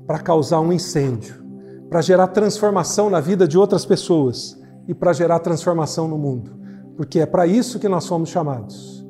para 0.06 0.20
causar 0.20 0.60
um 0.60 0.72
incêndio, 0.72 1.44
para 1.90 2.00
gerar 2.00 2.28
transformação 2.28 3.10
na 3.10 3.18
vida 3.18 3.48
de 3.48 3.58
outras 3.58 3.84
pessoas 3.84 4.56
e 4.86 4.94
para 4.94 5.12
gerar 5.12 5.40
transformação 5.40 6.06
no 6.06 6.16
mundo, 6.16 6.52
porque 6.96 7.18
é 7.18 7.26
para 7.26 7.44
isso 7.44 7.80
que 7.80 7.88
nós 7.88 8.04
somos 8.04 8.28
chamados. 8.28 9.03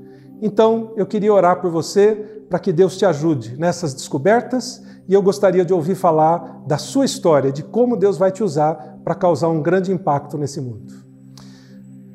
Então, 0.47 0.93
eu 0.95 1.07
queria 1.07 1.33
orar 1.33 1.59
por 1.59 1.71
você 1.71 2.45
para 2.51 2.59
que 2.59 2.71
Deus 2.71 2.99
te 2.99 3.07
ajude 3.07 3.57
nessas 3.57 3.95
descobertas 3.95 4.83
e 5.09 5.15
eu 5.15 5.23
gostaria 5.23 5.65
de 5.65 5.73
ouvir 5.73 5.95
falar 5.95 6.63
da 6.67 6.77
sua 6.77 7.07
história, 7.07 7.51
de 7.51 7.63
como 7.63 7.97
Deus 7.97 8.19
vai 8.19 8.31
te 8.31 8.45
usar 8.45 8.99
para 9.03 9.15
causar 9.15 9.49
um 9.49 9.63
grande 9.63 9.91
impacto 9.91 10.37
nesse 10.37 10.61
mundo. 10.61 10.93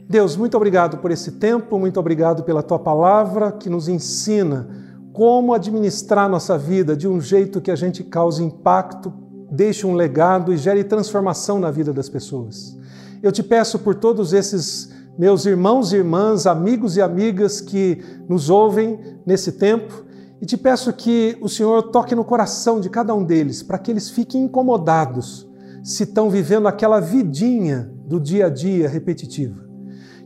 Deus, 0.08 0.38
muito 0.38 0.56
obrigado 0.56 1.00
por 1.00 1.10
esse 1.10 1.32
tempo, 1.34 1.80
muito 1.80 2.00
obrigado 2.00 2.44
pela 2.44 2.62
tua 2.62 2.78
palavra 2.78 3.52
que 3.52 3.68
nos 3.68 3.88
ensina 3.88 4.70
como 5.12 5.52
administrar 5.52 6.30
nossa 6.30 6.56
vida 6.56 6.96
de 6.96 7.08
um 7.08 7.20
jeito 7.20 7.60
que 7.60 7.72
a 7.72 7.76
gente 7.76 8.04
cause 8.04 8.44
impacto, 8.44 9.12
deixe 9.50 9.88
um 9.88 9.96
legado 9.96 10.54
e 10.54 10.58
gere 10.58 10.84
transformação 10.84 11.60
na 11.60 11.72
vida 11.72 11.92
das 11.92 12.08
pessoas. 12.08 12.78
Eu 13.24 13.32
te 13.32 13.42
peço 13.42 13.80
por 13.80 13.96
todos 13.96 14.34
esses 14.34 14.99
meus 15.20 15.46
irmãos 15.46 15.92
e 15.92 15.98
irmãs, 15.98 16.48
amigos 16.48 16.96
e 16.96 17.02
amigas 17.02 17.60
que 17.60 18.02
nos 18.30 18.50
ouvem 18.50 18.98
nesse 19.26 19.52
tempo, 19.52 20.06
e 20.42 20.46
te 20.46 20.56
peço 20.56 20.94
que 20.94 21.38
o 21.42 21.50
Senhor 21.50 21.84
toque 21.92 22.16
no 22.16 22.24
coração 22.24 22.80
de 22.80 22.90
cada 22.90 23.14
um 23.14 23.26
deles, 23.26 23.62
para 23.62 23.78
que 23.78 23.92
eles 23.92 24.10
fiquem 24.10 24.46
incomodados 24.46 25.46
se 25.84 26.04
estão 26.04 26.30
vivendo 26.30 26.70
aquela 26.70 27.02
vidinha 27.02 27.92
do 28.08 28.18
dia 28.18 28.46
a 28.46 28.50
dia 28.50 28.88
repetitiva. 28.88 29.68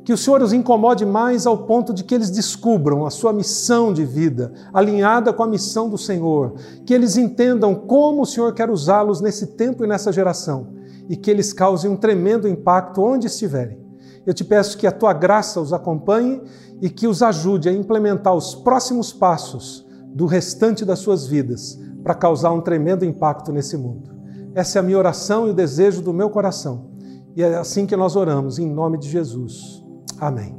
Que 0.05 0.13
o 0.13 0.17
Senhor 0.17 0.43
os 0.43 0.53
incomode 0.53 1.07
mais 1.07 1.47
ao 1.47 1.65
ponto 1.65 1.91
de 1.91 2.03
que 2.03 2.13
eles 2.13 2.29
descubram 2.29 3.03
a 3.03 3.09
sua 3.09 3.33
missão 3.33 3.91
de 3.91 4.05
vida, 4.05 4.53
alinhada 4.71 5.33
com 5.33 5.41
a 5.41 5.47
missão 5.47 5.89
do 5.89 5.97
Senhor, 5.97 6.53
que 6.85 6.93
eles 6.93 7.17
entendam 7.17 7.73
como 7.73 8.21
o 8.21 8.27
Senhor 8.27 8.53
quer 8.53 8.69
usá-los 8.69 9.21
nesse 9.21 9.55
tempo 9.57 9.83
e 9.83 9.87
nessa 9.87 10.11
geração, 10.11 10.67
e 11.09 11.17
que 11.17 11.31
eles 11.31 11.51
causem 11.51 11.89
um 11.89 11.97
tremendo 11.97 12.47
impacto 12.47 13.01
onde 13.01 13.25
estiverem. 13.25 13.82
Eu 14.25 14.33
te 14.33 14.43
peço 14.43 14.77
que 14.77 14.87
a 14.87 14.91
tua 14.91 15.13
graça 15.13 15.59
os 15.59 15.73
acompanhe 15.73 16.41
e 16.81 16.89
que 16.89 17.07
os 17.07 17.21
ajude 17.21 17.69
a 17.69 17.73
implementar 17.73 18.33
os 18.33 18.55
próximos 18.55 19.11
passos 19.11 19.85
do 20.07 20.25
restante 20.25 20.85
das 20.85 20.99
suas 20.99 21.27
vidas 21.27 21.79
para 22.03 22.13
causar 22.13 22.51
um 22.51 22.61
tremendo 22.61 23.03
impacto 23.05 23.51
nesse 23.51 23.77
mundo. 23.77 24.11
Essa 24.53 24.77
é 24.77 24.81
a 24.81 24.83
minha 24.83 24.97
oração 24.97 25.47
e 25.47 25.51
o 25.51 25.53
desejo 25.53 26.01
do 26.01 26.13
meu 26.13 26.29
coração. 26.29 26.91
E 27.35 27.41
é 27.41 27.55
assim 27.55 27.85
que 27.85 27.95
nós 27.95 28.15
oramos, 28.15 28.59
em 28.59 28.69
nome 28.69 28.97
de 28.97 29.09
Jesus. 29.09 29.83
Amém. 30.19 30.55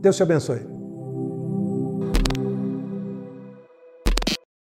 Deus 0.00 0.16
te 0.16 0.22
abençoe. 0.22 0.75